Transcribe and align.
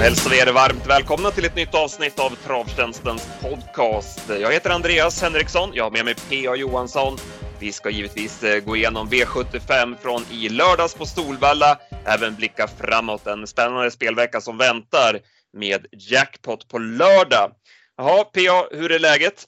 hälsar 0.00 0.30
vi 0.30 0.40
er 0.40 0.52
varmt 0.52 0.86
välkomna 0.86 1.30
till 1.30 1.44
ett 1.44 1.56
nytt 1.56 1.74
avsnitt 1.74 2.18
av 2.18 2.30
Travtjänstens 2.30 3.28
podcast. 3.40 4.28
Jag 4.28 4.52
heter 4.52 4.70
Andreas 4.70 5.22
Henriksson, 5.22 5.70
jag 5.74 5.84
har 5.84 5.90
med 5.90 6.04
mig 6.04 6.14
P.A. 6.14 6.56
Johansson. 6.56 7.16
Vi 7.60 7.72
ska 7.72 7.90
givetvis 7.90 8.42
eh, 8.42 8.64
gå 8.64 8.76
igenom 8.76 9.08
V75 9.08 9.96
från 10.02 10.22
i 10.30 10.48
lördags 10.48 10.94
på 10.94 11.06
Solvalla, 11.06 11.78
även 12.04 12.34
blicka 12.34 12.68
framåt 12.68 13.26
en 13.26 13.46
spännande 13.46 13.90
spelvecka 13.90 14.40
som 14.40 14.58
väntar 14.58 15.20
med 15.52 15.86
jackpot 15.92 16.68
på 16.68 16.78
lördag. 16.78 17.52
Jaha, 17.96 18.24
P.A. 18.24 18.64
hur 18.70 18.92
är 18.92 18.98
läget? 18.98 19.44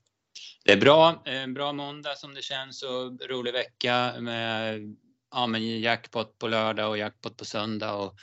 Det 0.64 0.72
är 0.72 0.80
bra. 0.80 1.22
En 1.24 1.54
bra 1.54 1.72
måndag 1.72 2.14
som 2.14 2.34
det 2.34 2.42
känns 2.42 2.82
och 2.82 3.28
rolig 3.30 3.52
vecka 3.52 4.12
med, 4.20 4.80
ja, 5.34 5.46
men 5.46 5.80
jackpot 5.80 6.38
på 6.38 6.48
lördag 6.48 6.88
och 6.88 6.98
jackpot 6.98 7.36
på 7.36 7.44
söndag. 7.44 7.92
Och 7.92 8.14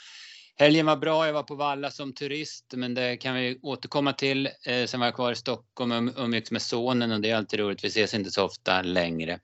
helgen 0.58 0.86
var 0.86 0.96
bra. 0.96 1.26
Jag 1.26 1.32
var 1.32 1.42
på 1.42 1.54
Valla 1.54 1.90
som 1.90 2.12
turist, 2.12 2.64
men 2.76 2.94
det 2.94 3.16
kan 3.16 3.34
vi 3.34 3.58
återkomma 3.62 4.12
till. 4.12 4.46
Eh, 4.46 4.86
sen 4.86 5.00
var 5.00 5.06
jag 5.06 5.14
kvar 5.14 5.32
i 5.32 5.36
Stockholm 5.36 5.92
och 5.92 5.98
um-, 5.98 6.12
umgicks 6.16 6.50
med 6.50 6.62
sonen 6.62 7.12
och 7.12 7.20
det 7.20 7.30
är 7.30 7.36
alltid 7.36 7.60
roligt. 7.60 7.84
Vi 7.84 7.88
ses 7.88 8.14
inte 8.14 8.30
så 8.30 8.44
ofta 8.44 8.82
längre. 8.82 9.38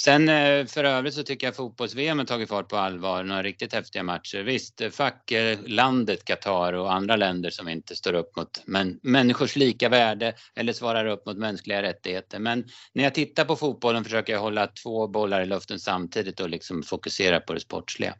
Sen 0.00 0.28
eh, 0.28 0.66
för 0.66 0.84
övrigt 0.84 1.14
så 1.14 1.22
tycker 1.22 1.46
jag 1.46 1.56
fotbolls-VM 1.56 2.18
har 2.18 2.26
tagit 2.26 2.48
fart 2.48 2.68
på 2.68 2.76
allvar. 2.76 3.24
Några 3.24 3.42
riktigt 3.42 3.72
häftiga 3.72 4.02
matcher. 4.02 4.42
Visst, 4.42 4.80
eh, 4.80 4.90
fuck 4.90 5.32
eh, 5.32 5.58
landet 5.66 6.24
Qatar 6.24 6.72
och 6.72 6.92
andra 6.92 7.16
länder 7.16 7.50
som 7.50 7.68
inte 7.68 7.96
står 7.96 8.12
upp 8.12 8.36
mot 8.36 8.62
men, 8.66 8.98
människors 9.02 9.56
lika 9.56 9.88
värde 9.88 10.34
eller 10.56 10.72
svarar 10.72 11.06
upp 11.06 11.26
mot 11.26 11.36
mänskliga 11.36 11.82
rättigheter. 11.82 12.38
Men 12.38 12.64
när 12.94 13.04
jag 13.04 13.14
tittar 13.14 13.44
på 13.44 13.56
fotbollen 13.56 14.04
försöker 14.04 14.32
jag 14.32 14.40
hålla 14.40 14.66
två 14.66 15.08
bollar 15.08 15.42
i 15.42 15.46
luften 15.46 15.78
samtidigt 15.78 16.40
och 16.40 16.50
liksom 16.50 16.82
fokusera 16.82 17.40
på 17.40 17.54
det 17.54 17.60
sportsliga. 17.60 18.14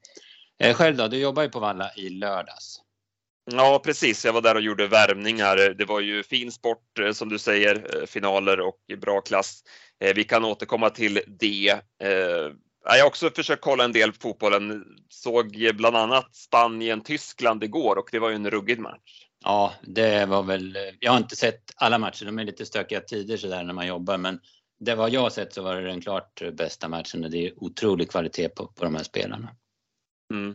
Eh, 0.59 0.75
själv 0.75 0.97
då? 0.97 1.09
Du 1.09 1.19
jobbar 1.19 1.43
ju 1.43 1.49
på 1.49 1.61
Valla 1.61 1.91
i 1.97 2.09
lördags. 2.09 2.81
Ja, 3.51 3.81
precis. 3.85 4.25
Jag 4.25 4.33
var 4.33 4.43
där 4.43 4.55
och 4.55 4.61
gjorde 4.61 4.87
värmningar. 4.87 5.57
Det 5.57 5.85
var 5.85 6.01
ju 6.01 6.23
fin 6.23 6.53
sport 6.53 7.01
som 7.13 7.29
du 7.29 7.39
säger, 7.39 8.07
finaler 8.07 8.61
och 8.61 8.79
bra 9.01 9.21
klass. 9.21 9.63
Eh, 10.05 10.15
vi 10.15 10.25
kan 10.25 10.45
återkomma 10.45 10.91
till 10.91 11.21
det. 11.27 11.71
Eh, 12.03 12.53
jag 12.85 12.99
har 12.99 13.07
också 13.07 13.31
försökt 13.31 13.63
kolla 13.63 13.85
en 13.85 13.93
del 13.93 14.13
på 14.13 14.19
fotbollen. 14.21 14.85
Såg 15.09 15.71
bland 15.75 15.97
annat 15.97 16.35
Spanien-Tyskland 16.35 17.65
igår 17.65 17.99
och 17.99 18.09
det 18.13 18.19
var 18.19 18.29
ju 18.29 18.35
en 18.35 18.51
ruggig 18.51 18.79
match. 18.79 19.27
Ja, 19.45 19.73
det 19.83 20.27
var 20.27 20.43
väl. 20.43 20.79
Jag 21.01 21.13
har 21.13 21.19
inte 21.19 21.37
sett 21.37 21.63
alla 21.77 21.99
matcher. 21.99 22.25
De 22.25 22.39
är 22.39 22.45
lite 22.45 22.67
stökiga 22.67 23.01
tider 23.01 23.37
så 23.37 23.47
där 23.47 23.63
när 23.63 23.73
man 23.73 23.87
jobbar, 23.87 24.19
men 24.19 24.41
det 24.81 24.95
vad 24.95 25.11
jag 25.11 25.33
sett 25.33 25.55
så 25.55 25.63
var 25.63 25.77
det 25.77 25.87
den 25.87 26.01
klart 26.01 26.43
bästa 26.53 26.89
matchen 26.89 27.25
och 27.25 27.31
det 27.31 27.47
är 27.47 27.65
otrolig 27.65 28.11
kvalitet 28.11 28.49
på, 28.49 28.67
på 28.67 28.85
de 28.85 28.95
här 28.95 29.03
spelarna. 29.03 29.49
Mm. 30.33 30.55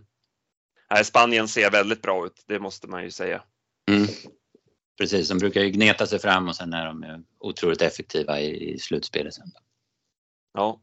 Spanien 1.04 1.48
ser 1.48 1.72
väldigt 1.72 2.02
bra 2.02 2.26
ut, 2.26 2.44
det 2.48 2.60
måste 2.60 2.88
man 2.88 3.04
ju 3.04 3.12
säga. 3.12 3.44
Mm. 3.90 4.08
Precis, 4.98 5.30
de 5.30 5.38
brukar 5.38 5.62
ju 5.62 5.70
gneta 5.70 6.08
sig 6.08 6.20
fram 6.20 6.48
och 6.48 6.56
sen 6.56 6.74
är 6.74 6.86
de 6.86 7.26
otroligt 7.40 7.82
effektiva 7.82 8.40
i, 8.40 8.74
i 8.74 8.80
slutspelet 8.80 9.34
sen. 9.34 9.52
Ja. 10.54 10.82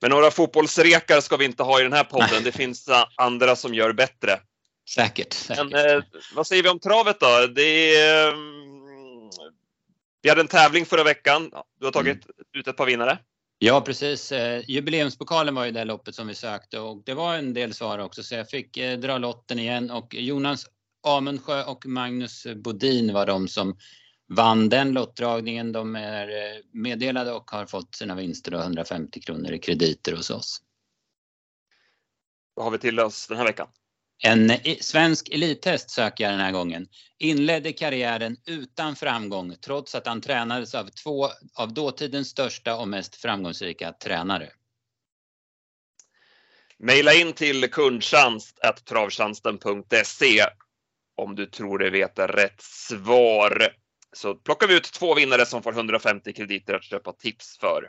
Men 0.00 0.10
några 0.10 0.30
fotbollsrekar 0.30 1.20
ska 1.20 1.36
vi 1.36 1.44
inte 1.44 1.62
ha 1.62 1.80
i 1.80 1.82
den 1.82 1.92
här 1.92 2.04
podden. 2.04 2.44
Det 2.44 2.52
finns 2.52 2.88
andra 3.16 3.56
som 3.56 3.74
gör 3.74 3.92
bättre. 3.92 4.40
Säkert. 4.88 5.32
säkert. 5.32 5.70
Men, 5.70 5.96
eh, 5.96 6.02
vad 6.34 6.46
säger 6.46 6.62
vi 6.62 6.68
om 6.68 6.80
travet 6.80 7.20
då? 7.20 7.46
Det 7.46 7.96
är, 7.96 8.28
mm, 8.32 9.30
vi 10.22 10.28
hade 10.28 10.40
en 10.40 10.48
tävling 10.48 10.86
förra 10.86 11.04
veckan. 11.04 11.50
Du 11.78 11.84
har 11.84 11.92
tagit 11.92 12.24
mm. 12.24 12.36
ut 12.52 12.68
ett 12.68 12.76
par 12.76 12.86
vinnare. 12.86 13.18
Ja 13.58 13.80
precis. 13.80 14.32
Eh, 14.32 14.62
jubileumspokalen 14.70 15.54
var 15.54 15.64
ju 15.64 15.70
det 15.70 15.84
loppet 15.84 16.14
som 16.14 16.26
vi 16.26 16.34
sökte 16.34 16.80
och 16.80 17.02
det 17.04 17.14
var 17.14 17.34
en 17.34 17.54
del 17.54 17.74
svar 17.74 17.98
också 17.98 18.22
så 18.22 18.34
jag 18.34 18.50
fick 18.50 18.76
eh, 18.76 18.98
dra 18.98 19.18
lotten 19.18 19.58
igen 19.58 19.90
och 19.90 20.14
Jonas 20.14 20.66
Amundsjö 21.06 21.64
och 21.64 21.86
Magnus 21.86 22.46
Bodin 22.56 23.12
var 23.12 23.26
de 23.26 23.48
som 23.48 23.76
vann 24.28 24.68
den 24.68 24.92
lottdragningen. 24.92 25.72
De 25.72 25.96
är 25.96 26.28
eh, 26.28 26.60
meddelade 26.72 27.32
och 27.32 27.50
har 27.50 27.66
fått 27.66 27.94
sina 27.94 28.14
vinster 28.14 28.54
och 28.54 28.60
150 28.60 29.20
kronor 29.20 29.52
i 29.52 29.58
krediter 29.58 30.16
hos 30.16 30.30
oss. 30.30 30.62
Vad 32.54 32.64
har 32.64 32.70
vi 32.70 32.78
till 32.78 33.00
oss 33.00 33.26
den 33.26 33.36
här 33.36 33.44
veckan? 33.44 33.68
En 34.22 34.52
svensk 34.80 35.28
elithäst 35.28 35.90
söker 35.90 36.24
jag 36.24 36.32
den 36.32 36.40
här 36.40 36.52
gången. 36.52 36.88
Inledde 37.18 37.72
karriären 37.72 38.36
utan 38.46 38.96
framgång 38.96 39.56
trots 39.60 39.94
att 39.94 40.06
han 40.06 40.20
tränades 40.20 40.74
av 40.74 40.88
två 40.88 41.28
av 41.54 41.74
dåtidens 41.74 42.28
största 42.28 42.76
och 42.76 42.88
mest 42.88 43.16
framgångsrika 43.16 43.92
tränare. 43.92 44.50
Maila 46.78 47.14
in 47.14 47.32
till 47.32 47.70
kundtjänst.travtjänsten.se 47.70 50.46
om 51.16 51.34
du 51.34 51.46
tror 51.46 51.78
dig 51.78 51.90
veta 51.90 52.26
rätt 52.26 52.60
svar. 52.60 53.68
Så 54.12 54.34
plockar 54.34 54.68
vi 54.68 54.76
ut 54.76 54.92
två 54.92 55.14
vinnare 55.14 55.46
som 55.46 55.62
får 55.62 55.72
150 55.72 56.32
krediter 56.32 56.74
att 56.74 56.84
köpa 56.84 57.12
tips 57.12 57.58
för. 57.58 57.88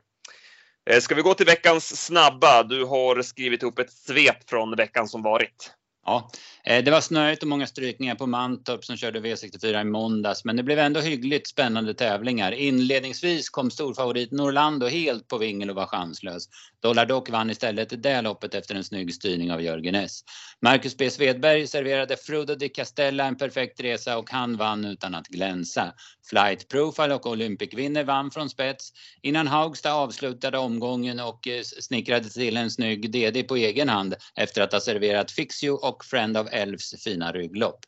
Eh, 0.90 1.00
ska 1.00 1.16
vi 1.16 1.22
gå 1.22 1.34
till 1.34 1.46
veckans 1.46 2.06
snabba? 2.06 2.64
Du 2.64 2.86
har 2.86 3.22
skrivit 3.22 3.64
ihop 3.64 3.80
ett 3.80 3.92
svep 3.92 4.50
från 4.50 4.76
veckan 4.76 5.08
som 5.08 5.22
varit. 5.22 5.72
Ja, 6.10 6.30
eh, 6.64 6.84
det 6.84 6.92
var 6.92 7.02
snöigt 7.02 7.44
och 7.44 7.50
många 7.50 7.68
strykningar 7.68 8.16
på 8.16 8.28
Mantorp 8.28 8.86
som 8.86 8.98
körde 8.98 9.20
V64 9.20 9.82
i 9.82 9.84
måndags, 9.84 10.46
men 10.46 10.56
det 10.56 10.64
blev 10.64 10.80
ändå 10.80 11.00
hyggligt 11.00 11.48
spännande 11.48 11.94
tävlingar. 11.94 12.52
Inledningsvis 12.52 13.50
kom 13.50 13.72
storfavoriten 13.72 14.40
Orlando 14.40 14.88
helt 14.88 15.28
på 15.28 15.38
vingel 15.38 15.70
och 15.70 15.76
var 15.76 15.86
chanslös. 15.86 16.50
Dollar 16.82 17.06
Dock 17.06 17.30
vann 17.30 17.50
istället 17.50 18.04
det 18.04 18.22
loppet 18.22 18.56
efter 18.56 18.76
en 18.76 18.84
snygg 18.84 19.14
styrning 19.14 19.52
av 19.52 19.62
Jörgen 19.62 19.96
S. 19.96 20.22
Marcus 20.62 20.98
B 20.98 21.10
Svedberg 21.10 21.68
serverade 21.68 22.18
Frodo 22.18 22.56
di 22.56 22.70
Castella 22.70 23.26
en 23.26 23.38
perfekt 23.38 23.80
resa 23.80 24.18
och 24.18 24.30
han 24.32 24.58
vann 24.58 24.86
utan 24.86 25.16
att 25.16 25.28
glänsa. 25.28 25.94
Flight 26.30 26.68
Profile 26.68 27.16
och 27.16 27.26
Olympic 27.26 27.74
Winner 27.74 28.04
vann 28.04 28.32
från 28.32 28.50
spets 28.50 28.92
innan 29.22 29.48
Haugstad 29.48 29.94
avslutade 29.94 30.58
omgången 30.58 31.20
och 31.20 31.48
eh, 31.48 31.62
snickrade 31.64 32.30
till 32.30 32.58
en 32.58 32.72
snygg 32.72 33.12
DD 33.12 33.44
på 33.44 33.56
egen 33.56 33.90
hand 33.90 34.16
efter 34.36 34.62
att 34.62 34.74
ha 34.74 34.80
serverat 34.80 35.32
Fixio 35.32 35.70
och 35.70 35.97
och 35.98 36.06
Friend 36.06 36.38
of 36.38 36.48
Elves 36.52 37.04
fina 37.04 37.32
rygglopp. 37.32 37.80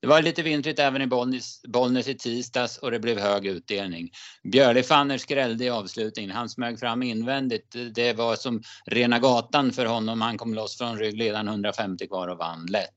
Det 0.00 0.06
var 0.06 0.22
lite 0.22 0.42
vintrigt 0.42 0.78
även 0.78 1.02
i 1.02 1.06
Bollnäs, 1.06 1.62
Bollnäs 1.68 2.08
i 2.08 2.14
tisdags 2.14 2.78
och 2.78 2.90
det 2.90 2.98
blev 2.98 3.18
hög 3.18 3.46
utdelning. 3.46 4.10
Björli 4.52 4.82
Fanner 4.82 5.18
skrällde 5.18 5.64
i 5.64 5.70
avslutningen. 5.70 6.30
Han 6.30 6.48
smög 6.48 6.80
fram 6.80 7.02
invändigt. 7.02 7.76
Det 7.94 8.12
var 8.12 8.36
som 8.36 8.62
rena 8.86 9.18
gatan 9.18 9.72
för 9.72 9.86
honom. 9.86 10.20
Han 10.20 10.38
kom 10.38 10.54
loss 10.54 10.78
från 10.78 10.98
ryggledaren 10.98 11.48
150 11.48 12.06
kvar 12.06 12.28
och 12.28 12.38
vann 12.38 12.66
lätt. 12.66 12.96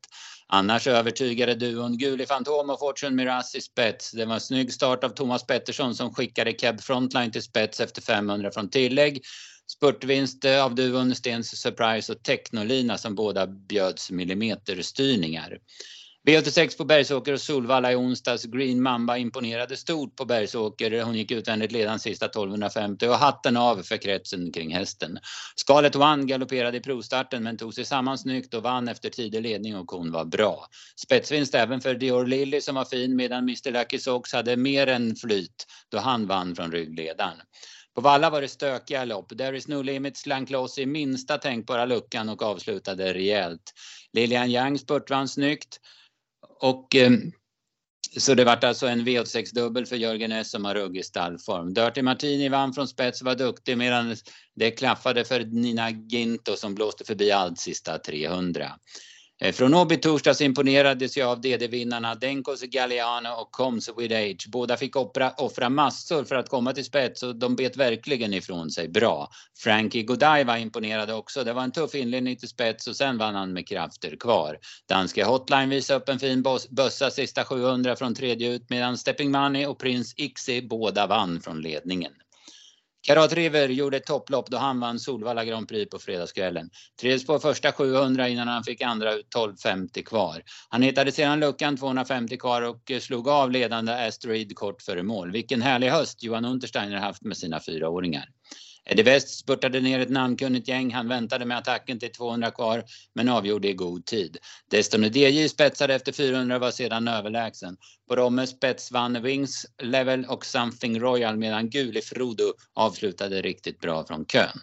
Annars 0.52 0.88
övertygade 0.88 1.56
duon 1.56 1.97
Guli 1.97 2.25
Fantom 2.25 2.69
och 2.69 2.80
Fortune 2.80 3.16
Miraz 3.16 3.56
i 3.56 3.62
spets. 3.62 4.12
Det 4.12 4.25
var 4.25 4.34
en 4.34 4.41
snygg 4.41 4.74
start 4.74 5.03
av 5.03 5.09
Thomas 5.09 5.46
Pettersson 5.46 5.96
som 5.96 6.13
skickade 6.13 6.53
Keb 6.53 6.81
Frontline 6.81 7.31
till 7.31 7.44
spets 7.44 7.80
efter 7.80 8.01
500 8.01 8.51
från 8.51 8.69
tillägg. 8.69 9.22
Spurtvinst 9.72 10.46
eh, 10.46 10.66
av 10.66 10.75
duon 10.75 11.16
Stens 11.16 11.62
Surprise 11.62 12.12
och 12.12 12.24
Technolina 12.24 12.97
som 12.97 13.16
båda 13.16 13.47
bjöds 13.47 14.12
millimeterstyrningar. 14.12 15.57
V86 16.28 16.78
på 16.78 16.85
Bergsåker 16.85 17.34
och 17.34 17.41
Solvalla 17.41 17.91
i 17.91 17.96
onsdags. 17.96 18.44
Green 18.44 18.81
Mamba 18.81 19.18
imponerade 19.18 19.78
stort 19.78 20.16
på 20.16 20.25
Bergsåker. 20.25 21.03
Hon 21.03 21.16
gick 21.16 21.31
utvändigt 21.31 21.72
ledande 21.72 22.00
sista 22.00 22.25
1250 22.25 23.07
och 23.07 23.16
hatten 23.16 23.57
av 23.57 23.84
för 23.84 23.97
kretsen 23.97 24.52
kring 24.52 24.75
hästen. 24.75 25.19
Scarlet 25.56 25.96
One 25.96 26.25
galopperade 26.25 26.78
i 26.78 26.81
provstarten 26.81 27.44
men 27.44 27.57
tog 27.57 27.74
sig 27.74 27.86
samman 27.86 28.18
snyggt 28.18 28.53
och 28.53 28.63
vann 28.63 28.88
efter 28.88 29.09
tidig 29.09 29.41
ledning 29.41 29.75
och 29.75 29.91
hon 29.91 30.12
var 30.12 30.25
bra. 30.25 30.68
Spetsvinst 30.96 31.56
även 31.56 31.81
för 31.81 31.96
Dior 31.96 32.25
Lilly 32.25 32.62
som 32.62 32.75
var 32.75 32.86
fin 32.86 33.16
medan 33.16 33.44
Mr 33.44 33.72
Lucky 33.72 34.00
Sox 34.00 34.34
hade 34.34 34.57
mer 34.57 34.88
än 34.88 35.16
flyt 35.16 35.66
då 35.90 35.97
han 35.97 36.28
vann 36.28 36.56
från 36.56 36.72
ryggledaren. 36.72 37.38
På 37.99 38.03
Valla 38.03 38.29
var 38.29 38.41
det 38.41 38.47
stökiga 38.47 39.05
lopp. 39.05 39.37
There 39.37 39.57
is 39.57 39.67
no 39.67 39.81
limit 39.81 40.18
slank 40.18 40.50
loss 40.50 40.77
i 40.77 40.85
minsta 40.85 41.38
tänkbara 41.38 41.85
luckan 41.85 42.29
och 42.29 42.41
avslutade 42.41 43.13
rejält. 43.13 43.74
Lilian 44.13 44.51
Yang 44.51 44.79
spurtvann 44.79 45.27
snyggt. 45.27 45.79
Och 46.59 46.95
eh, 46.95 47.12
så 48.18 48.33
det 48.33 48.44
vart 48.44 48.63
alltså 48.63 48.88
en 48.88 49.07
V86-dubbel 49.07 49.85
för 49.85 49.95
Jörgen 49.95 50.31
S 50.31 50.51
som 50.51 50.65
har 50.65 50.75
ruggig 50.75 51.06
stallform. 51.06 51.74
Dirty 51.74 52.01
Martini 52.01 52.50
vann 52.50 52.74
från 52.74 52.88
spets 52.88 53.21
och 53.21 53.25
var 53.25 53.35
duktig 53.35 53.77
medan 53.77 54.15
det 54.56 54.71
klaffade 54.71 55.25
för 55.25 55.39
Nina 55.39 55.89
Ginto 55.89 56.56
som 56.56 56.75
blåste 56.75 57.03
förbi 57.06 57.31
allt 57.31 57.59
sista 57.59 57.97
300. 57.97 58.71
Eh, 59.41 59.51
från 59.51 59.74
Åby 59.74 59.97
torsdags 59.97 60.41
imponerades 60.41 61.18
jag 61.18 61.30
av 61.30 61.41
DD-vinnarna 61.41 62.15
Denkos 62.15 62.62
Galliano 62.62 63.30
och 63.30 63.51
Combs 63.51 63.89
with 63.97 64.15
Age. 64.15 64.47
Båda 64.47 64.77
fick 64.77 64.95
offra, 64.95 65.31
offra 65.31 65.69
massor 65.69 66.24
för 66.24 66.36
att 66.36 66.50
komma 66.50 66.74
till 66.74 66.86
spets 66.86 67.24
och 67.24 67.36
de 67.36 67.56
bet 67.56 67.77
verkligen 67.77 68.33
ifrån 68.33 68.69
sig 68.69 68.88
bra. 68.88 69.30
Frankie 69.57 70.03
Godiva 70.03 70.59
imponerade 70.59 71.13
också. 71.13 71.44
Det 71.44 71.53
var 71.53 71.63
en 71.63 71.71
tuff 71.71 71.95
inledning 71.95 72.38
till 72.38 72.50
spets 72.50 72.88
och 72.88 72.95
sen 72.95 73.18
vann 73.18 73.36
han 73.36 73.53
med 73.53 73.68
krafter 73.68 74.15
kvar. 74.19 74.57
Danske 74.89 75.24
Hotline 75.24 75.69
visade 75.69 76.00
upp 76.00 76.09
en 76.09 76.19
fin 76.19 76.44
bössa 76.69 77.12
sista 77.12 77.45
700 77.45 77.95
från 77.95 78.15
tredje 78.15 78.50
ut 78.50 78.69
medan 78.69 78.97
Stepping 78.97 79.31
Money 79.31 79.65
och 79.65 79.80
Prince 79.80 80.13
Ixi 80.18 80.62
båda 80.62 81.07
vann 81.07 81.41
från 81.41 81.62
ledningen. 81.62 82.12
Karat 83.01 83.34
River 83.34 83.69
gjorde 83.69 83.98
ett 83.98 84.06
topplopp 84.06 84.50
då 84.50 84.57
han 84.57 84.80
vann 84.80 85.00
Solvalla 85.00 85.46
Grand 85.46 85.68
Prix 85.68 85.90
på 85.90 86.00
fredagskvällen. 86.00 86.69
Trivdes 87.01 87.25
på 87.25 87.40
första 87.40 87.72
700 87.72 88.30
innan 88.30 88.48
han 88.48 88.63
fick 88.63 88.81
andra 88.81 89.12
12.50 89.12 90.04
kvar. 90.04 90.42
Han 90.69 90.81
hittade 90.81 91.12
sedan 91.12 91.40
luckan 91.40 91.78
250 91.78 92.38
kvar 92.38 92.62
och 92.62 92.92
eh, 92.92 93.00
slog 93.00 93.28
av 93.28 93.51
ledande 93.51 94.07
Asteroid 94.07 94.56
kort 94.56 94.81
före 94.81 95.04
mål. 95.04 95.31
Vilken 95.31 95.62
härlig 95.62 95.90
höst 95.90 96.24
Johan 96.24 96.46
Untersteiner 96.46 96.98
haft 96.98 97.24
med 97.24 97.38
sina 97.38 97.60
fyraåringar. 97.60 98.25
Eddie 98.85 99.03
West 99.03 99.29
spurtade 99.29 99.79
ner 99.79 99.99
ett 99.99 100.09
namnkunnigt 100.09 100.67
gäng. 100.67 100.93
Han 100.93 101.07
väntade 101.07 101.45
med 101.45 101.57
attacken 101.57 101.99
till 101.99 102.11
200 102.11 102.51
kvar 102.51 102.83
men 103.13 103.29
avgjorde 103.29 103.67
i 103.67 103.73
god 103.73 104.05
tid. 104.05 104.37
Destiny 104.71 105.07
DJ 105.07 105.49
spetsade 105.49 105.95
efter 105.95 106.11
400 106.11 106.55
och 106.55 106.61
var 106.61 106.71
sedan 106.71 107.07
överlägsen. 107.07 107.77
På 108.09 108.15
Romme 108.15 108.47
spets 108.47 108.91
vann 108.91 109.21
Wings 109.21 109.65
Level 109.81 110.25
och 110.25 110.45
Something 110.45 110.99
Royal 110.99 111.37
medan 111.37 111.69
Guli 111.69 112.01
Frodo 112.01 112.53
avslutade 112.73 113.41
riktigt 113.41 113.79
bra 113.79 114.05
från 114.05 114.25
kön. 114.25 114.59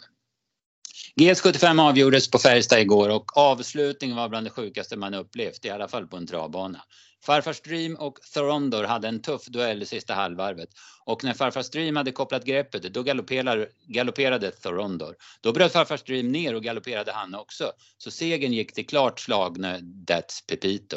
GS75 1.21 1.89
avgjordes 1.89 2.31
på 2.31 2.39
Färjestad 2.39 2.81
igår 2.81 3.09
och 3.09 3.37
avslutningen 3.37 4.17
var 4.17 4.29
bland 4.29 4.47
det 4.47 4.51
sjukaste 4.51 4.97
man 4.97 5.15
upplevt, 5.15 5.65
i 5.65 5.71
alla 5.71 5.89
fall 5.89 6.07
på 6.07 6.17
en 6.17 6.27
travbana. 6.27 6.83
Farfars 7.27 7.61
Dream 7.61 7.97
och 7.97 8.19
Thorondor 8.35 8.85
hade 8.85 9.09
en 9.09 9.23
tuff 9.23 9.47
duell 9.47 9.83
i 9.83 9.87
sista 9.87 10.15
halvvarvet 10.15 10.69
och 11.07 11.25
när 11.25 11.35
farfar 11.35 11.63
Stream 11.63 11.97
hade 11.97 12.13
kopplat 12.13 12.45
greppet 12.45 12.95
då 12.95 13.03
galopperade, 13.03 13.69
galopperade 13.87 14.51
Thorondor. 14.51 15.17
Då 15.41 15.53
bröt 15.53 15.73
farfar 15.73 15.97
Stream 15.97 16.33
ner 16.33 16.55
och 16.55 16.63
galopperade 16.63 17.13
han 17.13 17.35
också. 17.35 17.73
Så 17.99 18.11
segern 18.11 18.53
gick 18.53 18.75
till 18.75 18.87
klart 18.87 19.21
slagne 19.21 19.79
That's 20.07 20.47
Pepito. 20.49 20.97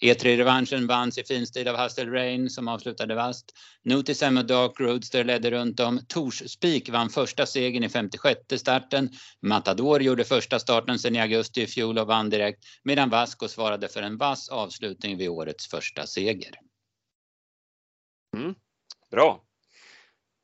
E3-revanschen 0.00 0.86
vanns 0.86 1.18
i 1.18 1.24
fin 1.24 1.46
stil 1.46 1.68
av 1.68 1.76
Hustle 1.76 2.10
Rain 2.10 2.50
som 2.50 2.68
avslutade 2.68 3.14
vast. 3.14 3.52
Notice 3.84 4.22
M 4.22 4.38
och 4.38 4.46
Dark 4.46 4.80
Roadster 4.80 5.24
ledde 5.24 5.50
runt 5.50 5.80
om. 5.80 6.00
Tors 6.08 6.42
Spik 6.50 6.90
vann 6.90 7.10
första 7.10 7.46
segern 7.46 7.84
i 7.84 7.88
56 7.88 8.40
starten. 8.56 9.10
Matador 9.42 10.02
gjorde 10.02 10.24
första 10.24 10.58
starten 10.58 10.98
sedan 10.98 11.16
i 11.16 11.20
augusti 11.20 11.62
i 11.62 11.66
fjol 11.66 11.98
och 11.98 12.06
vann 12.06 12.30
direkt 12.30 12.64
medan 12.82 13.10
Vasco 13.10 13.48
svarade 13.48 13.88
för 13.88 14.02
en 14.02 14.16
vass 14.16 14.48
avslutning 14.48 15.18
vid 15.18 15.28
årets 15.28 15.68
första 15.68 16.06
seger. 16.06 16.54
Mm, 18.36 18.54
bra. 19.10 19.44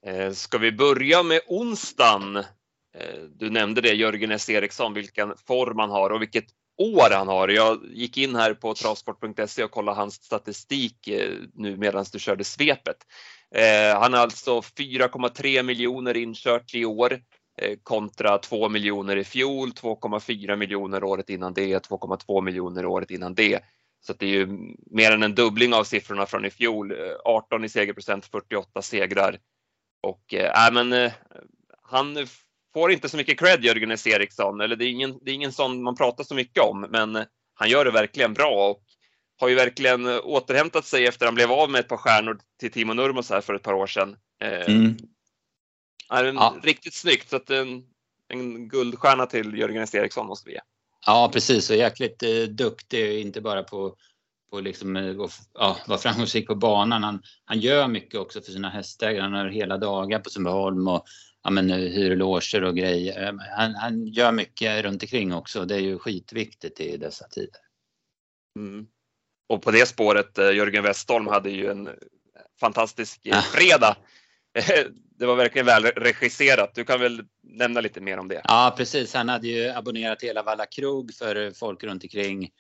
Eh, 0.07 0.33
ska 0.33 0.59
vi 0.59 0.73
börja 0.73 1.23
med 1.23 1.41
onsdagen? 1.47 2.37
Eh, 2.37 3.23
du 3.37 3.51
nämnde 3.51 3.81
det 3.81 3.95
Jörgen 3.95 4.31
S 4.31 4.51
Eriksson, 4.51 4.95
vilken 4.95 5.35
form 5.47 5.79
han 5.79 5.91
har 5.91 6.11
och 6.11 6.23
vilket 6.23 6.45
år 6.79 7.15
han 7.15 7.29
har. 7.29 7.49
Jag 7.49 7.81
gick 7.93 8.19
in 8.19 8.37
här 8.37 8.55
på 8.55 8.75
travsport.se 8.75 9.65
och 9.65 9.71
kollade 9.71 9.97
hans 9.97 10.15
statistik 10.15 11.09
eh, 11.09 11.31
nu 11.55 11.77
medan 11.77 12.05
du 12.13 12.19
körde 12.19 12.45
svepet. 12.45 12.97
Han 13.95 14.13
har 14.13 14.21
alltså 14.21 14.61
4,3 14.61 15.63
miljoner 15.63 16.17
inkört 16.17 16.75
i 16.75 16.85
år 16.85 17.21
kontra 17.83 18.39
2 18.39 18.69
miljoner 18.69 19.17
i 19.17 19.25
fjol, 19.25 19.71
2,4 19.71 20.57
miljoner 20.57 21.05
året 21.05 21.31
innan 21.31 21.55
det, 21.55 21.89
2,2 21.89 22.41
miljoner 22.41 22.87
året 22.87 23.11
innan 23.11 23.35
det. 23.35 23.61
Så 24.01 24.13
det 24.13 24.27
är 24.27 24.31
ju 24.31 24.47
mer 24.91 25.13
än 25.13 25.23
en 25.23 25.35
dubbling 25.35 25.75
av 25.75 25.85
siffrorna 25.85 26.27
från 26.27 26.45
i 26.45 26.51
fjol. 26.51 26.93
18 27.25 27.65
i 27.65 27.69
segerprocent, 27.69 28.27
48 28.27 28.83
segrar. 28.83 29.39
Och 30.07 30.35
äh, 30.35 30.73
men 30.73 30.93
äh, 30.93 31.13
han 31.83 32.27
får 32.75 32.93
inte 32.93 33.09
så 33.09 33.17
mycket 33.17 33.39
cred 33.39 33.65
Jörgen 33.65 33.91
S. 33.91 34.07
Eriksson, 34.07 34.61
eller 34.61 34.77
det 34.77 34.85
är, 34.85 34.89
ingen, 34.89 35.19
det 35.23 35.31
är 35.31 35.35
ingen 35.35 35.53
sån 35.53 35.83
man 35.83 35.97
pratar 35.97 36.25
så 36.25 36.35
mycket 36.35 36.63
om, 36.63 36.87
men 36.91 37.25
han 37.55 37.69
gör 37.69 37.85
det 37.85 37.91
verkligen 37.91 38.35
bra 38.35 38.71
och 38.71 38.83
har 39.41 39.49
ju 39.49 39.55
verkligen 39.55 40.07
återhämtat 40.07 40.85
sig 40.85 41.07
efter 41.07 41.27
han 41.27 41.35
blev 41.35 41.53
av 41.53 41.71
med 41.71 41.79
ett 41.79 41.89
par 41.89 41.97
stjärnor 41.97 42.39
till 42.61 42.73
Timo 42.73 42.93
Nurmos 42.93 43.31
här 43.31 43.41
för 43.41 43.55
ett 43.55 43.63
par 43.63 43.75
år 43.75 43.87
sedan. 43.87 44.17
Mm. 44.41 44.97
Är 46.11 46.25
ja. 46.25 46.57
Riktigt 46.63 46.95
snyggt, 46.95 47.31
så 47.31 47.37
att 47.37 47.51
en, 47.51 47.83
en 48.29 48.69
guldstjärna 48.69 49.27
till 49.27 49.59
Jörgen 49.59 49.83
S. 49.83 49.95
Eriksson 49.95 50.27
måste 50.27 50.49
vi 50.49 50.55
ge. 50.55 50.61
Ja 51.07 51.31
precis 51.33 51.71
och 51.71 51.77
jäkligt 51.77 52.23
eh, 52.23 52.43
duktig, 52.43 53.21
inte 53.21 53.41
bara 53.41 53.63
på 53.63 53.97
på 54.51 54.61
liksom, 54.61 54.97
eh, 54.97 55.15
ja, 55.55 55.77
vara 55.87 55.99
framgångsrik 55.99 56.47
på 56.47 56.55
banan. 56.55 57.03
Han, 57.03 57.23
han 57.45 57.61
gör 57.61 57.89
mycket 57.89 58.21
också 58.21 58.41
för 58.41 58.53
sina 58.53 58.71
hästägare. 58.71 59.23
Han 59.23 59.33
har 59.33 59.49
hela 59.49 59.79
dagar 59.79 60.19
på 60.19 60.31
Sundbyholm 60.31 60.89
och 60.89 61.05
ja, 61.43 61.51
men, 61.51 61.71
eh, 61.71 61.77
hyr 61.77 62.17
loger 62.17 62.65
och 62.65 62.77
grejer. 62.77 63.39
Han, 63.57 63.75
han 63.75 64.07
gör 64.07 64.33
mycket 64.33 64.85
runt 64.85 65.03
omkring 65.03 65.35
också. 65.35 65.65
Det 65.65 65.75
är 65.75 65.81
ju 65.81 65.99
skitviktigt 65.99 66.81
i 66.81 66.97
dessa 66.97 67.29
tider. 67.29 67.61
Mm. 68.59 68.87
Och 69.49 69.63
på 69.63 69.71
det 69.71 69.89
spåret, 69.89 70.39
Jörgen 70.39 70.83
Westholm 70.83 71.27
hade 71.27 71.51
ju 71.51 71.71
en 71.71 71.89
fantastisk 72.61 73.21
fredag. 73.53 73.97
Det 75.19 75.27
var 75.27 75.37
verkligen 75.37 75.67
väl 75.67 75.85
regisserat. 75.85 76.75
Du 76.75 76.85
kan 76.85 77.01
väl 77.01 77.23
nämna 77.43 77.81
lite 77.81 78.01
mer 78.01 78.19
om 78.19 78.29
det? 78.29 78.41
Ja 78.45 78.75
precis. 78.77 79.15
Han 79.15 79.29
hade 79.29 79.49
ju 79.49 79.69
abonnerat 79.69 80.23
hela 80.23 80.43
Valla 80.43 80.67
krog 80.67 81.15
för 81.15 81.51
folk 81.51 81.85
runt 81.85 82.05
omkring. 82.05 82.51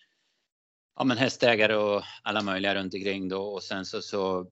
Ja 0.96 1.04
men 1.04 1.18
hästägare 1.18 1.76
och 1.76 2.02
alla 2.22 2.42
möjliga 2.42 2.74
runt 2.74 2.94
omkring 2.94 3.28
då 3.28 3.42
och 3.42 3.62
sen 3.62 3.84
så, 3.84 4.02
så 4.02 4.46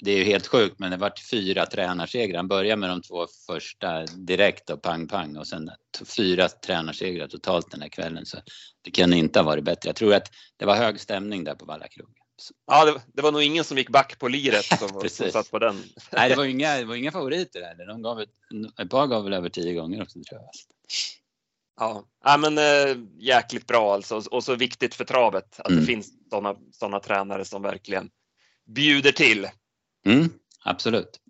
det 0.00 0.10
är 0.10 0.18
ju 0.18 0.24
helt 0.24 0.46
sjukt 0.46 0.78
men 0.78 0.90
det 0.90 0.96
vart 0.96 1.18
fyra 1.30 1.66
tränarsegrar. 1.66 2.36
Han 2.36 2.48
började 2.48 2.76
med 2.76 2.90
de 2.90 3.02
två 3.02 3.26
första 3.46 4.04
direkt 4.06 4.70
och 4.70 4.82
pang 4.82 5.08
pang 5.08 5.36
och 5.36 5.46
sen 5.46 5.70
fyra 6.16 6.48
tränarsegrar 6.48 7.28
totalt 7.28 7.70
den 7.70 7.82
här 7.82 7.88
kvällen. 7.88 8.26
Så 8.26 8.38
det 8.82 8.90
kan 8.90 9.12
inte 9.12 9.38
ha 9.38 9.44
varit 9.44 9.64
bättre. 9.64 9.88
Jag 9.88 9.96
tror 9.96 10.14
att 10.14 10.32
det 10.56 10.64
var 10.64 10.76
hög 10.76 11.00
stämning 11.00 11.44
där 11.44 11.54
på 11.54 11.64
Valla 11.64 11.88
krog. 11.88 12.10
Ja, 12.66 12.84
det, 12.84 13.00
det, 13.14 13.22
var 13.22 13.32
nog 13.32 13.42
ingen 13.42 13.64
som 13.64 13.78
gick 13.78 13.88
back 13.88 14.18
på 14.18 14.28
liret 14.28 14.64
som, 14.64 14.88
som 15.08 15.30
satt 15.30 15.50
på 15.50 15.58
den. 15.58 15.82
Nej, 16.12 16.28
det 16.28 16.36
var 16.36 16.44
inga, 16.44 16.76
det 16.76 16.84
var 16.84 16.94
inga 16.94 17.12
favoriter 17.12 17.62
heller. 17.62 17.86
De 17.86 18.02
gav 18.02 18.20
ett, 18.20 18.30
ett 18.82 18.90
par 18.90 19.06
gav 19.06 19.24
väl 19.24 19.32
över 19.32 19.48
tio 19.48 19.74
gånger 19.74 20.02
också 20.02 20.12
tror 20.12 20.40
jag. 20.40 20.50
Ja, 21.80 22.04
ja 22.24 22.36
men 22.36 22.58
äh, 22.58 22.96
jäkligt 23.18 23.66
bra 23.66 23.94
alltså 23.94 24.22
och 24.30 24.44
så 24.44 24.54
viktigt 24.54 24.94
för 24.94 25.04
travet 25.04 25.60
att 25.60 25.68
mm. 25.68 25.80
det 25.80 25.86
finns 25.86 26.12
sådana 26.30 26.56
såna 26.72 27.00
tränare 27.00 27.44
som 27.44 27.62
verkligen 27.62 28.10
bjuder 28.66 29.12
till. 29.12 29.48
Mm, 30.06 30.28
absolut. 30.64 31.20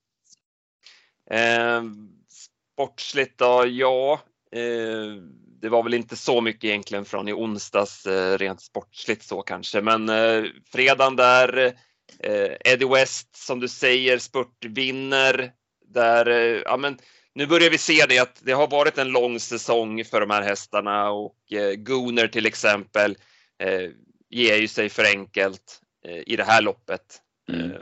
Eh, 1.30 1.82
sportsligt 2.28 3.38
då, 3.38 3.66
ja. 3.66 4.20
Eh, 4.52 5.22
det 5.60 5.68
var 5.68 5.82
väl 5.82 5.94
inte 5.94 6.16
så 6.16 6.40
mycket 6.40 6.64
egentligen 6.64 7.04
från 7.04 7.28
i 7.28 7.32
onsdags 7.32 8.06
eh, 8.06 8.38
rent 8.38 8.60
sportsligt 8.60 9.22
så 9.22 9.42
kanske, 9.42 9.80
men 9.80 10.08
eh, 10.08 10.44
fredagen 10.72 11.16
där 11.16 11.74
eh, 12.18 12.72
Eddie 12.72 12.88
West 12.88 13.36
som 13.36 13.60
du 13.60 13.68
säger 13.68 14.18
spurt 14.18 14.64
vinner 14.64 15.52
där, 15.86 16.26
eh, 16.26 16.62
ja 16.64 16.76
men 16.76 16.98
nu 17.34 17.46
börjar 17.46 17.70
vi 17.70 17.78
se 17.78 18.06
det 18.08 18.18
att 18.18 18.40
det 18.44 18.52
har 18.52 18.68
varit 18.68 18.98
en 18.98 19.08
lång 19.08 19.40
säsong 19.40 20.04
för 20.04 20.20
de 20.20 20.30
här 20.30 20.42
hästarna 20.42 21.10
och 21.10 21.52
eh, 21.52 21.74
Gooner 21.74 22.28
till 22.28 22.46
exempel 22.46 23.16
eh, 23.58 23.90
ger 24.30 24.56
ju 24.56 24.68
sig 24.68 24.88
för 24.88 25.04
enkelt 25.04 25.80
eh, 26.04 26.22
i 26.26 26.36
det 26.36 26.44
här 26.44 26.62
loppet. 26.62 27.20
Mm. 27.48 27.72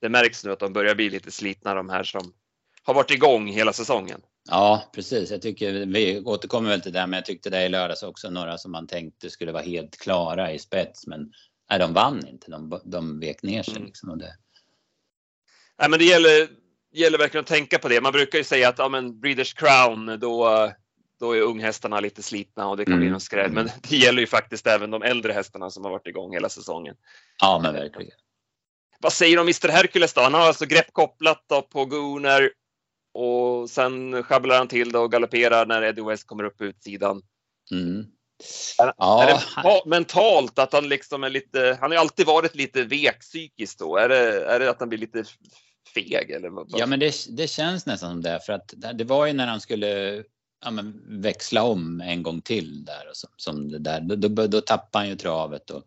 Det 0.00 0.08
märks 0.08 0.44
nu 0.44 0.52
att 0.52 0.60
de 0.60 0.72
börjar 0.72 0.94
bli 0.94 1.10
lite 1.10 1.30
slitna 1.30 1.74
de 1.74 1.88
här 1.88 2.04
som 2.04 2.32
har 2.82 2.94
varit 2.94 3.10
igång 3.10 3.48
hela 3.48 3.72
säsongen. 3.72 4.20
Ja, 4.50 4.90
precis. 4.94 5.30
Jag 5.30 5.42
tycker 5.42 5.72
vi 5.86 6.20
återkommer 6.24 6.70
väl 6.70 6.80
till 6.80 6.92
det, 6.92 7.06
men 7.06 7.12
jag 7.12 7.24
tyckte 7.24 7.50
det 7.50 7.64
i 7.64 7.68
lördags 7.68 8.02
också 8.02 8.30
några 8.30 8.58
som 8.58 8.72
man 8.72 8.86
tänkte 8.86 9.30
skulle 9.30 9.52
vara 9.52 9.62
helt 9.62 9.98
klara 9.98 10.52
i 10.52 10.58
spets, 10.58 11.06
men 11.06 11.32
nej, 11.70 11.78
de 11.78 11.92
vann 11.92 12.26
inte. 12.26 12.50
De, 12.50 12.80
de 12.84 13.20
vek 13.20 13.42
ner 13.42 13.62
sig 13.62 13.76
mm. 13.76 13.86
liksom. 13.86 14.10
Och 14.10 14.18
det... 14.18 14.36
Nej, 15.78 15.90
men 15.90 15.98
det 15.98 16.04
gäller, 16.04 16.48
gäller 17.00 17.18
verkligen 17.18 17.42
att 17.42 17.48
tänka 17.48 17.78
på 17.78 17.88
det. 17.88 18.00
Man 18.00 18.12
brukar 18.12 18.38
ju 18.38 18.44
säga 18.44 18.68
att 18.68 18.78
ja, 18.78 18.88
men 18.88 19.20
Breeders 19.20 19.54
Crown, 19.54 20.18
då, 20.20 20.70
då 21.20 21.36
är 21.36 21.40
unghästarna 21.40 22.00
lite 22.00 22.22
slitna 22.22 22.68
och 22.68 22.76
det 22.76 22.84
kan 22.84 22.92
mm. 22.92 23.00
bli 23.00 23.10
någon 23.10 23.20
skräll. 23.20 23.52
Men 23.52 23.70
det 23.82 23.96
gäller 23.96 24.20
ju 24.20 24.26
faktiskt 24.26 24.66
även 24.66 24.90
de 24.90 25.02
äldre 25.02 25.32
hästarna 25.32 25.70
som 25.70 25.84
har 25.84 25.90
varit 25.90 26.06
igång 26.06 26.32
hela 26.32 26.48
säsongen. 26.48 26.96
Ja, 27.40 27.60
men 27.62 27.74
verkligen. 27.74 28.12
Vad 29.00 29.12
säger 29.12 29.36
du 29.36 29.40
om 29.40 29.46
Mr 29.46 29.68
Hercules 29.68 30.14
då? 30.14 30.20
Han 30.20 30.34
har 30.34 30.40
alltså 30.40 30.66
grepp 30.66 30.92
kopplat 30.92 31.46
på 31.72 31.84
Gooner 31.84 32.50
och 33.14 33.70
sen 33.70 34.22
sjabblar 34.22 34.58
han 34.58 34.68
till 34.68 34.96
och 34.96 35.12
galopperar 35.12 35.66
när 35.66 35.82
Eddie 35.82 36.02
West 36.02 36.26
kommer 36.26 36.44
upp 36.44 36.58
på 36.58 36.64
utsidan. 36.64 37.22
Mm. 37.70 38.06
Är, 38.78 38.92
ja. 38.96 39.22
är 39.22 39.26
det 39.26 39.90
mentalt 39.90 40.58
att 40.58 40.72
han 40.72 40.88
liksom 40.88 41.24
är 41.24 41.30
lite, 41.30 41.78
han 41.80 41.90
har 41.90 41.98
alltid 41.98 42.26
varit 42.26 42.54
lite 42.54 42.82
vek 42.82 43.20
psykiskt 43.20 43.78
då. 43.78 43.96
Är 43.96 44.08
det, 44.08 44.44
är 44.44 44.60
det 44.60 44.70
att 44.70 44.80
han 44.80 44.88
blir 44.88 44.98
lite 44.98 45.24
feg 45.94 46.30
eller 46.30 46.48
vad? 46.48 46.66
Ja 46.70 46.86
men 46.86 47.00
det, 47.00 47.14
det 47.28 47.48
känns 47.48 47.86
nästan 47.86 48.10
som 48.10 48.22
det 48.22 48.40
för 48.46 48.52
att 48.52 48.74
det 48.94 49.04
var 49.04 49.26
ju 49.26 49.32
när 49.32 49.46
han 49.46 49.60
skulle 49.60 50.24
ja, 50.64 50.70
men 50.70 51.02
växla 51.20 51.62
om 51.62 52.00
en 52.00 52.22
gång 52.22 52.40
till 52.40 52.84
där 52.84 53.08
och 53.10 53.16
som, 53.16 53.30
som 53.36 53.68
det 53.70 53.78
där. 53.78 54.00
Då, 54.00 54.16
då, 54.16 54.46
då 54.46 54.60
tappade 54.60 55.04
han 55.04 55.08
ju 55.08 55.16
travet 55.16 55.70
och, 55.70 55.84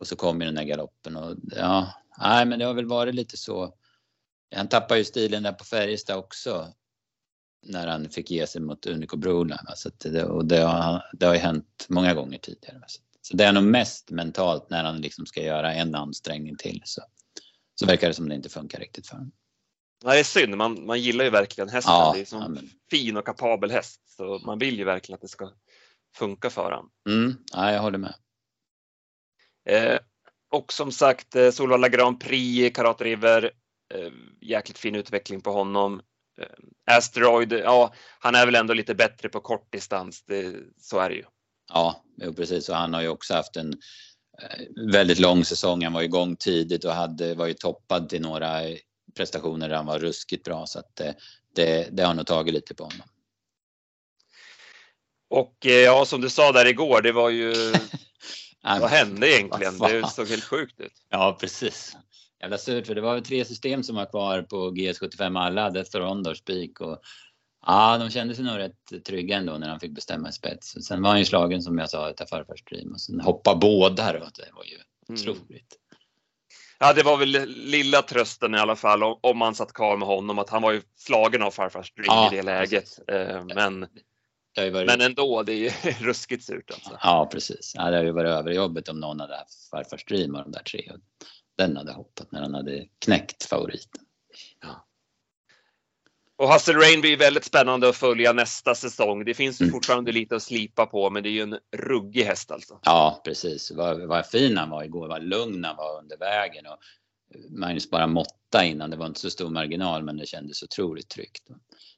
och 0.00 0.06
så 0.06 0.16
kom 0.16 0.40
ju 0.40 0.46
den 0.46 0.54
där 0.54 0.64
galoppen 0.64 1.16
och 1.16 1.36
ja, 1.56 1.94
nej 2.18 2.46
men 2.46 2.58
det 2.58 2.64
har 2.64 2.74
väl 2.74 2.86
varit 2.86 3.14
lite 3.14 3.36
så 3.36 3.74
han 4.56 4.68
tappade 4.68 5.00
ju 5.00 5.04
stilen 5.04 5.42
där 5.42 5.52
på 5.52 5.64
Färjestad 5.64 6.16
också. 6.16 6.72
När 7.66 7.86
han 7.86 8.08
fick 8.08 8.30
ge 8.30 8.46
sig 8.46 8.60
mot 8.60 8.86
Unico 8.86 9.16
Broline. 9.16 9.58
Så 9.74 9.90
det, 9.98 10.24
och 10.24 10.44
det 10.44 10.60
har, 10.60 11.04
det 11.12 11.26
har 11.26 11.34
ju 11.34 11.40
hänt 11.40 11.86
många 11.88 12.14
gånger 12.14 12.38
tidigare. 12.38 12.80
Så 13.22 13.36
det 13.36 13.44
är 13.44 13.52
nog 13.52 13.64
mest 13.64 14.10
mentalt 14.10 14.70
när 14.70 14.84
han 14.84 15.00
liksom 15.00 15.26
ska 15.26 15.42
göra 15.42 15.74
en 15.74 15.94
ansträngning 15.94 16.56
till. 16.56 16.82
Så, 16.84 17.02
så 17.80 17.86
verkar 17.86 18.08
det 18.08 18.14
som 18.14 18.28
det 18.28 18.34
inte 18.34 18.48
funkar 18.48 18.78
riktigt 18.78 19.06
för 19.06 19.14
honom. 19.14 19.32
Ja, 20.04 20.12
det 20.12 20.18
är 20.18 20.24
synd, 20.24 20.56
man, 20.56 20.86
man 20.86 21.00
gillar 21.00 21.24
ju 21.24 21.30
verkligen 21.30 21.68
hästen. 21.68 21.94
Ja, 21.94 22.12
det 22.12 22.18
är 22.18 22.20
en 22.20 22.26
sån 22.26 22.42
ja, 22.42 22.48
men- 22.48 22.70
fin 22.90 23.16
och 23.16 23.26
kapabel 23.26 23.70
häst 23.70 24.00
så 24.06 24.38
man 24.38 24.58
vill 24.58 24.78
ju 24.78 24.84
verkligen 24.84 25.14
att 25.14 25.20
det 25.20 25.28
ska 25.28 25.52
funka 26.16 26.50
för 26.50 26.64
honom. 26.64 26.90
Mm, 27.08 27.36
ja, 27.52 27.72
jag 27.72 27.80
håller 27.80 27.98
med. 27.98 28.14
Eh, 29.68 29.98
och 30.50 30.72
som 30.72 30.92
sagt, 30.92 31.36
eh, 31.36 31.50
Solvalla 31.50 31.88
Grand 31.88 32.20
Prix, 32.20 32.76
Karat 32.76 33.00
River, 33.00 33.52
eh, 33.94 34.12
jäkligt 34.40 34.78
fin 34.78 34.94
utveckling 34.94 35.40
på 35.40 35.52
honom. 35.52 36.00
Eh, 36.40 36.96
Asteroid, 36.96 37.52
ja, 37.52 37.94
han 38.18 38.34
är 38.34 38.46
väl 38.46 38.54
ändå 38.54 38.74
lite 38.74 38.94
bättre 38.94 39.28
på 39.28 39.40
kort 39.40 39.72
distans, 39.72 40.24
det, 40.24 40.54
så 40.80 40.98
är 40.98 41.08
det 41.08 41.16
ju. 41.16 41.24
Ja, 41.72 42.04
jo, 42.16 42.34
precis. 42.34 42.68
Och 42.68 42.76
han 42.76 42.94
har 42.94 43.02
ju 43.02 43.08
också 43.08 43.34
haft 43.34 43.56
en 43.56 43.74
väldigt 44.92 45.18
lång 45.18 45.44
säsong. 45.44 45.84
Han 45.84 45.92
var 45.92 46.02
igång 46.02 46.36
tidigt 46.36 46.84
och 46.84 46.92
hade, 46.92 47.34
var 47.34 47.46
ju 47.46 47.54
toppad 47.54 48.08
till 48.08 48.22
några 48.22 48.62
prestationer 49.16 49.68
där 49.68 49.76
han 49.76 49.86
var 49.86 49.98
ruskigt 49.98 50.44
bra. 50.44 50.66
Så 50.66 50.78
att 50.78 51.00
eh, 51.00 51.12
det, 51.54 51.88
det 51.92 52.02
har 52.02 52.14
nog 52.14 52.26
tagit 52.26 52.54
lite 52.54 52.74
på 52.74 52.84
honom. 52.84 53.08
Och 55.30 55.66
eh, 55.66 55.72
ja, 55.72 56.04
som 56.04 56.20
du 56.20 56.30
sa 56.30 56.52
där 56.52 56.66
igår, 56.66 57.02
det 57.02 57.12
var 57.12 57.30
ju, 57.30 57.52
vad 58.62 58.90
hände 58.90 59.30
egentligen? 59.30 59.78
Det 59.78 60.10
såg 60.10 60.28
helt 60.28 60.44
sjukt 60.44 60.80
ut. 60.80 60.92
Ja, 61.10 61.38
precis. 61.40 61.96
Jävla 62.40 62.58
surt 62.58 62.86
för 62.86 62.94
det 62.94 63.00
var 63.00 63.20
tre 63.20 63.44
system 63.44 63.82
som 63.82 63.96
var 63.96 64.06
kvar 64.06 64.42
på 64.42 64.70
GS75. 64.70 65.38
Alla 65.38 65.62
hade 65.62 65.84
Thorondor 65.84 66.34
Spik 66.34 66.80
och 66.80 67.00
ja, 67.68 67.98
de 67.98 68.10
kände 68.10 68.34
sig 68.34 68.44
nog 68.44 68.58
rätt 68.58 69.04
trygga 69.06 69.36
ändå 69.36 69.52
när 69.58 69.68
han 69.68 69.80
fick 69.80 69.94
bestämma 69.94 70.32
spets. 70.32 70.76
Och 70.76 70.84
Sen 70.84 71.02
var 71.02 71.10
han 71.10 71.18
ju 71.18 71.24
slagen 71.24 71.62
som 71.62 71.78
jag 71.78 71.90
sa 71.90 72.10
utav 72.10 72.26
farfars 72.26 72.64
dream 72.64 72.92
och 72.92 73.00
sen 73.00 73.20
hoppa 73.20 73.54
båda 73.54 74.12
då. 74.12 74.18
Det 74.18 74.50
var 74.54 74.64
ju 74.64 74.78
Mm. 75.08 75.20
otroligt. 75.20 75.76
Ja, 76.78 76.92
det 76.92 77.02
var 77.02 77.16
väl 77.16 77.30
lilla 77.48 78.02
trösten 78.02 78.54
i 78.54 78.58
alla 78.58 78.76
fall 78.76 79.02
om, 79.02 79.38
man 79.38 79.54
satt 79.54 79.72
kvar 79.72 79.96
med 79.96 80.08
honom, 80.08 80.38
att 80.38 80.50
han 80.50 80.62
var 80.62 80.72
ju 80.72 80.82
slagen 80.96 81.42
av 81.42 81.50
farfars 81.50 81.92
dream 81.94 82.06
Ja, 82.06 82.32
i 82.32 82.36
det 82.36 82.42
läget. 82.42 82.98
Eh, 83.08 83.44
men, 83.54 83.86
Det 84.54 84.70
varit... 84.70 84.86
men 84.86 85.00
ändå, 85.00 85.42
det 85.42 85.52
är 85.52 85.56
ju 85.56 85.70
ruskigt 86.00 86.44
surt 86.44 86.70
alltså. 86.70 86.98
Ja, 87.02 87.28
precis. 87.32 87.72
Ja, 87.74 87.80
det 87.90 87.96
hade 87.96 88.06
ju 88.06 88.12
varit 88.12 88.28
överjobbigt 88.30 88.88
om 88.88 89.00
någon 89.00 89.20
hade 89.20 89.36
haft 89.36 89.70
farfars 89.70 90.04
dream 90.04 90.34
av 90.34 90.42
de 90.42 90.52
där 90.52 90.62
tre. 90.62 90.90
Och 90.94 91.00
den 91.58 91.76
hade 91.76 91.92
hoppat 91.92 92.32
när 92.32 92.40
han 92.40 92.54
hade 92.54 92.86
knäckt 93.04 93.44
favoriten. 93.44 94.02
Och 96.38 96.52
Hustle 96.52 96.74
Rain 96.74 97.00
blir 97.00 97.16
väldigt 97.16 97.44
spännande 97.44 97.88
att 97.88 97.96
följa 97.96 98.32
nästa 98.32 98.74
säsong. 98.74 99.24
Det 99.24 99.34
finns 99.34 99.60
Mm. 99.60 99.72
fortfarande 99.72 100.12
lite 100.12 100.36
att 100.36 100.42
slipa 100.42 100.86
på, 100.86 101.10
men 101.10 101.22
det 101.22 101.28
är 101.28 101.30
ju 101.30 101.42
en 101.42 101.58
ruggig 101.76 102.24
häst 102.24 102.50
alltså. 102.50 102.80
Ja, 102.84 103.20
precis. 103.24 103.70
Vad, 103.70 104.00
vad 104.08 104.26
fin 104.26 104.56
han 104.56 104.70
var 104.70 104.84
igår. 104.84 105.08
Vad 105.08 105.24
lugn 105.24 105.64
han 105.64 105.76
var 105.76 105.98
under 105.98 106.16
vägen. 106.16 106.66
Och 106.66 106.78
Magnus 107.50 107.90
bara 107.90 108.06
måtta 108.06 108.64
innan. 108.64 108.90
Det 108.90 108.96
var 108.96 109.06
inte 109.06 109.20
så 109.20 109.30
stor 109.30 109.50
marginal, 109.50 110.02
men 110.02 110.16
det 110.16 110.26
kändes 110.26 110.62
otroligt 110.62 111.08
tryggt. 111.08 111.42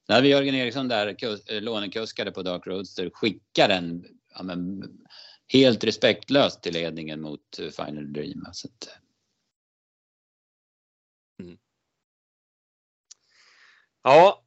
Sen 0.07 0.15
hade 0.15 0.23
vi 0.23 0.29
Jörgen 0.29 0.55
Eriksson 0.55 0.89
där, 0.89 1.15
kus, 1.15 1.47
eh, 1.47 1.63
lånekuskade 1.63 2.31
på 2.31 2.43
Dark 2.43 2.67
Roadster. 2.67 3.11
Skickar 3.13 3.69
den 3.69 4.05
ja, 4.35 4.43
men, 4.43 4.83
helt 5.47 5.85
respektlöst 5.85 6.63
till 6.63 6.73
ledningen 6.73 7.21
mot 7.21 7.59
eh, 7.59 7.85
Final 7.85 8.13
Dream. 8.13 8.47
Så 8.53 8.69
att, 8.69 8.89
Ja, 14.03 14.43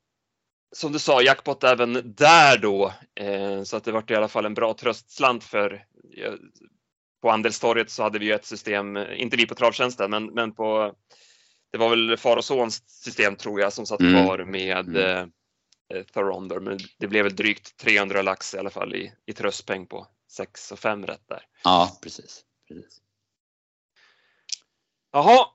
som 0.75 0.91
du 0.91 0.99
sa, 0.99 1.21
jackpot 1.21 1.63
även 1.63 2.13
där 2.15 2.57
då. 2.57 2.93
Eh, 3.15 3.63
så 3.63 3.77
att 3.77 3.83
det 3.83 3.91
vart 3.91 4.11
i 4.11 4.15
alla 4.15 4.27
fall 4.27 4.45
en 4.45 4.53
bra 4.53 4.73
tröstslant 4.73 5.43
för 5.43 5.85
eh, 6.17 6.33
på 7.21 7.31
Andelstorget 7.31 7.89
så 7.91 8.03
hade 8.03 8.19
vi 8.19 8.25
ju 8.25 8.33
ett 8.33 8.45
system, 8.45 8.97
eh, 8.97 9.21
inte 9.21 9.37
vi 9.37 9.45
på 9.47 9.55
travtjänsten, 9.55 10.11
men, 10.11 10.25
men 10.25 10.53
på 10.55 10.95
det 11.71 11.77
var 11.77 11.89
väl 11.89 12.17
far 12.17 12.37
och 12.37 12.45
sons 12.45 12.83
system 12.87 13.35
tror 13.35 13.61
jag 13.61 13.73
som 13.73 13.85
satt 13.85 13.99
Mm. 13.99 14.13
kvar 14.13 14.37
med 14.45 14.87
Mm. 14.87 14.95
eh, 14.95 15.97
eh, 15.97 16.03
Thorondor. 16.03 16.59
Men 16.59 16.79
det 16.99 17.07
blev 17.07 17.23
väl 17.23 17.35
drygt 17.35 17.77
300 17.77 18.21
lax 18.21 18.53
i 18.53 18.57
alla 18.57 18.69
fall 18.69 18.95
i, 18.95 19.13
i 19.25 19.33
tröstpeng 19.33 19.87
på 19.87 20.07
6 20.31 20.71
och 20.71 20.79
5 20.79 21.05
rätt 21.05 21.27
där. 21.27 21.45
ja, 21.63 21.99
precis. 22.03 22.41
precis. 22.67 23.01
Jaha, 25.11 25.45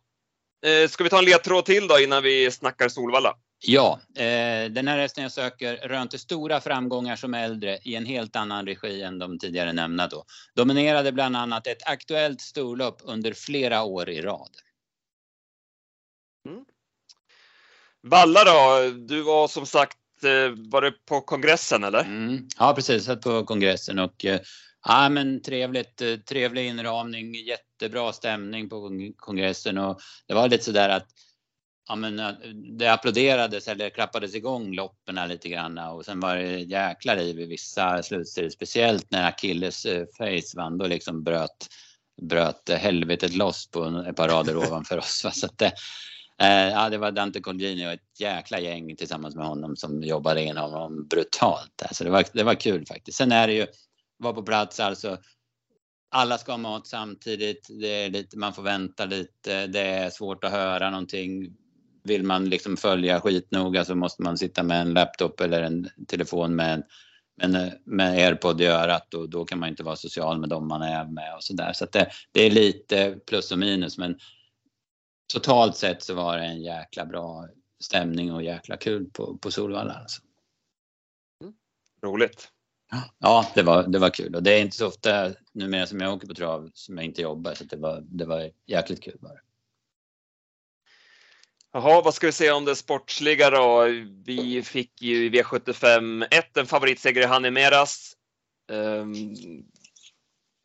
eh, 0.66 0.88
ska 0.88 1.04
vi 1.04 1.10
ta 1.10 1.18
en 1.18 1.24
ledtråd 1.24 1.64
till 1.64 1.88
då 1.88 1.98
innan 2.00 2.22
vi 2.22 2.50
snackar 2.50 2.88
Solvalla? 2.88 3.36
Ja, 3.60 4.00
eh, 4.14 4.70
den 4.70 4.88
här 4.88 4.98
hästen 4.98 5.22
jag 5.22 5.32
söker 5.32 5.76
rönte 5.76 6.18
stora 6.18 6.60
framgångar 6.60 7.16
som 7.16 7.34
äldre 7.34 7.78
i 7.84 7.94
en 7.94 8.06
helt 8.06 8.36
annan 8.36 8.66
regi 8.66 9.02
än 9.02 9.18
de 9.18 9.38
tidigare 9.38 9.72
nämnda 9.72 10.06
då. 10.06 10.24
Dominerade 10.54 11.12
bland 11.12 11.36
annat 11.36 11.66
ett 11.66 11.86
aktuellt 11.86 12.40
storlopp 12.40 13.00
under 13.04 13.32
flera 13.32 13.82
år 13.82 14.08
i 14.08 14.22
rad. 14.22 14.50
Valla 18.02 18.44
då, 18.44 18.90
du 18.90 19.22
var 19.22 19.48
som 19.48 19.66
sagt, 19.66 19.98
eh, 20.24 20.70
var 20.70 20.82
det 20.82 20.92
på 21.06 21.20
kongressen 21.20 21.84
eller? 21.84 22.00
Mm. 22.00 22.48
Ja, 22.58 22.74
precis. 22.74 23.04
Satt 23.04 23.20
på 23.20 23.44
kongressen 23.44 23.98
och 23.98 24.24
eh, 24.24 24.40
ja, 24.84 25.08
men 25.08 25.42
trevligt, 25.42 26.00
eh, 26.00 26.16
trevlig 26.16 26.66
inramning, 26.66 27.34
jättebra 27.34 28.12
stämning 28.12 28.68
på 28.68 28.80
kong- 28.80 29.14
kongressen 29.16 29.78
och 29.78 30.00
det 30.26 30.34
var 30.34 30.48
lite 30.48 30.64
sådär 30.64 30.88
att 30.88 31.06
ja, 31.88 31.96
men, 31.96 32.18
eh, 32.18 32.32
det 32.78 32.92
applåderades 32.92 33.68
eller 33.68 33.90
klappades 33.90 34.34
igång 34.34 34.74
loppen 34.74 35.28
lite 35.28 35.48
grann 35.48 35.78
eh, 35.78 35.88
och 35.88 36.04
sen 36.04 36.20
var 36.20 36.36
det 36.36 36.60
jäkla 36.60 37.14
liv 37.14 37.40
i 37.40 37.46
vissa 37.46 38.02
slutserier. 38.02 38.50
speciellt 38.50 39.10
när 39.10 39.28
Achilles 39.28 39.84
eh, 39.84 40.06
face 40.18 40.56
vann. 40.56 40.78
Då 40.78 40.86
liksom 40.86 41.22
bröt, 41.24 41.66
bröt 42.22 42.70
helvetet 42.70 43.34
loss 43.34 43.70
på 43.70 44.04
ett 44.08 44.16
par 44.16 44.28
rader 44.28 44.56
ovanför 44.56 44.98
oss. 44.98 45.26
Så 45.32 45.46
att 45.46 45.58
det, 45.58 45.72
ja, 46.72 46.88
det 46.88 46.98
var 46.98 47.12
Dante 47.12 47.40
Colgini 47.40 47.86
och 47.86 47.92
ett 47.92 48.20
jäkla 48.20 48.60
gäng 48.60 48.96
tillsammans 48.96 49.36
med 49.36 49.46
honom 49.46 49.76
som 49.76 50.02
jobbade 50.02 50.42
in 50.42 50.56
honom 50.56 51.06
brutalt. 51.06 51.82
Alltså 51.82 52.04
det, 52.04 52.10
var, 52.10 52.24
det 52.32 52.42
var 52.42 52.54
kul 52.54 52.86
faktiskt. 52.86 53.18
Sen 53.18 53.32
är 53.32 53.46
det 53.46 53.52
ju, 53.52 53.66
var 54.16 54.32
på 54.32 54.42
plats 54.42 54.80
alltså. 54.80 55.18
Alla 56.10 56.38
ska 56.38 56.52
ha 56.52 56.58
mat 56.58 56.86
samtidigt. 56.86 57.66
Det 57.80 57.88
är 57.88 58.10
lite, 58.10 58.38
man 58.38 58.54
får 58.54 58.62
vänta 58.62 59.04
lite. 59.04 59.66
Det 59.66 59.80
är 59.80 60.10
svårt 60.10 60.44
att 60.44 60.52
höra 60.52 60.90
någonting. 60.90 61.56
Vill 62.08 62.22
man 62.22 62.48
liksom 62.48 62.76
följa 62.76 63.20
skitnoga 63.20 63.84
så 63.84 63.94
måste 63.94 64.22
man 64.22 64.38
sitta 64.38 64.62
med 64.62 64.80
en 64.80 64.94
laptop 64.94 65.40
eller 65.40 65.62
en 65.62 65.88
telefon 66.06 66.56
med 66.56 66.74
en 66.74 66.82
med, 67.36 67.78
med 67.84 68.18
airpod 68.18 68.60
i 68.60 68.66
örat 68.66 69.14
och 69.14 69.30
då 69.30 69.44
kan 69.44 69.58
man 69.58 69.68
inte 69.68 69.82
vara 69.82 69.96
social 69.96 70.40
med 70.40 70.48
dem 70.48 70.68
man 70.68 70.82
är 70.82 71.04
med 71.04 71.34
och 71.34 71.44
sådär. 71.44 71.72
Så 71.72 71.84
att 71.84 71.92
det, 71.92 72.10
det 72.32 72.40
är 72.40 72.50
lite 72.50 73.18
plus 73.26 73.52
och 73.52 73.58
minus 73.58 73.98
men 73.98 74.18
totalt 75.32 75.76
sett 75.76 76.02
så 76.02 76.14
var 76.14 76.38
det 76.38 76.44
en 76.44 76.62
jäkla 76.62 77.06
bra 77.06 77.48
stämning 77.80 78.32
och 78.32 78.42
jäkla 78.42 78.76
kul 78.76 79.10
på, 79.10 79.38
på 79.38 79.50
Solvalla. 79.50 79.92
Alltså. 79.92 80.22
Roligt. 82.02 82.48
Ja, 83.18 83.46
det 83.54 83.62
var, 83.62 83.82
det 83.82 83.98
var 83.98 84.10
kul 84.10 84.34
och 84.34 84.42
det 84.42 84.58
är 84.58 84.60
inte 84.60 84.76
så 84.76 84.86
ofta 84.86 85.30
numera 85.52 85.86
som 85.86 86.00
jag 86.00 86.14
åker 86.14 86.26
på 86.26 86.34
trav 86.34 86.70
som 86.74 86.96
jag 86.96 87.04
inte 87.04 87.22
jobbar 87.22 87.54
så 87.54 87.64
det 87.64 87.76
var, 87.76 88.00
det 88.00 88.24
var 88.24 88.50
jäkligt 88.66 89.02
kul 89.02 89.18
bara. 89.20 89.38
Jaha, 91.78 92.02
vad 92.02 92.14
ska 92.14 92.26
vi 92.26 92.32
säga 92.32 92.54
om 92.54 92.64
det 92.64 92.76
sportsliga 92.76 93.50
då? 93.50 93.86
Vi 94.24 94.62
fick 94.62 95.02
ju 95.02 95.26
i 95.26 95.30
V75 95.30 96.26
1 96.30 96.56
en 96.56 96.66
favoritseger 96.66 97.20
i 97.20 97.24
Hanimeras. 97.24 98.12
Ehm, 98.72 99.34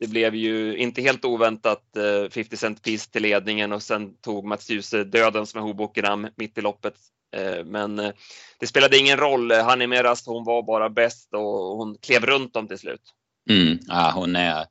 det 0.00 0.06
blev 0.06 0.34
ju 0.34 0.76
inte 0.76 1.02
helt 1.02 1.24
oväntat 1.24 1.96
eh, 1.96 2.30
50 2.30 2.56
cent 2.56 2.82
piece 2.82 3.10
till 3.10 3.22
ledningen 3.22 3.72
och 3.72 3.82
sen 3.82 4.16
tog 4.16 4.44
Mats 4.44 4.70
Djuse 4.70 5.04
döden 5.04 5.46
som 5.46 5.60
är 5.60 5.64
Hobokenham 5.64 6.28
mitt 6.36 6.58
i 6.58 6.60
loppet. 6.60 6.94
Eh, 7.36 7.64
men 7.64 7.98
eh, 7.98 8.12
det 8.60 8.66
spelade 8.66 8.98
ingen 8.98 9.18
roll. 9.18 9.52
Hanimeras, 9.52 10.26
hon 10.26 10.44
var 10.44 10.62
bara 10.62 10.90
bäst 10.90 11.34
och 11.34 11.76
hon 11.76 11.96
klev 12.02 12.26
runt 12.26 12.54
dem 12.54 12.68
till 12.68 12.78
slut. 12.78 13.02
Mm, 13.50 13.78
ja, 13.86 14.12
hon, 14.14 14.36
är, 14.36 14.66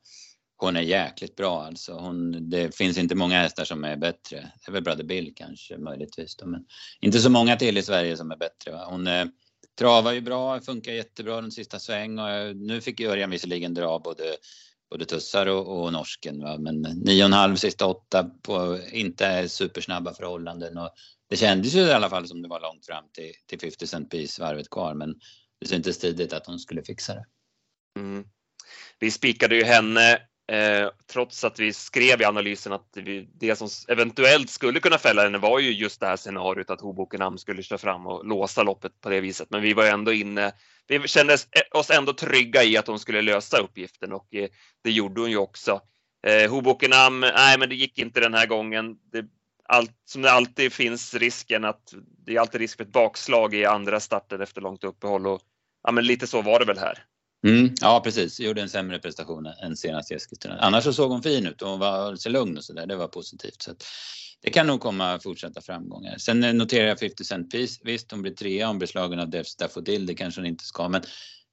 hon 0.56 0.76
är 0.76 0.80
jäkligt 0.80 1.36
bra 1.36 1.64
alltså. 1.64 1.92
Hon, 1.92 2.50
det 2.50 2.76
finns 2.76 2.98
inte 2.98 3.14
många 3.14 3.40
hästar 3.40 3.64
som 3.64 3.84
är 3.84 3.96
bättre. 3.96 4.36
Det 4.36 4.70
är 4.70 4.72
väl 4.72 4.82
Brother 4.82 5.04
Bill 5.04 5.32
kanske 5.36 5.78
möjligtvis 5.78 6.36
då, 6.36 6.46
men 6.46 6.64
inte 7.00 7.18
så 7.18 7.30
många 7.30 7.56
till 7.56 7.78
i 7.78 7.82
Sverige 7.82 8.16
som 8.16 8.30
är 8.30 8.36
bättre. 8.36 8.72
Va? 8.72 8.86
Hon 8.90 9.06
eh, 9.06 9.24
travar 9.78 10.12
ju 10.12 10.20
bra, 10.20 10.60
funkar 10.60 10.92
jättebra 10.92 11.40
den 11.40 11.52
sista 11.52 11.78
sväng 11.78 12.18
och 12.18 12.30
eh, 12.30 12.54
nu 12.54 12.80
fick 12.80 13.00
Örjan 13.00 13.30
visserligen 13.30 13.74
dra 13.74 13.98
både 13.98 14.24
både 14.90 15.04
tussar 15.04 15.46
och, 15.46 15.82
och 15.82 15.92
norsken. 15.92 16.40
Va? 16.40 16.58
Men 16.58 16.80
nio 16.82 17.22
och 17.22 17.26
en 17.26 17.32
halv 17.32 17.56
sista 17.56 17.86
åtta 17.86 18.30
på 18.42 18.80
inte 18.92 19.48
supersnabba 19.48 20.14
förhållanden. 20.14 20.78
Och 20.78 20.90
det 21.28 21.36
kändes 21.36 21.74
ju 21.74 21.80
i 21.80 21.92
alla 21.92 22.10
fall 22.10 22.28
som 22.28 22.42
det 22.42 22.48
var 22.48 22.60
långt 22.60 22.86
fram 22.86 23.04
till, 23.12 23.32
till 23.46 23.60
50 23.60 23.86
cent 23.86 24.10
piece 24.10 24.40
varvet 24.42 24.70
kvar. 24.70 24.94
Men 24.94 25.14
det 25.60 25.66
syntes 25.66 25.98
tidigt 25.98 26.32
att 26.32 26.46
hon 26.46 26.58
skulle 26.58 26.82
fixa 26.82 27.14
det. 27.14 27.24
Mm. 27.98 28.24
Vi 28.98 29.10
spikade 29.10 29.56
ju 29.56 29.64
henne 29.64 30.18
eh, 30.52 30.88
trots 31.12 31.44
att 31.44 31.58
vi 31.58 31.72
skrev 31.72 32.20
i 32.20 32.24
analysen 32.24 32.72
att 32.72 32.88
vi, 32.94 33.28
det 33.34 33.56
som 33.56 33.68
eventuellt 33.88 34.50
skulle 34.50 34.80
kunna 34.80 34.98
fälla 34.98 35.22
henne 35.22 35.38
var 35.38 35.58
ju 35.58 35.72
just 35.72 36.00
det 36.00 36.06
här 36.06 36.16
scenariot 36.16 36.70
att 36.70 36.80
Hobokenham 36.80 37.38
skulle 37.38 37.62
köra 37.62 37.78
fram 37.78 38.06
och 38.06 38.26
låsa 38.26 38.62
loppet 38.62 39.00
på 39.00 39.08
det 39.08 39.20
viset. 39.20 39.50
Men 39.50 39.62
vi 39.62 39.72
var 39.72 39.86
ändå 39.86 40.12
inne. 40.12 40.52
Vi 40.86 41.08
kände 41.08 41.32
eh, 41.32 41.78
oss 41.78 41.90
ändå 41.90 42.12
trygga 42.12 42.64
i 42.64 42.76
att 42.76 42.86
hon 42.86 42.98
skulle 42.98 43.22
lösa 43.22 43.58
uppgiften 43.58 44.12
och 44.12 44.34
eh, 44.34 44.48
det 44.84 44.90
gjorde 44.90 45.20
hon 45.20 45.30
ju 45.30 45.36
också. 45.36 45.80
Eh, 46.26 46.50
Hobokenham, 46.50 47.20
nej 47.20 47.58
men 47.58 47.68
det 47.68 47.74
gick 47.74 47.98
inte 47.98 48.20
den 48.20 48.34
här 48.34 48.46
gången. 48.46 48.96
Det 49.12 49.26
allt, 49.68 49.92
som 50.04 50.22
det 50.22 50.32
alltid 50.32 50.72
finns 50.72 51.14
risken 51.14 51.64
att 51.64 51.94
det 52.26 52.36
är 52.36 52.40
alltid 52.40 52.60
risk 52.60 52.76
för 52.76 52.84
ett 52.84 52.92
bakslag 52.92 53.54
i 53.54 53.64
andra 53.64 54.00
starten 54.00 54.40
efter 54.40 54.60
långt 54.60 54.84
uppehåll 54.84 55.26
och 55.26 55.40
ja, 55.82 55.92
men 55.92 56.06
lite 56.06 56.26
så 56.26 56.42
var 56.42 56.58
det 56.58 56.64
väl 56.64 56.78
här. 56.78 57.04
Mm, 57.44 57.74
ja 57.80 58.00
precis, 58.04 58.40
gjorde 58.40 58.62
en 58.62 58.68
sämre 58.68 58.98
prestation 58.98 59.46
än 59.46 59.76
senast 59.76 60.10
i 60.10 60.14
Eskilstuna. 60.14 60.58
Annars 60.58 60.84
så 60.84 60.92
såg 60.92 61.10
hon 61.10 61.22
fin 61.22 61.46
ut 61.46 61.62
och 61.62 61.68
hon 61.68 61.78
var 61.78 62.16
så 62.16 62.28
lugn 62.28 62.56
och 62.56 62.64
sådär. 62.64 62.86
Det 62.86 62.96
var 62.96 63.08
positivt. 63.08 63.62
Så 63.62 63.74
det 64.42 64.50
kan 64.50 64.66
nog 64.66 64.80
komma 64.80 65.18
fortsatta 65.18 65.60
framgångar. 65.60 66.18
Sen 66.18 66.40
noterar 66.40 66.88
jag 66.88 66.98
50 66.98 67.24
Cent 67.24 67.50
Piece. 67.50 67.80
Visst, 67.84 68.10
hon 68.10 68.22
blir 68.22 68.32
trea, 68.32 68.66
hon 68.66 68.78
blir 68.78 68.88
slagen 68.88 69.20
av 69.20 69.30
Dev 69.30 69.42
Staffodil. 69.42 70.06
Det 70.06 70.14
kanske 70.14 70.40
hon 70.40 70.46
inte 70.46 70.64
ska, 70.64 70.88
men 70.88 71.02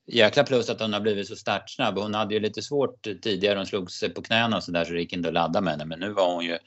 jäkla 0.08 0.44
plus 0.44 0.70
att 0.70 0.82
hon 0.82 0.94
har 0.94 1.00
blivit 1.00 1.28
så 1.28 1.36
startsnabb. 1.36 1.98
Hon 1.98 2.14
hade 2.14 2.34
ju 2.34 2.40
lite 2.40 2.62
svårt 2.62 3.04
tidigare. 3.22 3.58
Hon 3.58 3.68
slog 3.68 3.92
sig 3.92 4.10
på 4.10 4.22
knäna 4.22 4.58
och 4.58 4.64
sådär 4.64 4.86
så 4.86 4.94
det 4.94 5.00
gick 5.00 5.14
inte 5.14 5.28
att 5.28 5.34
ladda 5.34 5.62
med 5.62 5.72
henne. 5.72 5.86
Men 5.86 6.00
nu 6.00 6.14
var 6.14 6.34
hon 6.34 6.46
ju, 6.46 6.58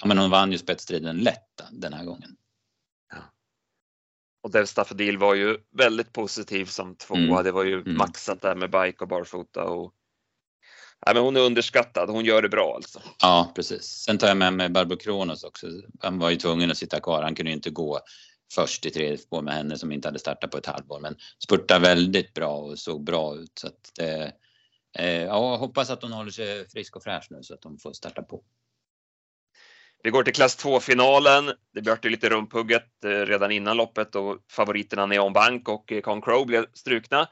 ja 0.00 0.06
men 0.06 0.18
hon 0.18 0.30
vann 0.30 0.52
ju 0.52 0.58
spetsstriden 0.58 1.16
lätt 1.18 1.62
den 1.70 1.92
här 1.92 2.04
gången. 2.04 2.36
Och 4.42 4.50
Dev 4.50 4.66
Staffodil 4.66 5.18
var 5.18 5.34
ju 5.34 5.56
väldigt 5.78 6.12
positiv 6.12 6.64
som 6.64 6.96
tvåa. 6.96 7.18
Mm. 7.18 7.44
Det 7.44 7.52
var 7.52 7.64
ju 7.64 7.74
mm. 7.74 7.96
maxat 7.96 8.42
där 8.42 8.54
med 8.54 8.70
bike 8.70 8.96
och 9.00 9.08
barfota 9.08 9.64
och 9.64 9.94
Nej, 11.06 11.14
men 11.14 11.24
hon 11.24 11.36
är 11.36 11.40
underskattad. 11.40 12.10
Hon 12.10 12.24
gör 12.24 12.42
det 12.42 12.48
bra 12.48 12.72
alltså. 12.74 13.00
Ja, 13.22 13.52
precis. 13.54 13.84
Sen 13.84 14.18
tar 14.18 14.28
jag 14.28 14.36
med 14.36 14.52
mig 14.52 14.68
Barbro 14.68 14.96
Kronos 14.96 15.44
också. 15.44 15.66
Han 16.00 16.18
var 16.18 16.30
ju 16.30 16.36
tvungen 16.36 16.70
att 16.70 16.76
sitta 16.76 17.00
kvar. 17.00 17.22
Han 17.22 17.34
kunde 17.34 17.50
ju 17.50 17.56
inte 17.56 17.70
gå 17.70 18.00
först 18.54 18.86
i 18.86 18.90
tredje 18.90 19.18
spår 19.18 19.42
med 19.42 19.54
henne 19.54 19.78
som 19.78 19.92
inte 19.92 20.08
hade 20.08 20.18
startat 20.18 20.50
på 20.50 20.58
ett 20.58 20.66
halvår. 20.66 21.00
Men 21.00 21.16
spurtade 21.44 21.80
väldigt 21.80 22.34
bra 22.34 22.56
och 22.56 22.78
såg 22.78 23.04
bra 23.04 23.36
ut. 23.36 23.58
Så 23.58 23.66
att 23.66 23.98
eh, 24.00 25.22
ja, 25.22 25.56
hoppas 25.56 25.90
att 25.90 26.02
hon 26.02 26.12
håller 26.12 26.30
sig 26.30 26.68
frisk 26.68 26.96
och 26.96 27.02
fräsch 27.02 27.26
nu 27.30 27.42
så 27.42 27.54
att 27.54 27.62
de 27.62 27.78
får 27.78 27.92
starta 27.92 28.22
på. 28.22 28.42
Vi 30.02 30.10
går 30.10 30.22
till 30.22 30.34
klass 30.34 30.64
2-finalen. 30.64 31.52
Det 31.74 31.82
blev 31.82 32.04
lite 32.04 32.28
rumpugget 32.28 33.04
eh, 33.04 33.08
redan 33.08 33.50
innan 33.50 33.76
loppet 33.76 34.14
och 34.14 34.36
favoriterna 34.50 35.06
Neon 35.06 35.32
Bank 35.32 35.68
och 35.68 35.92
eh, 35.92 36.00
Con 36.00 36.22
Crow 36.22 36.46
blev 36.46 36.66
strukna. 36.74 37.28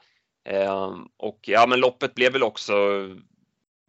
Ehm, 0.49 1.07
och 1.17 1.39
ja, 1.41 1.67
men 1.67 1.79
loppet 1.79 2.15
blev 2.15 2.33
väl 2.33 2.43
också 2.43 2.73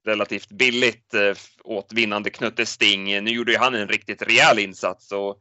relativt 0.04 0.48
billigt 0.48 1.14
eh, 1.14 1.34
åt 1.64 1.92
vinnande 1.92 2.30
Knutte 2.30 2.66
Sting. 2.66 3.24
Nu 3.24 3.30
gjorde 3.30 3.52
ju 3.52 3.58
han 3.58 3.74
en 3.74 3.88
riktigt 3.88 4.22
rejäl 4.22 4.58
insats 4.58 5.12
och 5.12 5.40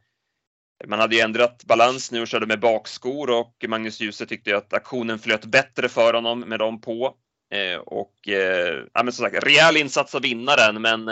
man 0.86 0.98
hade 0.98 1.16
ju 1.16 1.20
ändrat 1.20 1.64
balans 1.64 2.12
nu 2.12 2.20
och 2.20 2.28
körde 2.28 2.46
med 2.46 2.60
bakskor 2.60 3.30
och 3.30 3.64
Magnus 3.68 4.00
Djuse 4.00 4.26
tyckte 4.26 4.56
att 4.56 4.72
aktionen 4.72 5.18
flöt 5.18 5.44
bättre 5.44 5.88
för 5.88 6.14
honom 6.14 6.40
med 6.40 6.58
dem 6.58 6.80
på. 6.80 7.14
Och 7.84 8.14
ja, 8.94 9.02
men 9.02 9.12
som 9.12 9.24
sagt, 9.24 9.44
rejäl 9.44 9.76
insats 9.76 10.14
av 10.14 10.22
vinnaren 10.22 10.82
men 10.82 11.08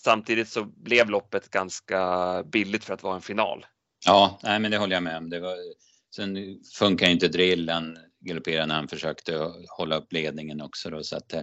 samtidigt 0.00 0.48
så 0.48 0.64
blev 0.64 1.10
loppet 1.10 1.50
ganska 1.50 2.42
billigt 2.42 2.84
för 2.84 2.94
att 2.94 3.02
vara 3.02 3.14
en 3.14 3.22
final. 3.22 3.66
Ja, 4.06 4.40
nej, 4.42 4.60
men 4.60 4.70
det 4.70 4.78
håller 4.78 4.96
jag 4.96 5.02
med 5.02 5.16
om. 5.16 5.30
Det 5.30 5.40
var, 5.40 5.56
sen 6.16 6.36
funkar 6.78 7.06
ju 7.06 7.12
inte 7.12 7.28
drillen 7.28 7.98
galopperade 8.20 8.66
när 8.66 8.74
han 8.74 8.88
försökte 8.88 9.52
hålla 9.78 9.96
upp 9.96 10.12
ledningen 10.12 10.60
också 10.60 10.90
då, 10.90 11.02
så 11.02 11.16
att 11.16 11.32
eh, 11.32 11.42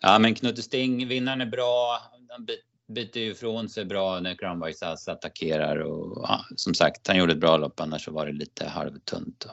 Ja, 0.00 0.18
men 0.18 0.34
Knutte 0.34 0.62
Sting, 0.62 1.08
vinnaren 1.08 1.40
är 1.40 1.46
bra. 1.46 1.98
Han 2.28 2.46
byter 2.94 3.18
ju 3.18 3.30
ifrån 3.30 3.68
sig 3.68 3.84
bra 3.84 4.20
när 4.20 4.34
Crown 4.34 4.64
Vice 4.66 4.96
attackerar 5.06 5.76
och 5.76 6.24
ja, 6.28 6.44
som 6.56 6.74
sagt, 6.74 7.08
han 7.08 7.16
gjorde 7.16 7.32
ett 7.32 7.40
bra 7.40 7.56
lopp 7.56 7.80
annars 7.80 8.04
så 8.04 8.10
var 8.10 8.26
det 8.26 8.32
lite 8.32 8.66
halvtunt. 8.68 9.46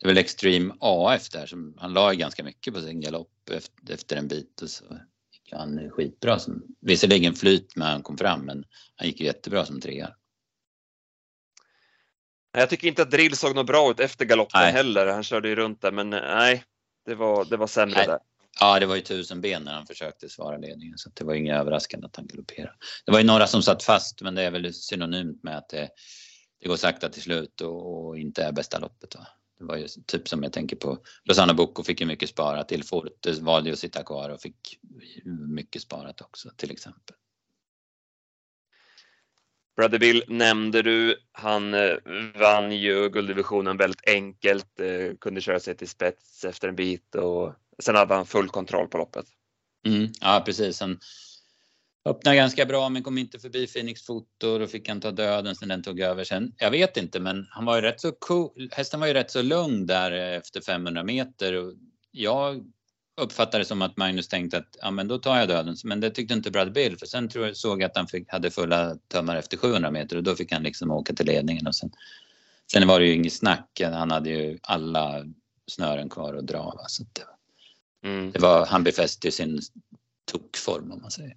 Det 0.00 0.06
är 0.06 0.08
väl 0.08 0.18
Extreme 0.18 0.74
AF 0.80 1.30
där 1.30 1.46
som 1.46 1.74
han 1.78 1.92
la 1.92 2.12
ganska 2.12 2.44
mycket 2.44 2.74
på 2.74 2.80
sin 2.80 3.00
galopp 3.00 3.50
efter, 3.50 3.94
efter 3.94 4.16
en 4.16 4.28
bit 4.28 4.62
och 4.62 4.70
så 4.70 4.84
han 5.52 5.90
skitbra. 5.90 6.38
Som, 6.38 6.62
visserligen 6.80 7.34
flyt 7.34 7.76
när 7.76 7.90
han 7.90 8.02
kom 8.02 8.18
fram 8.18 8.40
men 8.40 8.64
han 8.96 9.08
gick 9.08 9.20
jättebra 9.20 9.66
som 9.66 9.80
trea. 9.80 10.14
Jag 12.52 12.70
tycker 12.70 12.88
inte 12.88 13.02
att 13.02 13.10
Drill 13.10 13.36
såg 13.36 13.54
något 13.54 13.66
bra 13.66 13.90
ut 13.90 14.00
efter 14.00 14.24
galoppen 14.24 14.60
nej. 14.60 14.72
heller. 14.72 15.06
Han 15.06 15.22
körde 15.22 15.48
ju 15.48 15.54
runt 15.54 15.82
där 15.82 15.92
men 15.92 16.10
nej, 16.10 16.64
det 17.06 17.14
var, 17.14 17.44
det 17.44 17.56
var 17.56 17.66
sämre 17.66 17.96
nej. 17.96 18.06
där. 18.06 18.18
Ja, 18.60 18.80
det 18.80 18.86
var 18.86 18.96
ju 18.96 19.02
tusen 19.02 19.40
ben 19.40 19.62
när 19.62 19.72
han 19.72 19.86
försökte 19.86 20.28
svara 20.28 20.56
ledningen 20.56 20.98
så 20.98 21.10
det 21.14 21.24
var 21.24 21.34
inget 21.34 21.56
överraskande 21.56 22.06
att 22.06 22.16
han 22.16 22.26
galopperade. 22.26 22.76
Det 23.06 23.12
var 23.12 23.18
ju 23.18 23.24
några 23.24 23.46
som 23.46 23.62
satt 23.62 23.82
fast 23.82 24.22
men 24.22 24.34
det 24.34 24.42
är 24.42 24.50
väl 24.50 24.74
synonymt 24.74 25.42
med 25.42 25.58
att 25.58 25.68
det, 25.68 25.88
det 26.60 26.68
går 26.68 26.76
sakta 26.76 27.08
till 27.08 27.22
slut 27.22 27.60
och, 27.60 28.06
och, 28.06 28.18
inte 28.18 28.42
är 28.42 28.52
bästa 28.52 28.78
loppet. 28.78 29.14
Va? 29.14 29.26
Det 29.58 29.64
var 29.64 29.76
ju 29.76 29.86
typ 30.06 30.28
som 30.28 30.42
jag 30.42 30.52
tänker 30.52 30.76
på 30.76 30.98
Rosanna 31.24 31.54
Bocco 31.54 31.82
fick 31.82 32.00
ju 32.00 32.06
mycket 32.06 32.28
sparat. 32.28 32.72
Forte 32.84 33.32
valde 33.32 33.72
att 33.72 33.78
sitta 33.78 34.02
kvar 34.02 34.30
och 34.30 34.40
fick 34.40 34.78
mycket 35.48 35.82
sparat 35.82 36.20
också 36.20 36.50
till 36.56 36.70
exempel. 36.70 37.16
Brother 39.76 39.98
Bill 39.98 40.24
nämnde 40.28 40.82
du. 40.82 41.16
Han 41.32 41.74
eh, 41.74 41.96
vann 42.34 42.72
ju 42.72 43.08
gulddivisionen 43.08 43.76
väldigt 43.76 44.08
enkelt, 44.08 44.80
eh, 44.80 45.16
kunde 45.20 45.40
köra 45.40 45.60
sig 45.60 45.76
till 45.76 45.88
spets 45.88 46.44
efter 46.44 46.68
en 46.68 46.76
bit 46.76 47.14
och 47.14 47.54
Sen 47.78 47.94
hade 47.94 48.14
han 48.14 48.26
full 48.26 48.48
kontroll 48.48 48.88
på 48.88 48.98
loppet. 48.98 49.26
Mm, 49.86 50.08
ja 50.20 50.42
precis. 50.46 50.80
Han 50.80 50.98
öppnade 52.06 52.36
ganska 52.36 52.66
bra 52.66 52.88
men 52.88 53.02
kom 53.02 53.18
inte 53.18 53.38
förbi 53.38 53.66
Phoenix 53.66 54.02
Foto. 54.02 54.58
Då 54.58 54.66
fick 54.66 54.88
han 54.88 55.00
ta 55.00 55.10
döden 55.10 55.56
sen 55.56 55.68
den 55.68 55.82
tog 55.82 56.00
över. 56.00 56.24
Sen, 56.24 56.52
jag 56.58 56.70
vet 56.70 56.96
inte 56.96 57.20
men 57.20 57.46
han 57.50 57.64
var 57.64 57.76
ju 57.76 57.82
rätt 57.82 58.00
så 58.00 58.12
cool. 58.12 58.68
Hästen 58.72 59.00
var 59.00 59.06
ju 59.06 59.12
rätt 59.12 59.30
så 59.30 59.42
lugn 59.42 59.86
där 59.86 60.12
efter 60.12 60.60
500 60.60 61.04
meter. 61.04 61.52
Och 61.52 61.72
jag 62.10 62.64
uppfattade 63.20 63.58
det 63.58 63.64
som 63.64 63.82
att 63.82 63.96
Magnus 63.96 64.28
tänkte 64.28 64.58
att 64.58 64.76
ja 64.82 64.90
men 64.90 65.08
då 65.08 65.18
tar 65.18 65.38
jag 65.38 65.48
döden. 65.48 65.76
Men 65.84 66.00
det 66.00 66.10
tyckte 66.10 66.34
inte 66.34 66.50
Brad 66.50 66.72
Bill 66.72 66.98
för 66.98 67.06
sen 67.06 67.28
tror 67.28 67.46
jag, 67.46 67.56
såg 67.56 67.82
jag 67.82 67.90
att 67.90 67.96
han 67.96 68.06
fick, 68.06 68.32
hade 68.32 68.50
fulla 68.50 68.96
tömmar 69.08 69.36
efter 69.36 69.56
700 69.56 69.90
meter 69.90 70.16
och 70.16 70.22
då 70.22 70.34
fick 70.34 70.52
han 70.52 70.62
liksom 70.62 70.90
åka 70.90 71.12
till 71.12 71.26
ledningen 71.26 71.66
och 71.66 71.74
sen 71.74 71.90
Sen 72.72 72.88
var 72.88 73.00
det 73.00 73.06
ju 73.06 73.14
inget 73.14 73.32
snack. 73.32 73.80
Han 73.84 74.10
hade 74.10 74.30
ju 74.30 74.58
alla 74.62 75.24
snören 75.66 76.08
kvar 76.08 76.34
att 76.34 76.46
dra. 76.46 76.62
Va? 76.62 76.84
Så 76.88 77.02
det, 77.02 77.22
Mm. 78.06 78.32
Det 78.32 78.38
var, 78.38 78.66
han 78.66 78.84
befäste 78.84 79.30
sin 79.30 79.60
tokform 80.24 80.92
om 80.92 81.02
man 81.02 81.10
säger. 81.10 81.36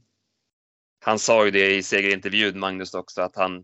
Han 0.99 1.19
sa 1.19 1.45
ju 1.45 1.51
det 1.51 1.75
i 1.75 1.83
segerintervjun, 1.83 2.59
Magnus 2.59 2.93
också, 2.93 3.21
att 3.21 3.35
han, 3.35 3.63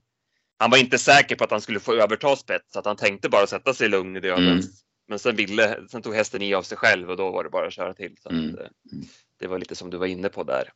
han 0.57 0.71
var 0.71 0.77
inte 0.77 0.97
säker 0.97 1.35
på 1.35 1.43
att 1.43 1.51
han 1.51 1.61
skulle 1.61 1.79
få 1.79 1.93
överta 1.93 2.35
spets, 2.35 2.75
att 2.75 2.85
han 2.85 2.97
tänkte 2.97 3.29
bara 3.29 3.47
sätta 3.47 3.73
sig 3.73 3.89
lugn 3.89 4.15
i 4.15 4.19
döden. 4.19 4.51
Mm. 4.51 4.63
Men 5.07 5.19
sen, 5.19 5.35
ville, 5.35 5.87
sen 5.89 6.01
tog 6.01 6.15
hästen 6.15 6.41
i 6.41 6.53
av 6.53 6.63
sig 6.63 6.77
själv 6.77 7.09
och 7.09 7.17
då 7.17 7.31
var 7.31 7.43
det 7.43 7.49
bara 7.49 7.67
att 7.67 7.73
köra 7.73 7.93
till. 7.93 8.15
Så 8.19 8.29
mm. 8.29 8.53
att, 8.53 8.59
eh, 8.59 8.67
det 9.39 9.47
var 9.47 9.59
lite 9.59 9.75
som 9.75 9.89
du 9.89 9.97
var 9.97 10.07
inne 10.07 10.29
på 10.29 10.43
där. 10.43 10.69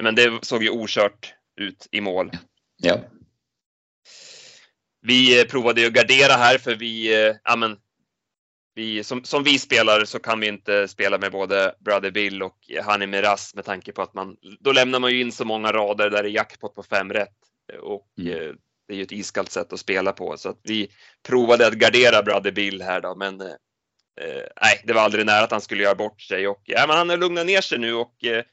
Men 0.00 0.14
det 0.14 0.38
såg 0.42 0.62
ju 0.62 0.70
okört 0.70 1.34
ut 1.56 1.88
i 1.90 2.00
mål. 2.00 2.30
Ja. 2.76 3.00
Vi 5.02 5.44
provade 5.44 5.80
ju 5.80 5.86
att 5.86 5.92
gardera 5.92 6.32
här 6.32 6.58
för 6.58 6.74
vi, 6.74 7.24
eh, 7.26 7.36
ja 7.44 7.56
men 7.56 7.78
vi, 8.74 9.04
som, 9.04 9.24
som 9.24 9.42
vi 9.42 9.58
spelar 9.58 10.04
så 10.04 10.18
kan 10.18 10.40
vi 10.40 10.46
inte 10.46 10.88
spela 10.88 11.18
med 11.18 11.32
både 11.32 11.74
Brother 11.80 12.10
Bill 12.10 12.42
och 12.42 12.58
Hani 12.84 13.06
Miraz 13.06 13.54
med 13.54 13.64
tanke 13.64 13.92
på 13.92 14.02
att 14.02 14.14
man 14.14 14.36
då 14.60 14.72
lämnar 14.72 15.00
man 15.00 15.10
ju 15.10 15.20
in 15.20 15.32
så 15.32 15.44
många 15.44 15.72
rader 15.72 16.10
där 16.10 16.22
det 16.22 16.28
är 16.28 16.32
jackpot 16.32 16.74
på 16.74 16.82
fem 16.82 17.12
rätt 17.12 17.36
och 17.82 18.08
mm. 18.18 18.32
eh, 18.32 18.54
det 18.88 18.94
är 18.94 18.96
ju 18.96 19.02
ett 19.02 19.12
iskallt 19.12 19.50
sätt 19.50 19.72
att 19.72 19.80
spela 19.80 20.12
på 20.12 20.36
så 20.36 20.48
att 20.48 20.60
vi 20.62 20.90
provade 21.28 21.66
att 21.66 21.74
gardera 21.74 22.22
Brother 22.22 22.52
Bill 22.52 22.82
här 22.82 23.00
då 23.00 23.14
men 23.14 23.40
eh, 23.40 23.46
nej, 24.62 24.82
det 24.84 24.92
var 24.92 25.02
aldrig 25.02 25.26
nära 25.26 25.44
att 25.44 25.50
han 25.50 25.60
skulle 25.60 25.82
göra 25.82 25.94
bort 25.94 26.20
sig 26.20 26.48
och 26.48 26.62
ja, 26.64 26.84
men 26.86 26.96
han 26.96 27.08
har 27.08 27.16
lugnat 27.16 27.46
ner 27.46 27.60
sig 27.60 27.78
nu 27.78 27.94
och 27.94 28.24
eh, 28.24 28.44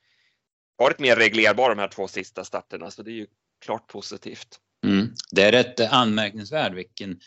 varit 0.78 1.00
mer 1.00 1.16
reglerbar 1.16 1.70
de 1.70 1.80
här 1.80 1.88
två 1.88 2.08
sista 2.08 2.44
starterna 2.44 2.92
så 2.92 3.04
det 3.04 3.12
är 3.12 3.16
ju 3.16 3.28
klart 3.66 3.88
positivt. 3.88 4.60
Mm. 4.86 5.08
Det 5.32 5.44
är 5.44 5.52
rätt 5.52 5.80
anmärkningsvärt 5.80 6.74
vilken 6.74 7.20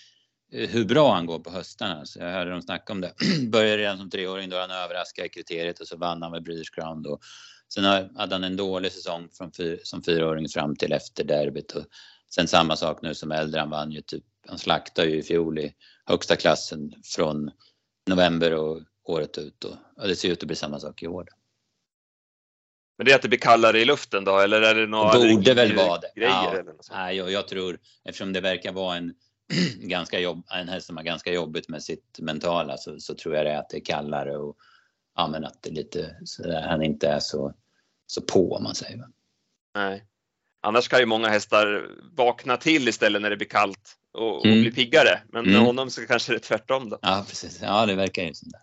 hur 0.50 0.84
bra 0.84 1.14
han 1.14 1.26
går 1.26 1.38
på 1.38 1.50
höstarna. 1.50 2.06
Så 2.06 2.18
jag 2.18 2.32
hörde 2.32 2.50
dem 2.50 2.62
snacka 2.62 2.92
om 2.92 3.00
det. 3.00 3.12
Började 3.48 3.76
redan 3.76 3.98
som 3.98 4.10
treåring 4.10 4.50
då 4.50 4.56
han 4.56 4.70
överraskade 4.70 5.26
i 5.26 5.30
kriteriet 5.30 5.80
och 5.80 5.86
så 5.86 5.96
vann 5.96 6.22
han 6.22 6.30
med 6.30 6.42
British 6.42 6.74
Crown 6.74 7.02
då. 7.02 7.18
Sen 7.74 7.84
hade 8.16 8.34
han 8.34 8.44
en 8.44 8.56
dålig 8.56 8.92
säsong 8.92 9.28
från 9.32 9.52
fyr, 9.52 9.80
som 9.82 10.02
fyraåring 10.02 10.48
fram 10.48 10.76
till 10.76 10.92
efter 10.92 11.24
derbyt 11.24 11.72
och 11.72 11.84
sen 12.34 12.48
samma 12.48 12.76
sak 12.76 13.02
nu 13.02 13.14
som 13.14 13.32
äldre. 13.32 13.60
Han 13.60 13.70
vann 13.70 13.92
ju 13.92 14.00
typ, 14.00 14.24
han 14.48 14.58
slaktade 14.58 15.08
ju 15.08 15.18
i 15.18 15.22
fjol 15.22 15.58
i 15.58 15.72
högsta 16.06 16.36
klassen 16.36 16.94
från 17.04 17.50
november 18.06 18.54
och 18.54 18.80
året 19.04 19.38
ut 19.38 19.64
och 19.64 20.08
det 20.08 20.16
ser 20.16 20.30
ut 20.30 20.42
att 20.42 20.46
bli 20.46 20.56
samma 20.56 20.80
sak 20.80 21.02
i 21.02 21.06
år. 21.06 21.26
Men 22.98 23.04
det 23.04 23.12
är 23.12 23.16
att 23.16 23.22
det 23.22 23.28
blir 23.28 23.38
kallare 23.38 23.80
i 23.80 23.84
luften 23.84 24.24
då 24.24 24.38
eller 24.38 24.62
är 24.62 24.74
det 24.74 24.86
några 24.86 25.12
borde 25.12 25.54
väl 25.54 25.76
vara 25.76 26.00
det. 26.00 26.12
Grejer 26.16 26.30
ja, 26.30 26.52
eller 26.52 26.72
något 26.72 26.88
Nej, 26.90 27.16
jag, 27.16 27.30
jag 27.30 27.48
tror 27.48 27.78
eftersom 28.04 28.32
det 28.32 28.40
verkar 28.40 28.72
vara 28.72 28.96
en 28.96 29.14
ganska 29.80 30.18
jobb, 30.20 30.46
en 30.50 30.68
häst 30.68 30.86
som 30.86 30.96
har 30.96 31.04
ganska 31.04 31.32
jobbigt 31.32 31.68
med 31.68 31.82
sitt 31.82 32.18
mentala 32.18 32.76
så, 32.76 33.00
så 33.00 33.14
tror 33.14 33.36
jag 33.36 33.46
det 33.46 33.52
är 33.52 33.58
att 33.58 33.68
det 33.68 33.76
är 33.76 33.84
kallare 33.84 34.36
och 34.36 34.56
ja, 35.16 35.28
men 35.28 35.44
att 35.44 35.62
det 35.62 35.70
är 35.70 35.74
lite 35.74 36.16
sådär, 36.24 36.62
han 36.68 36.82
inte 36.82 37.08
är 37.08 37.20
så, 37.20 37.54
så 38.06 38.22
på 38.22 38.54
om 38.54 38.62
man 38.62 38.74
säger. 38.74 39.04
Nej. 39.74 40.06
Annars 40.62 40.88
kan 40.88 41.00
ju 41.00 41.06
många 41.06 41.28
hästar 41.28 41.90
vakna 42.16 42.56
till 42.56 42.88
istället 42.88 43.22
när 43.22 43.30
det 43.30 43.36
blir 43.36 43.48
kallt 43.48 43.96
och, 44.12 44.38
och 44.38 44.46
mm. 44.46 44.60
bli 44.60 44.70
piggare. 44.70 45.20
Men 45.28 45.44
med 45.44 45.54
mm. 45.54 45.66
honom 45.66 45.90
så 45.90 46.06
kanske 46.06 46.32
det 46.32 46.36
är 46.36 46.38
tvärtom 46.38 46.88
då. 46.88 46.98
Ja 47.02 47.24
precis, 47.28 47.62
ja 47.62 47.86
det 47.86 47.94
verkar 47.94 48.22
ju 48.22 48.34
sådär. 48.34 48.60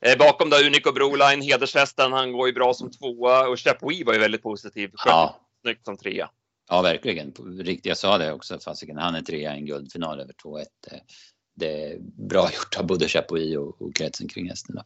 Eh, 0.00 0.18
bakom 0.18 0.50
då 0.50 0.56
Unico 0.56 0.92
Broline, 0.92 1.42
hedershästen, 1.42 2.12
han 2.12 2.32
går 2.32 2.48
ju 2.48 2.54
bra 2.54 2.74
som 2.74 2.90
tvåa 2.90 3.48
och 3.48 3.58
Chapuis 3.60 4.06
var 4.06 4.12
ju 4.12 4.18
väldigt 4.18 4.42
positiv. 4.42 4.90
ja. 5.04 5.40
snyggt 5.62 5.84
som 5.84 5.96
trea. 5.96 6.30
Ja, 6.70 6.82
verkligen. 6.82 7.32
Riktigt, 7.58 7.86
jag 7.86 7.98
sa 7.98 8.18
det 8.18 8.32
också, 8.32 8.58
fasiken, 8.58 8.98
han 8.98 9.14
är 9.14 9.22
trea 9.22 9.54
i 9.54 9.58
en 9.58 9.66
guldfinal 9.66 10.20
över 10.20 10.32
2-1 10.44 10.64
eh, 10.90 10.98
det 11.54 11.84
är 11.84 11.98
bra 12.28 12.50
gjort 12.54 12.76
av 12.78 12.86
både 12.86 13.08
Chapuis 13.08 13.56
och, 13.56 13.82
och 13.82 13.94
kretsen 13.94 14.28
kring 14.28 14.48
hästen. 14.48 14.76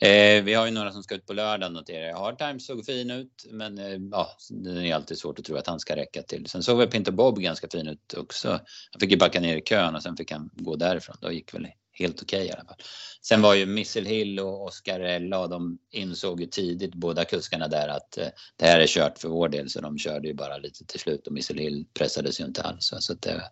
Eh, 0.00 0.44
vi 0.44 0.54
har 0.54 0.66
ju 0.66 0.72
några 0.72 0.92
som 0.92 1.02
ska 1.02 1.14
ut 1.14 1.26
på 1.26 1.32
lördag 1.32 1.72
noterar 1.72 2.06
jag. 2.06 2.16
Hard 2.16 2.38
Times 2.38 2.66
såg 2.66 2.86
fin 2.86 3.10
ut 3.10 3.46
men 3.50 3.78
eh, 3.78 3.98
ja, 4.12 4.28
det 4.50 4.88
är 4.88 4.94
alltid 4.94 5.18
svårt 5.18 5.38
att 5.38 5.44
tro 5.44 5.56
att 5.56 5.66
han 5.66 5.80
ska 5.80 5.96
räcka 5.96 6.22
till. 6.22 6.46
Sen 6.46 6.62
såg 6.62 6.78
väl 6.78 6.88
Pinto 6.88 7.12
Bob 7.12 7.38
ganska 7.38 7.68
fin 7.68 7.88
ut 7.88 8.14
också. 8.16 8.48
Han 8.90 9.00
fick 9.00 9.10
ju 9.10 9.16
backa 9.16 9.40
ner 9.40 9.56
i 9.56 9.60
kön 9.60 9.94
och 9.94 10.02
sen 10.02 10.16
fick 10.16 10.32
han 10.32 10.50
gå 10.52 10.76
därifrån. 10.76 11.16
Då 11.20 11.32
gick 11.32 11.54
väl 11.54 11.66
helt 11.94 12.22
okej 12.22 12.38
okay 12.38 12.48
i 12.48 12.52
alla 12.52 12.64
fall. 12.64 12.76
Sen 13.22 13.42
var 13.42 13.54
ju 13.54 13.66
Missile 13.66 14.08
Hill 14.08 14.40
och 14.40 14.64
Oscar 14.64 15.00
Ella 15.00 15.46
de 15.46 15.78
insåg 15.90 16.40
ju 16.40 16.46
tidigt 16.46 16.94
båda 16.94 17.24
kuskarna 17.24 17.68
där 17.68 17.88
att 17.88 18.18
eh, 18.18 18.28
det 18.56 18.66
här 18.66 18.80
är 18.80 18.86
kört 18.86 19.18
för 19.18 19.28
vår 19.28 19.48
del 19.48 19.70
så 19.70 19.80
de 19.80 19.98
körde 19.98 20.28
ju 20.28 20.34
bara 20.34 20.56
lite 20.56 20.86
till 20.86 21.00
slut 21.00 21.26
och 21.26 21.32
Missile 21.32 21.62
Hill 21.62 21.86
pressades 21.94 22.40
ju 22.40 22.44
inte 22.44 22.62
alls. 22.62 22.92
Så 23.00 23.12
att 23.12 23.22
det, 23.22 23.42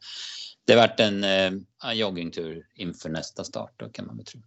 det 0.66 0.76
vart 0.76 1.00
en, 1.00 1.24
eh, 1.24 1.52
joggingtur 1.94 2.66
inför 2.74 3.08
nästa 3.08 3.44
start 3.44 3.72
då 3.76 3.88
kan 3.88 4.06
man 4.06 4.16
väl 4.16 4.26
tro. 4.26 4.40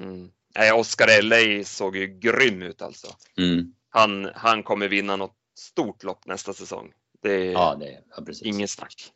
Mm. 0.00 0.30
Nej, 0.54 0.72
Oscar 0.72 1.22
LA 1.22 1.64
såg 1.64 1.96
ju 1.96 2.06
grym 2.06 2.62
ut 2.62 2.82
alltså. 2.82 3.06
Mm. 3.38 3.74
Han, 3.90 4.30
han 4.34 4.62
kommer 4.62 4.88
vinna 4.88 5.16
något 5.16 5.36
stort 5.58 6.02
lopp 6.02 6.26
nästa 6.26 6.52
säsong. 6.52 6.92
Det 7.22 7.32
är 7.32 7.52
ja, 7.52 7.76
det, 7.80 7.98
ja, 8.16 8.22
precis. 8.24 8.42
ingen 8.42 8.68
snack. 8.68 9.12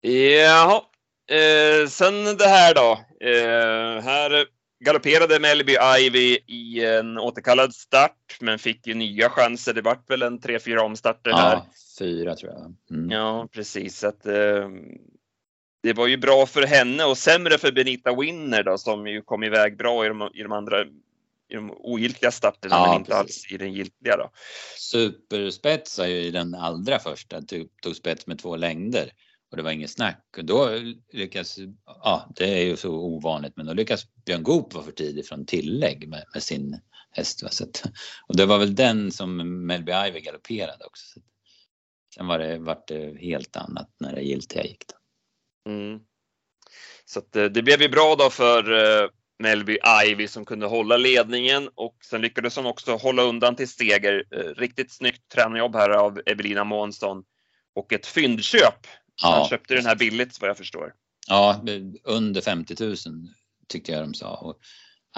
Jaha, 0.00 0.82
eh, 1.30 1.88
sen 1.88 2.24
det 2.24 2.48
här 2.48 2.74
då. 2.74 3.04
Eh, 3.26 4.02
här 4.02 4.46
galopperade 4.84 5.40
Melby 5.40 5.76
Ivy 5.98 6.38
i 6.46 6.84
en 6.84 7.18
återkallad 7.18 7.74
start, 7.74 8.36
men 8.40 8.58
fick 8.58 8.86
ju 8.86 8.94
nya 8.94 9.30
chanser. 9.30 9.74
Det 9.74 9.82
vart 9.82 10.10
väl 10.10 10.22
en 10.22 10.40
tre, 10.40 10.58
fyra 10.58 10.82
omstarter 10.82 11.32
här. 11.32 11.52
Ja, 11.52 11.66
fyra 11.98 12.34
tror 12.34 12.52
jag. 12.52 12.74
Mm. 12.90 13.10
Ja, 13.10 13.48
precis. 13.52 14.04
Att, 14.04 14.26
eh, 14.26 14.68
det 15.82 15.92
var 15.92 16.06
ju 16.06 16.16
bra 16.16 16.46
för 16.46 16.62
henne 16.62 17.04
och 17.04 17.18
sämre 17.18 17.58
för 17.58 17.72
Benita 17.72 18.14
Winner 18.14 18.62
då, 18.62 18.78
som 18.78 19.06
ju 19.06 19.22
kom 19.22 19.44
iväg 19.44 19.76
bra 19.76 20.06
i 20.06 20.08
de, 20.08 20.30
i 20.34 20.42
de 20.42 20.52
andra 20.52 20.84
i 21.50 21.54
de 21.54 21.70
ogiltiga 21.70 22.30
starterna, 22.30 22.74
ja, 22.76 22.86
men 22.86 22.96
inte 22.96 23.10
precis. 23.10 23.20
alls 23.20 23.52
i 23.52 23.56
den 23.56 23.72
giltiga 23.72 24.16
då. 24.16 24.30
Superspetsar 24.76 26.06
ju 26.06 26.16
i 26.16 26.30
den 26.30 26.54
allra 26.54 26.98
första, 26.98 27.42
tog 27.82 27.96
spets 27.96 28.26
med 28.26 28.38
två 28.38 28.56
längder 28.56 29.12
och 29.50 29.56
det 29.56 29.62
var 29.62 29.70
inget 29.70 29.90
snack. 29.90 30.34
Och 30.38 30.44
då 30.44 30.70
lyckas, 31.12 31.58
ja 31.86 32.28
det 32.36 32.44
är 32.44 32.64
ju 32.64 32.76
så 32.76 32.90
ovanligt, 32.90 33.56
men 33.56 33.66
då 33.66 33.72
lyckas 33.72 34.06
Björn 34.24 34.42
Goop 34.42 34.74
vara 34.74 34.84
för 34.84 34.92
tidig 34.92 35.26
från 35.26 35.46
tillägg 35.46 36.08
med, 36.08 36.24
med 36.34 36.42
sin 36.42 36.80
häst. 37.10 37.42
Va? 37.42 37.48
Så 37.48 37.64
att, 37.64 37.82
och 38.26 38.36
det 38.36 38.46
var 38.46 38.58
väl 38.58 38.74
den 38.74 39.12
som 39.12 39.66
Melby 39.66 39.92
Ivy 39.92 40.20
galopperade 40.20 40.84
också. 40.84 41.06
Så 41.06 41.20
sen 42.14 42.26
var 42.26 42.38
det, 42.38 42.58
vart 42.58 42.88
det 42.88 43.20
helt 43.20 43.56
annat 43.56 43.90
när 44.00 44.14
det 44.14 44.22
giltiga 44.22 44.64
gick. 44.64 44.84
Då. 44.88 45.70
Mm. 45.70 46.00
Så 47.04 47.18
att, 47.18 47.36
eh, 47.36 47.44
det 47.44 47.62
blev 47.62 47.82
ju 47.82 47.88
bra 47.88 48.16
då 48.18 48.30
för 48.30 48.72
uh, 48.72 49.10
Melby 49.38 49.78
Ivy 50.06 50.28
som 50.28 50.44
kunde 50.44 50.66
hålla 50.66 50.96
ledningen 50.96 51.68
och 51.74 51.96
sen 52.04 52.20
lyckades 52.20 52.56
hon 52.56 52.66
också 52.66 52.96
hålla 52.96 53.22
undan 53.22 53.56
till 53.56 53.68
steger. 53.68 54.24
Uh, 54.34 54.40
eh, 54.40 54.54
riktigt 54.54 54.92
snyggt 54.92 55.28
tränarjobb 55.28 55.76
här 55.76 55.90
av 55.90 56.20
Evelina 56.26 56.64
Månsson 56.64 57.24
och 57.74 57.92
ett 57.92 58.06
fyndköp 58.06 58.86
Ja. 59.22 59.34
Han 59.34 59.48
köpte 59.48 59.74
den 59.74 59.86
här 59.86 59.96
billigt 59.96 60.40
vad 60.40 60.50
jag 60.50 60.56
förstår. 60.56 60.94
Ja, 61.28 61.64
under 62.04 62.40
50 62.40 62.84
000 62.84 62.96
tyckte 63.68 63.92
jag 63.92 64.02
de 64.02 64.14
sa. 64.14 64.34
Och, 64.34 64.58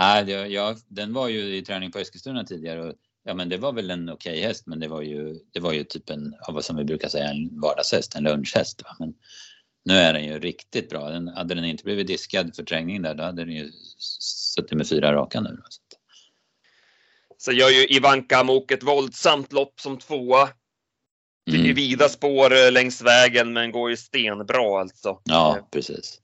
äh, 0.04 0.30
ja, 0.30 0.76
den 0.88 1.12
var 1.12 1.28
ju 1.28 1.56
i 1.56 1.62
träning 1.62 1.92
på 1.92 1.98
Eskilstuna 1.98 2.44
tidigare 2.44 2.82
och 2.82 2.94
ja, 3.24 3.34
men 3.34 3.48
det 3.48 3.56
var 3.56 3.72
väl 3.72 3.90
en 3.90 4.08
okej 4.08 4.32
okay 4.32 4.46
häst, 4.46 4.66
men 4.66 4.80
det 4.80 4.88
var 4.88 5.02
ju, 5.02 5.38
det 5.52 5.60
var 5.60 5.72
ju 5.72 5.84
typ 5.84 6.10
en, 6.10 6.34
vad 6.48 6.64
som 6.64 6.76
vi 6.76 6.84
brukar 6.84 7.08
säga, 7.08 7.30
en 7.30 7.60
vardagshäst, 7.60 8.14
en 8.14 8.24
lunchhäst. 8.24 8.82
Va? 8.82 8.96
Men 8.98 9.14
nu 9.84 9.94
är 9.94 10.12
den 10.12 10.24
ju 10.24 10.38
riktigt 10.38 10.88
bra. 10.88 11.10
Den, 11.10 11.28
hade 11.28 11.54
den 11.54 11.64
inte 11.64 11.84
blivit 11.84 12.06
diskad 12.06 12.56
för 12.56 12.62
träning 12.62 13.02
där, 13.02 13.14
då 13.14 13.22
hade 13.22 13.44
den 13.44 13.54
ju 13.54 13.70
suttit 13.98 14.72
med 14.72 14.88
fyra 14.88 15.12
raka 15.12 15.40
nu. 15.40 15.62
Så. 15.68 15.80
Så 17.38 17.52
gör 17.52 17.70
ju 17.70 17.86
Ivanka 17.86 18.38
Amok 18.38 18.70
ett 18.70 18.82
våldsamt 18.82 19.52
lopp 19.52 19.80
som 19.80 19.98
tvåa. 19.98 20.48
Mm. 21.48 21.62
Det 21.62 21.70
är 21.70 21.74
vida 21.74 22.08
spår 22.08 22.52
eh, 22.52 22.72
längs 22.72 23.02
vägen 23.02 23.52
men 23.52 23.72
går 23.72 23.90
ju 23.90 23.96
stenbra 23.96 24.80
alltså. 24.80 25.20
Ja, 25.24 25.56
eh, 25.56 25.64
precis. 25.72 26.20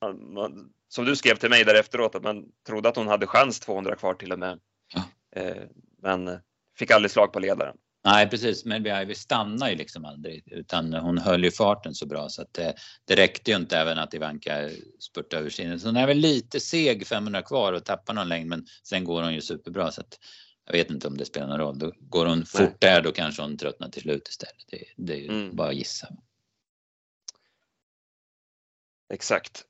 Som 0.89 1.05
du 1.05 1.17
skrev 1.17 1.37
till 1.37 1.51
mig 1.51 1.65
där 1.65 1.75
efteråt 1.75 2.15
att 2.15 2.23
man 2.23 2.45
trodde 2.67 2.89
att 2.89 2.97
hon 2.97 3.09
hade 3.09 3.27
chans 3.27 3.61
200 3.61 3.97
kvar 3.97 4.15
till 4.15 4.33
och 4.33 4.39
med. 4.39 4.59
Ja. 4.95 5.03
Eh, 5.41 5.63
men 6.03 6.39
fick 6.79 6.91
aldrig 6.91 7.11
slag 7.11 7.33
på 7.33 7.41
ledaren. 7.41 7.77
Nej 8.07 8.31
precis, 8.31 8.65
Melby 8.65 8.91
Ivy 8.91 9.15
stannar 9.15 9.71
ju 9.71 9.77
liksom 9.77 10.05
aldrig 10.05 10.43
utan 10.47 10.95
hon 10.95 11.19
höll 11.19 11.45
ju 11.45 11.51
farten 11.51 11.95
så 11.95 12.07
bra 12.07 12.29
så 12.29 12.43
att 12.43 12.53
det, 12.53 12.75
det 13.05 13.17
räckte 13.17 13.51
ju 13.51 13.57
inte 13.57 13.79
även 13.79 13.99
att 13.99 14.15
Ivanka 14.15 14.71
spurtade 15.01 15.41
över 15.41 15.51
sin. 15.51 15.81
Så 15.81 15.89
hon 15.89 15.97
är 15.97 16.07
väl 16.07 16.17
lite 16.17 16.61
seg 16.61 17.07
500 17.07 17.43
kvar 17.43 17.73
och 17.73 17.85
tappar 17.85 18.15
någon 18.15 18.29
längd 18.29 18.49
men 18.49 18.67
sen 18.83 19.05
går 19.05 19.23
hon 19.23 19.35
ju 19.35 19.41
superbra 19.41 19.91
så 19.91 20.01
att 20.01 20.19
jag 20.67 20.73
vet 20.73 20.91
inte 20.91 21.09
om 21.09 21.17
det 21.17 21.25
spelar 21.25 21.47
någon 21.47 21.59
roll. 21.59 21.79
Då 21.79 21.93
går 21.99 22.27
hon 22.27 22.47
fort 22.47 22.81
där 22.81 23.03
då 23.03 23.13
kanske 23.13 23.43
hon 23.43 23.57
tröttnar 23.57 23.89
till 23.89 24.03
slut 24.03 24.29
istället. 24.29 24.65
Det, 24.71 24.85
det 24.97 25.13
är 25.13 25.19
ju 25.19 25.29
mm. 25.29 25.57
bara 25.57 25.69
att 25.69 25.77
gissa. 25.77 26.09
Exakt. 29.13 29.65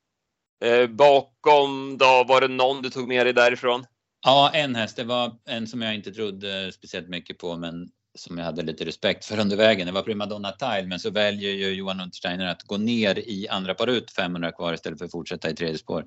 Eh, 0.64 0.87
bakom 0.87 1.98
då, 1.98 2.24
var 2.28 2.40
det 2.40 2.48
någon 2.48 2.82
du 2.82 2.90
tog 2.90 3.09
med 3.09 3.26
dig 3.26 3.32
därifrån? 3.32 3.85
Ja, 4.24 4.50
en 4.54 4.74
häst. 4.74 4.96
Det 4.96 5.04
var 5.04 5.38
en 5.44 5.66
som 5.66 5.82
jag 5.82 5.94
inte 5.94 6.12
trodde 6.12 6.72
speciellt 6.72 7.09
mycket 7.09 7.38
på 7.38 7.56
men 7.56 7.90
som 8.14 8.38
jag 8.38 8.44
hade 8.44 8.62
lite 8.62 8.85
respekt 8.85 9.24
för 9.24 9.40
under 9.40 9.56
vägen. 9.56 9.87
Det 9.87 9.92
var 9.92 10.02
Primadonna 10.02 10.52
Tile 10.52 10.87
men 10.87 11.00
så 11.00 11.11
väljer 11.11 11.50
ju 11.50 11.74
Johan 11.74 12.00
Untersteiner 12.00 12.46
att 12.46 12.62
gå 12.62 12.76
ner 12.76 13.18
i 13.18 13.48
andra 13.48 13.74
par 13.74 13.87
ut 13.87 14.11
500 14.11 14.52
kvar 14.52 14.74
istället 14.74 14.98
för 14.98 15.04
att 15.04 15.12
fortsätta 15.12 15.50
i 15.50 15.54
tredje 15.54 15.78
spår 15.78 16.06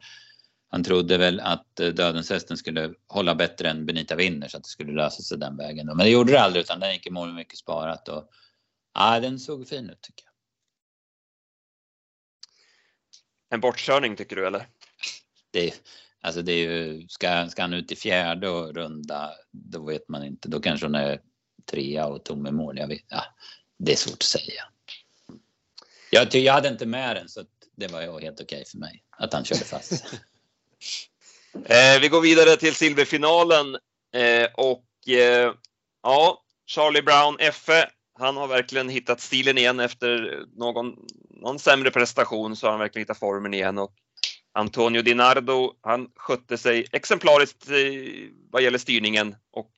han 0.71 0.83
trodde 0.83 1.17
väl 1.17 1.39
att 1.39 1.79
eh, 1.79 1.87
Dödens 1.87 2.29
hästen 2.29 2.57
skulle 2.57 2.93
hålla 3.07 3.35
bättre 3.35 3.69
än 3.69 3.85
Benita 3.85 4.15
Winner 4.15 4.47
så 4.47 4.57
att 4.57 4.63
det 4.63 4.69
skulle 4.69 4.93
lösa 4.93 5.21
sig 5.21 5.37
den 5.37 5.57
vägen. 5.57 5.87
Men 5.87 5.97
det 5.97 6.09
gjorde 6.09 6.31
det 6.31 6.41
aldrig 6.41 6.63
utan 6.63 6.79
den 6.79 6.93
gick 6.93 7.07
i 7.07 7.09
mål 7.09 7.27
med 7.27 7.35
mycket 7.35 7.57
sparat 7.57 8.07
och 8.07 8.29
ja, 8.93 9.19
den 9.19 9.39
såg 9.39 9.67
fin 9.67 9.89
ut 9.89 10.01
tycker 10.01 10.25
jag. 10.25 10.33
En 13.49 13.61
bortkörning 13.61 14.15
tycker 14.15 14.35
du 14.35 14.47
eller? 14.47 14.67
Det, 15.51 15.73
alltså 16.21 16.41
det 16.41 16.51
är 16.51 16.71
ju, 16.71 17.07
ska, 17.07 17.49
ska 17.49 17.61
han 17.61 17.73
ut 17.73 17.91
i 17.91 17.95
fjärde 17.95 18.49
och 18.49 18.75
runda, 18.75 19.31
då 19.51 19.85
vet 19.85 20.09
man 20.09 20.23
inte. 20.23 20.49
Då 20.49 20.59
kanske 20.59 20.85
hon 20.85 20.95
är 20.95 21.21
trea 21.71 22.07
och 22.07 22.23
tom 22.23 22.47
i 22.47 22.51
mål. 22.51 22.77
Jag 22.77 22.87
vet, 22.87 23.03
ja, 23.07 23.23
det 23.77 23.91
är 23.91 23.95
svårt 23.95 24.13
att 24.13 24.23
säga. 24.23 24.63
Jag, 26.11 26.35
jag 26.35 26.53
hade 26.53 26.69
inte 26.69 26.85
med 26.85 27.15
den 27.15 27.29
så 27.29 27.45
det 27.75 27.87
var 27.87 28.01
ju 28.01 28.11
helt 28.11 28.41
okej 28.41 28.57
okay 28.57 28.65
för 28.65 28.77
mig 28.77 29.03
att 29.09 29.33
han 29.33 29.45
körde 29.45 29.65
fast. 29.65 30.05
Eh, 31.65 32.01
vi 32.01 32.07
går 32.07 32.21
vidare 32.21 32.55
till 32.55 32.75
silverfinalen 32.75 33.75
eh, 34.13 34.47
och 34.53 35.09
eh, 35.09 35.53
ja, 36.03 36.43
Charlie 36.65 37.01
Brown 37.01 37.39
Effe. 37.39 37.89
Han 38.19 38.37
har 38.37 38.47
verkligen 38.47 38.89
hittat 38.89 39.21
stilen 39.21 39.57
igen 39.57 39.79
efter 39.79 40.39
någon, 40.55 40.95
någon 41.29 41.59
sämre 41.59 41.91
prestation 41.91 42.55
så 42.55 42.67
har 42.67 42.71
han 42.71 42.79
verkligen 42.79 43.03
hittat 43.03 43.19
formen 43.19 43.53
igen 43.53 43.77
och 43.77 43.93
Antonio 44.53 45.01
Dinardo, 45.01 45.73
han 45.81 46.07
skötte 46.15 46.57
sig 46.57 46.85
exemplariskt 46.91 47.69
eh, 47.69 47.75
vad 48.51 48.61
gäller 48.61 48.77
styrningen 48.77 49.35
och 49.51 49.71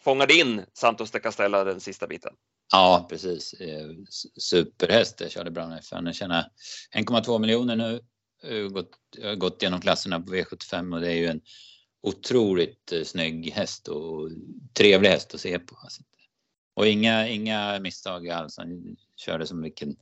fångade 0.00 0.34
in 0.34 0.64
Santos 0.72 1.10
de 1.10 1.20
Castella 1.20 1.64
den 1.64 1.80
sista 1.80 2.06
biten. 2.06 2.32
Ja, 2.72 3.06
precis. 3.10 3.52
Eh, 3.52 3.88
superhäst 4.38 5.20
eh, 5.20 5.28
Charlie 5.28 5.50
Brown 5.50 5.72
F. 5.72 5.84
Han 5.90 6.12
tjänar 6.12 6.44
1,2 6.94 7.38
miljoner 7.38 7.76
nu 7.76 8.00
gått, 8.70 8.98
gått 9.38 9.62
genom 9.62 9.80
klasserna 9.80 10.20
på 10.20 10.32
V75 10.32 10.94
och 10.94 11.00
det 11.00 11.12
är 11.12 11.16
ju 11.16 11.26
en 11.26 11.40
otroligt 12.00 12.92
eh, 12.92 13.02
snygg 13.02 13.52
häst 13.52 13.88
och 13.88 14.30
trevlig 14.72 15.08
häst 15.08 15.34
att 15.34 15.40
se 15.40 15.58
på. 15.58 15.76
Alltså, 15.82 16.02
och 16.74 16.86
inga, 16.86 17.28
inga 17.28 17.78
misstag 17.80 18.28
alls. 18.28 18.58
Han 18.58 18.96
körde 19.16 19.46
som 19.46 19.62
vilken 19.62 19.96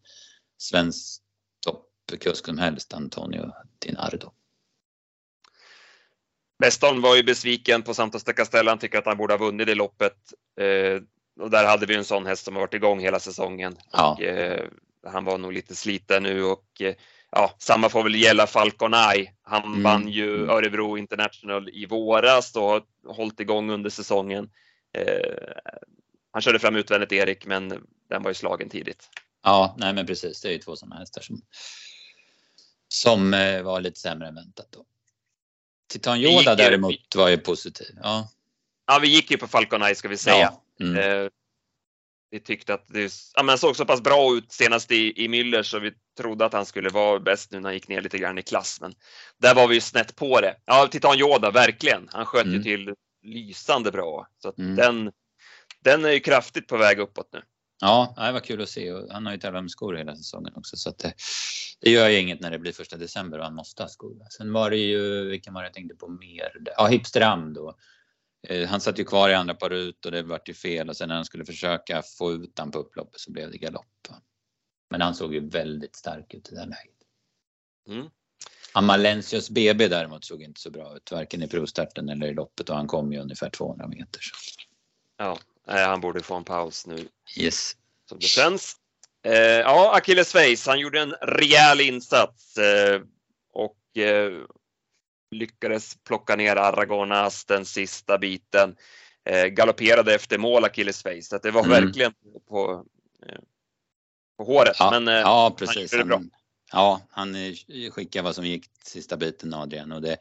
svensk 0.58 1.22
toppkusk 1.60 2.46
som 2.46 2.58
helst, 2.58 2.94
Antonio 2.94 3.52
Dinardo. 3.78 4.32
Westholm 6.58 7.02
var 7.02 7.16
ju 7.16 7.22
besviken 7.22 7.82
på 7.82 7.94
Santos 7.94 8.24
de 8.24 8.32
Castella. 8.32 8.70
Han 8.70 8.78
tycker 8.78 8.98
att 8.98 9.06
han 9.06 9.16
borde 9.16 9.34
ha 9.34 9.38
vunnit 9.38 9.66
det 9.66 9.74
loppet. 9.74 10.16
Eh, 10.60 11.02
och 11.40 11.50
där 11.50 11.66
hade 11.66 11.86
vi 11.86 11.94
en 11.94 12.04
sån 12.04 12.26
häst 12.26 12.44
som 12.44 12.54
har 12.54 12.60
varit 12.60 12.74
igång 12.74 13.00
hela 13.00 13.20
säsongen. 13.20 13.76
Ja. 13.92 14.12
Och, 14.12 14.22
eh, 14.22 14.68
han 15.06 15.24
var 15.24 15.38
nog 15.38 15.52
lite 15.52 15.74
sliten 15.74 16.22
nu 16.22 16.44
och 16.44 16.82
eh, 16.82 16.94
ja, 17.32 17.54
samma 17.58 17.88
får 17.88 18.02
väl 18.02 18.14
gälla 18.14 18.46
Falcon 18.46 18.94
Eye. 18.94 19.32
Han 19.42 19.64
mm. 19.64 19.82
vann 19.82 20.08
ju 20.08 20.34
mm. 20.34 20.50
Örebro 20.50 20.98
International 20.98 21.68
i 21.68 21.86
våras 21.86 22.56
och 22.56 22.62
har 22.62 22.82
hållit 23.06 23.40
igång 23.40 23.70
under 23.70 23.90
säsongen. 23.90 24.50
Eh, 24.98 25.72
han 26.32 26.42
körde 26.42 26.58
fram 26.58 26.76
utvändigt 26.76 27.12
Erik, 27.12 27.46
men 27.46 27.68
den 28.08 28.22
var 28.22 28.30
ju 28.30 28.34
slagen 28.34 28.68
tidigt. 28.68 29.08
Ja, 29.44 29.74
nej 29.78 29.92
men 29.92 30.06
precis. 30.06 30.40
Det 30.40 30.48
är 30.48 30.52
ju 30.52 30.58
två 30.58 30.76
sådana 30.76 30.96
hästar 30.96 31.20
som, 31.20 31.42
som 32.88 33.34
eh, 33.34 33.62
var 33.62 33.80
lite 33.80 34.00
sämre 34.00 34.28
än 34.28 34.34
väntat 34.34 34.66
då. 34.70 34.84
Titan 35.88 36.20
Yoda 36.20 36.54
däremot 36.54 37.14
var 37.16 37.28
ju 37.28 37.38
positiv. 37.38 37.98
Ja. 38.02 38.28
ja, 38.86 38.98
vi 39.02 39.08
gick 39.08 39.30
ju 39.30 39.36
på 39.36 39.48
Falcon 39.48 39.82
Eye 39.82 39.94
ska 39.94 40.08
vi 40.08 40.16
säga. 40.16 40.52
Ja. 40.76 40.84
Mm. 40.86 40.96
Eh, 40.96 41.30
vi 42.30 42.40
tyckte 42.40 42.74
att 42.74 42.88
det 42.88 43.12
ja, 43.34 43.42
men 43.42 43.58
såg 43.58 43.76
så 43.76 43.84
pass 43.84 44.02
bra 44.02 44.36
ut 44.36 44.52
senast 44.52 44.92
i, 44.92 45.24
i 45.24 45.28
Müller 45.28 45.62
så 45.62 45.78
vi 45.78 45.92
trodde 46.18 46.44
att 46.44 46.52
han 46.52 46.66
skulle 46.66 46.88
vara 46.88 47.20
bäst 47.20 47.52
nu 47.52 47.60
när 47.60 47.68
han 47.68 47.74
gick 47.74 47.88
ner 47.88 48.00
lite 48.00 48.18
grann 48.18 48.38
i 48.38 48.42
klass. 48.42 48.78
Men 48.80 48.94
där 49.38 49.54
var 49.54 49.68
vi 49.68 49.74
ju 49.74 49.80
snett 49.80 50.16
på 50.16 50.40
det. 50.40 50.56
Ja, 50.64 50.88
Titan 50.90 51.18
Yoda, 51.18 51.50
verkligen. 51.50 52.08
Han 52.12 52.26
sköt 52.26 52.44
mm. 52.44 52.56
ju 52.56 52.62
till 52.62 52.94
lysande 53.22 53.92
bra. 53.92 54.26
Så 54.42 54.52
mm. 54.58 54.76
den, 54.76 55.12
den 55.84 56.04
är 56.04 56.10
ju 56.10 56.20
kraftigt 56.20 56.68
på 56.68 56.76
väg 56.76 56.98
uppåt 56.98 57.28
nu. 57.32 57.42
Ja, 57.80 58.14
det 58.16 58.32
var 58.32 58.40
kul 58.40 58.62
att 58.62 58.68
se 58.68 58.92
och 58.92 59.10
han 59.10 59.26
har 59.26 59.32
ju 59.32 59.38
tävlat 59.38 59.64
med 59.64 59.70
skor 59.70 59.94
hela 59.94 60.16
säsongen 60.16 60.52
också 60.56 60.76
så 60.76 60.88
att 60.88 60.98
det, 60.98 61.14
det 61.80 61.90
gör 61.90 62.08
ju 62.08 62.18
inget 62.18 62.40
när 62.40 62.50
det 62.50 62.58
blir 62.58 62.72
första 62.72 62.96
december 62.96 63.38
och 63.38 63.44
han 63.44 63.54
måste 63.54 63.82
ha 63.82 63.88
skor. 63.88 64.16
Sen 64.30 64.52
var 64.52 64.70
det 64.70 64.76
ju, 64.76 65.28
vilken 65.28 65.54
var 65.54 65.62
det 65.62 65.66
jag 65.66 65.74
tänkte 65.74 65.96
på 65.96 66.08
mer? 66.08 66.52
Ja, 66.76 66.86
Hipsteram 66.86 67.54
då. 67.54 67.76
Eh, 68.42 68.68
han 68.68 68.80
satt 68.80 68.98
ju 68.98 69.04
kvar 69.04 69.28
i 69.28 69.34
andra 69.34 69.54
par 69.54 69.70
ut 69.70 70.06
och 70.06 70.12
det 70.12 70.22
vart 70.22 70.48
ju 70.48 70.54
fel 70.54 70.88
och 70.88 70.96
sen 70.96 71.08
när 71.08 71.14
han 71.14 71.24
skulle 71.24 71.44
försöka 71.44 72.02
få 72.18 72.32
ut 72.32 72.58
han 72.58 72.70
på 72.70 72.78
upploppet 72.78 73.20
så 73.20 73.32
blev 73.32 73.50
det 73.50 73.58
galopp. 73.58 74.08
Men 74.90 75.00
han 75.00 75.14
såg 75.14 75.34
ju 75.34 75.48
väldigt 75.48 75.96
stark 75.96 76.34
ut 76.34 76.52
i 76.52 76.54
det 76.54 76.64
läget. 76.64 76.96
Mm. 77.88 78.10
Amalensius 78.72 79.50
BB 79.50 79.88
däremot 79.88 80.24
såg 80.24 80.42
inte 80.42 80.60
så 80.60 80.70
bra 80.70 80.96
ut, 80.96 81.12
varken 81.12 81.42
i 81.42 81.48
provstarten 81.48 82.08
eller 82.08 82.26
i 82.26 82.34
loppet 82.34 82.70
och 82.70 82.76
han 82.76 82.86
kom 82.86 83.12
ju 83.12 83.18
ungefär 83.18 83.50
200 83.50 83.86
meter. 83.88 84.20
Så. 84.20 84.34
Ja, 85.16 85.38
han 85.66 86.00
borde 86.00 86.22
få 86.22 86.34
en 86.34 86.44
paus 86.44 86.86
nu. 86.86 87.08
Yes. 87.38 87.76
Som 88.08 88.18
det 88.18 88.26
känns. 88.26 88.76
Eh, 89.22 89.34
ja, 89.34 89.96
Achilles 89.96 90.32
Face, 90.32 90.70
han 90.70 90.80
gjorde 90.80 91.00
en 91.00 91.12
rejäl 91.12 91.80
insats 91.80 92.58
eh, 92.58 93.00
och 93.52 93.98
eh, 93.98 94.32
lyckades 95.30 95.96
plocka 96.04 96.36
ner 96.36 96.56
Aragonas 96.56 97.44
den 97.44 97.64
sista 97.64 98.18
biten. 98.18 98.76
Eh, 99.24 99.46
galopperade 99.46 100.14
efter 100.14 100.38
mål 100.38 100.64
Achilles 100.64 101.04
så 101.22 101.38
det 101.38 101.50
var 101.50 101.64
mm. 101.64 101.84
verkligen 101.84 102.12
på, 102.48 102.84
eh, 103.26 103.38
på 104.38 104.44
håret. 104.44 104.76
Ja, 104.78 104.90
Men 104.90 105.08
eh, 105.08 105.14
ja, 105.14 105.54
precis. 105.58 105.76
han 105.76 105.82
gjorde 105.82 105.96
det 105.96 106.04
bra. 106.04 106.22
Ja, 106.72 107.00
han 107.10 107.34
skickade 107.90 108.22
vad 108.22 108.34
som 108.34 108.46
gick 108.46 108.66
sista 108.84 109.16
biten 109.16 109.54
Adrian 109.54 109.92
och 109.92 110.02
det, 110.02 110.18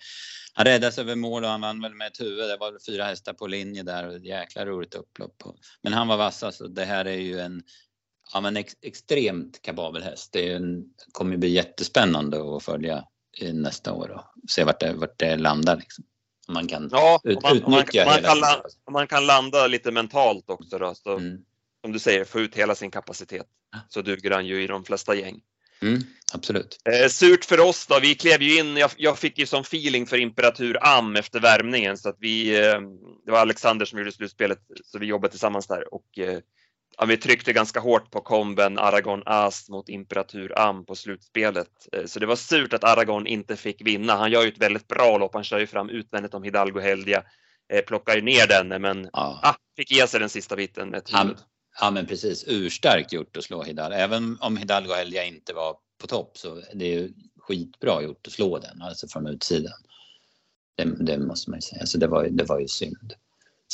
han 0.54 0.66
räddades 0.66 0.98
över 0.98 1.16
mål 1.16 1.44
och 1.44 1.50
han 1.50 1.62
vann 1.62 1.82
väl 1.82 1.94
med 1.94 2.08
ett 2.08 2.22
huvud. 2.22 2.50
Det 2.50 2.58
var 2.58 2.86
fyra 2.86 3.04
hästar 3.04 3.34
på 3.34 3.48
linje 3.48 3.84
där 3.84 4.08
och 4.08 4.20
jäkla 4.20 4.66
roligt 4.66 4.96
upplopp. 4.96 5.44
Men 5.82 5.94
han 5.94 6.08
var 6.08 6.18
vass 6.18 6.44
alltså. 6.44 6.68
Det 6.68 6.86
här 6.86 7.06
är 7.06 7.18
ju 7.18 7.40
en 7.40 7.64
ja, 8.34 8.42
men 8.42 8.58
ex, 8.58 8.74
extremt 8.82 9.62
kapabel 9.62 10.04
häst. 10.04 10.34
Det 10.34 10.54
en, 10.54 10.84
kommer 11.12 11.38
bli 11.38 11.50
jättespännande 11.50 12.56
att 12.56 12.64
följa 12.64 13.06
nästa 13.42 13.94
år 13.94 14.10
och 14.12 14.50
se 14.50 14.64
vart 14.64 14.80
det, 14.80 14.94
vart 14.94 15.20
det 15.20 15.38
landar. 15.38 15.78
Liksom. 15.78 16.04
Man 16.48 16.68
kan 16.68 16.90
ja, 16.92 17.22
ut, 17.24 17.42
man, 17.44 17.58
utnyttja 17.58 18.06
man, 18.06 18.14
man, 18.14 18.16
hela 18.16 18.28
kan 18.28 18.40
la, 18.40 18.64
man 18.92 19.08
kan 19.08 19.26
landa 19.26 19.68
lite 19.68 19.92
mentalt 19.92 20.50
också 20.50 20.78
då. 20.78 20.96
Så, 20.96 21.18
mm. 21.18 21.38
Som 21.82 21.92
du 21.92 22.00
säger, 22.00 22.26
få 22.26 22.40
ut 22.40 22.56
hela 22.56 22.76
sin 22.76 22.92
kapacitet. 22.92 23.46
Så 23.90 24.02
duger 24.02 24.32
han 24.32 24.46
ju 24.46 24.64
i 24.64 24.68
de 24.68 24.86
flesta 24.86 25.16
gäng. 25.16 25.42
Mm, 25.82 26.02
absolut. 26.34 26.78
Eh, 26.90 27.10
surt 27.10 27.46
för 27.46 27.60
oss 27.60 27.88
då. 27.88 28.00
Vi 28.00 28.16
klev 28.16 28.42
ju 28.42 28.60
in. 28.60 28.78
Jag, 28.78 28.92
jag, 28.98 29.20
fick 29.20 29.38
ju 29.38 29.46
som 29.46 29.62
feeling 29.62 30.06
för 30.06 30.18
Imperatur 30.18 30.78
Am 30.82 31.16
efter 31.16 31.40
värmningen 31.40 31.98
så 31.98 32.10
att 32.10 32.18
vi. 32.20 32.56
Eh, 32.56 32.82
det 33.26 33.32
var 33.32 33.40
Alexander 33.40 33.86
som 33.86 34.00
gjorde 34.00 34.12
slutspelet 34.12 34.60
så 34.86 35.00
vi 35.00 35.06
jobbade 35.06 35.32
tillsammans 35.32 35.68
där 35.68 35.94
och 35.94 36.20
eh, 36.20 36.40
ja, 36.98 37.06
vi 37.06 37.18
tryckte 37.18 37.54
ganska 37.54 37.80
hårt 37.80 38.12
på 38.12 38.22
komben 38.22 38.80
Aragon 38.80 39.24
As 39.26 39.70
mot 39.70 39.90
Imperatur 39.90 40.60
Am 40.60 40.86
på 40.86 40.96
slutspelet. 40.96 41.88
Eh, 41.92 42.06
så 42.06 42.20
det 42.20 42.26
var 42.26 42.36
surt 42.36 42.74
att 42.74 42.84
Aragon 42.84 43.28
inte 43.28 43.56
fick 43.56 43.88
vinna. 43.88 44.16
Han 44.16 44.32
gör 44.32 44.42
ju 44.42 44.48
ett 44.48 44.62
väldigt 44.62 44.88
bra 44.88 45.18
lopp. 45.18 45.34
Han 45.34 45.44
kör 45.44 45.60
ju 45.60 45.68
fram 45.68 45.90
utvändigt 45.90 46.34
om 46.34 46.44
Hidalgo 46.44 46.80
Heldia. 46.80 47.24
Eh, 47.74 47.82
plockar 47.82 48.16
ju 48.16 48.22
ner 48.22 48.48
den 48.48 48.82
men 48.82 49.10
ja. 49.14 49.40
ah, 49.44 49.56
fick 49.76 49.92
ge 49.92 50.08
sig 50.08 50.20
den 50.20 50.30
sista 50.30 50.56
biten 50.56 50.90
med 50.90 50.98
ett 50.98 51.14
huvud. 51.14 51.38
Ja 51.82 51.92
men 51.92 52.06
precis, 52.06 52.44
urstarkt 52.48 53.14
gjort 53.14 53.38
att 53.38 53.44
slå 53.44 53.64
Hidalgo. 53.64 53.96
Även 53.96 54.38
om 54.42 54.58
Hidalgo 54.58 54.94
Heldia 54.94 55.24
inte 55.24 55.54
var 55.54 55.76
på 56.02 56.08
topp 56.08 56.38
så 56.38 56.62
det 56.74 56.86
är 56.86 57.00
ju 57.00 57.14
skitbra 57.40 58.02
gjort 58.02 58.28
att 58.28 58.34
slå 58.34 58.60
den, 58.60 58.82
alltså 58.82 59.08
från 59.08 59.28
utsidan. 59.28 59.74
Det, 60.76 61.06
det 61.06 61.18
måste 61.18 61.50
man 61.50 61.58
ju 61.58 61.62
säga, 61.62 61.86
så 61.86 61.98
det 61.98 62.08
var, 62.08 62.28
det 62.28 62.44
var 62.44 62.60
ju 62.60 62.68
synd. 62.68 63.14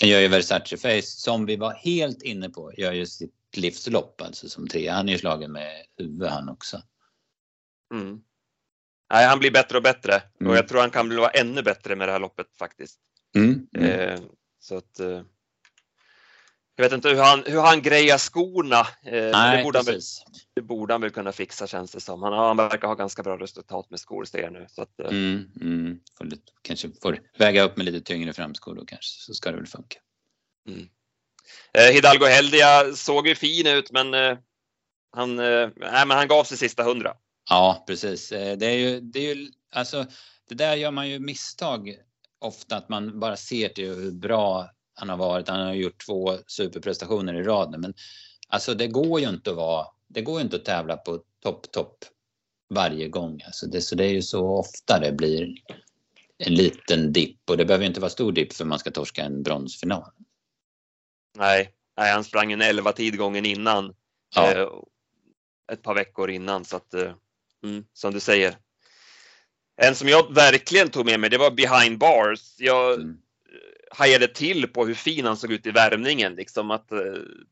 Gör 0.01 0.19
ju 0.19 0.27
Versace 0.27 0.77
Face, 0.77 1.01
som 1.01 1.45
vi 1.45 1.55
var 1.55 1.73
helt 1.73 2.21
inne 2.21 2.49
på, 2.49 2.73
gör 2.77 2.93
ju 2.93 3.05
sitt 3.05 3.33
livslopp 3.57 4.21
alltså 4.21 4.49
som 4.49 4.67
tre. 4.67 4.87
Han 4.87 5.09
är 5.09 5.13
ju 5.13 5.19
slagen 5.19 5.51
med 5.51 5.85
huvud 5.97 6.29
han 6.29 6.49
också. 6.49 6.81
Mm. 7.93 8.21
Nej, 9.13 9.25
han 9.25 9.39
blir 9.39 9.51
bättre 9.51 9.77
och 9.77 9.83
bättre 9.83 10.21
mm. 10.39 10.51
och 10.51 10.57
jag 10.57 10.67
tror 10.67 10.81
han 10.81 10.89
kan 10.89 11.09
bli 11.09 11.27
ännu 11.33 11.61
bättre 11.61 11.95
med 11.95 12.07
det 12.07 12.11
här 12.11 12.19
loppet 12.19 12.47
faktiskt. 12.59 12.99
Mm. 13.35 13.67
Eh, 13.77 14.19
så 14.59 14.77
att 14.77 14.99
eh, 14.99 15.21
jag 16.81 16.89
vet 16.89 16.95
inte 16.95 17.09
hur 17.09 17.21
han, 17.21 17.43
hur 17.45 17.59
han 17.59 17.81
grejar 17.81 18.17
skorna. 18.17 18.79
Eh, 18.79 19.31
Nej, 19.31 19.57
det, 19.57 19.63
borde 19.63 19.79
han 19.79 19.99
det 20.55 20.61
borde 20.61 20.93
han 20.93 21.01
väl 21.01 21.11
kunna 21.11 21.31
fixa 21.31 21.67
känns 21.67 21.91
det 21.91 21.99
som. 21.99 22.23
Han, 22.23 22.33
han 22.33 22.57
verkar 22.57 22.87
ha 22.87 22.95
ganska 22.95 23.23
bra 23.23 23.37
resultat 23.37 23.89
med 23.89 23.99
skor 23.99 24.25
ser 24.25 24.49
nu. 24.49 24.65
Så 24.69 24.81
att, 24.81 24.99
eh. 24.99 25.09
mm, 25.09 25.51
mm. 25.61 25.99
Får 26.17 26.25
lite, 26.25 26.51
kanske 26.61 26.89
får 27.01 27.19
väga 27.37 27.63
upp 27.63 27.77
med 27.77 27.85
lite 27.85 28.01
tyngre 28.01 28.33
framskor 28.33 28.75
då 28.75 28.85
kanske 28.85 29.21
så 29.21 29.33
ska 29.33 29.51
det 29.51 29.57
väl 29.57 29.67
funka. 29.67 29.99
Mm. 30.67 30.89
Eh, 31.73 31.93
Hidalgo 31.93 32.25
Heldia 32.25 32.93
såg 32.93 33.27
ju 33.27 33.35
fin 33.35 33.67
ut 33.67 33.91
men, 33.91 34.13
eh, 34.13 34.37
han, 35.11 35.39
eh, 35.39 35.69
nej, 35.75 36.05
men 36.05 36.11
han 36.11 36.27
gav 36.27 36.43
sig 36.43 36.57
sista 36.57 36.83
hundra. 36.83 37.13
Ja 37.49 37.83
precis. 37.87 38.31
Eh, 38.31 38.57
det 38.57 38.65
är 38.65 38.77
ju, 38.77 38.99
det 38.99 39.19
är 39.19 39.35
ju 39.35 39.51
alltså 39.71 40.05
det 40.49 40.55
där 40.55 40.75
gör 40.75 40.91
man 40.91 41.09
ju 41.09 41.19
misstag 41.19 41.95
ofta 42.39 42.77
att 42.77 42.89
man 42.89 43.19
bara 43.19 43.37
ser 43.37 43.69
till 43.69 43.85
hur 43.85 44.11
bra 44.11 44.69
han 44.93 45.09
har 45.09 45.17
varit. 45.17 45.47
Han 45.47 45.59
har 45.59 45.73
gjort 45.73 46.05
två 46.05 46.37
superprestationer 46.47 47.33
i 47.33 47.43
rad 47.43 47.71
nu. 47.71 47.77
Men 47.77 47.93
alltså 48.47 48.73
det 48.73 48.87
går 48.87 49.19
ju 49.19 49.29
inte 49.29 49.49
att 49.49 49.55
vara, 49.55 49.87
det 50.07 50.21
går 50.21 50.41
inte 50.41 50.55
att 50.55 50.65
tävla 50.65 50.97
på 50.97 51.23
topp, 51.43 51.71
topp 51.71 52.05
varje 52.69 53.07
gång. 53.07 53.41
Alltså 53.45 53.67
det, 53.67 53.81
så 53.81 53.95
det 53.95 54.05
är 54.05 54.13
ju 54.13 54.21
så 54.21 54.47
ofta 54.47 54.99
det 54.99 55.11
blir 55.11 55.55
en 56.37 56.53
liten 56.53 57.13
dipp 57.13 57.49
och 57.49 57.57
det 57.57 57.65
behöver 57.65 57.85
inte 57.85 57.99
vara 57.99 58.09
stor 58.09 58.31
dipp 58.31 58.53
för 58.53 58.65
man 58.65 58.79
ska 58.79 58.91
torska 58.91 59.23
en 59.23 59.43
bronsfinal. 59.43 60.11
Nej, 61.37 61.73
nej 61.97 62.11
han 62.11 62.23
sprang 62.23 62.51
en 62.51 62.61
11 62.61 62.91
tid 62.91 63.17
gången 63.17 63.45
innan. 63.45 63.93
Ja. 64.35 64.51
Eh, 64.51 64.67
ett 65.71 65.81
par 65.81 65.95
veckor 65.95 66.29
innan 66.29 66.65
så 66.65 66.75
att, 66.75 66.93
eh, 66.93 67.11
mm, 67.63 67.85
som 67.93 68.13
du 68.13 68.19
säger. 68.19 68.57
En 69.81 69.95
som 69.95 70.07
jag 70.07 70.33
verkligen 70.33 70.89
tog 70.89 71.05
med 71.05 71.19
mig, 71.19 71.29
det 71.29 71.37
var 71.37 71.51
behind 71.51 71.97
bars. 71.97 72.55
Jag, 72.57 72.93
mm 72.93 73.17
hajade 73.93 74.27
till 74.27 74.67
på 74.67 74.85
hur 74.85 74.93
fin 74.93 75.25
han 75.25 75.37
såg 75.37 75.51
ut 75.51 75.65
i 75.65 75.71
värmningen. 75.71 76.35
Liksom 76.35 76.71
att, 76.71 76.91
eh, 76.91 76.97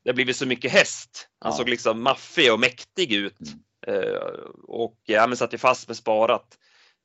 det 0.04 0.10
har 0.10 0.14
blivit 0.14 0.38
så 0.38 0.46
mycket 0.46 0.72
häst. 0.72 1.30
Han 1.40 1.52
ja. 1.52 1.58
såg 1.58 1.70
liksom 1.70 2.04
maffig 2.04 2.54
och 2.54 2.60
mäktig 2.60 3.14
ut. 3.14 3.40
Mm. 3.88 4.04
Eh, 4.04 4.20
och 4.68 4.98
ja, 5.06 5.28
men 5.28 5.38
satt 5.38 5.54
ju 5.54 5.58
fast 5.58 5.88
med 5.88 5.98
sparat. 5.98 6.58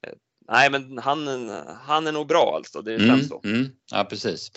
Eh, 0.06 0.12
nej, 0.48 0.70
men 0.70 0.98
han, 0.98 1.48
han 1.86 2.06
är 2.06 2.12
nog 2.12 2.26
bra 2.26 2.52
alltså. 2.56 2.82
Det 2.82 2.98
känns 2.98 3.10
mm, 3.10 3.28
så. 3.28 3.40
Mm. 3.44 3.70
Ja, 3.92 4.04
precis. 4.04 4.52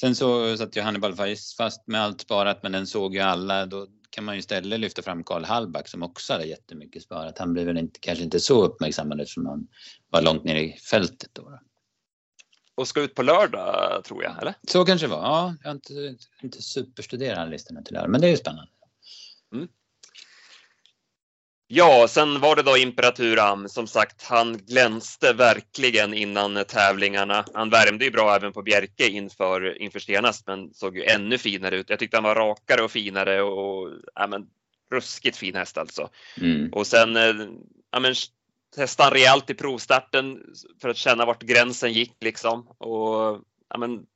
Sen 0.00 0.14
så 0.14 0.56
satt 0.56 0.76
ju 0.76 0.80
Hannibal 0.80 1.14
fast 1.58 1.86
med 1.86 2.02
allt 2.02 2.20
sparat, 2.20 2.62
men 2.62 2.72
den 2.72 2.86
såg 2.86 3.14
ju 3.14 3.20
alla. 3.20 3.66
Då 3.66 3.86
kan 4.10 4.24
man 4.24 4.34
ju 4.34 4.38
istället 4.38 4.80
lyfta 4.80 5.02
fram 5.02 5.24
Karl 5.24 5.44
Hallback 5.44 5.88
som 5.88 6.02
också 6.02 6.32
hade 6.32 6.44
jättemycket 6.44 7.02
sparat. 7.02 7.38
Han 7.38 7.52
blev 7.52 7.66
väl 7.66 7.78
inte, 7.78 8.00
kanske 8.00 8.24
inte 8.24 8.40
så 8.40 8.64
uppmärksammad 8.64 9.20
eftersom 9.20 9.46
han 9.46 9.68
var 10.10 10.22
långt 10.22 10.44
ner 10.44 10.56
i 10.56 10.72
fältet 10.72 11.30
då. 11.32 11.58
Och 12.76 12.88
ska 12.88 13.00
ut 13.00 13.14
på 13.14 13.22
lördag 13.22 14.04
tror 14.04 14.24
jag, 14.24 14.42
eller? 14.42 14.54
Så 14.68 14.84
kanske 14.84 15.06
det 15.06 15.10
var. 15.10 15.22
Ja, 15.22 15.54
jag 15.62 15.68
har 15.68 15.74
inte, 15.74 16.16
inte 16.42 16.62
superstuderat 16.62 17.48
listorna 17.48 17.82
till 17.82 17.94
lördag, 17.94 18.10
men 18.10 18.20
det 18.20 18.26
är 18.26 18.30
ju 18.30 18.36
spännande. 18.36 18.70
Mm. 19.54 19.68
Ja, 21.68 22.06
sen 22.08 22.40
var 22.40 22.56
det 22.56 22.62
då 22.62 22.76
Imperaturam. 22.76 23.68
Som 23.68 23.86
sagt, 23.86 24.22
han 24.22 24.58
glänste 24.58 25.32
verkligen 25.32 26.14
innan 26.14 26.64
tävlingarna. 26.68 27.44
Han 27.54 27.70
värmde 27.70 28.04
ju 28.04 28.10
bra 28.10 28.36
även 28.36 28.52
på 28.52 28.62
Bjerke 28.62 29.08
inför, 29.08 29.82
inför 29.82 29.98
senast, 30.00 30.46
men 30.46 30.74
såg 30.74 30.96
ju 30.96 31.04
ännu 31.04 31.38
finare 31.38 31.76
ut. 31.76 31.90
Jag 31.90 31.98
tyckte 31.98 32.16
han 32.16 32.24
var 32.24 32.34
rakare 32.34 32.82
och 32.82 32.90
finare 32.90 33.42
och 33.42 33.90
ja, 34.14 34.26
men, 34.26 34.46
ruskigt 34.92 35.36
fin 35.36 35.54
häst 35.54 35.78
alltså. 35.78 36.08
Mm. 36.40 36.72
Och 36.72 36.86
sen 36.86 37.16
eh, 37.16 37.48
ja, 37.92 38.00
men, 38.00 38.14
testade 38.74 39.06
han 39.06 39.12
rejält 39.12 39.50
i 39.50 39.54
provstarten 39.54 40.42
för 40.80 40.88
att 40.88 40.96
känna 40.96 41.26
vart 41.26 41.42
gränsen 41.42 41.92
gick 41.92 42.16
liksom. 42.20 42.68
Och, 42.68 43.40
ja, 43.68 43.78
men, 43.78 44.06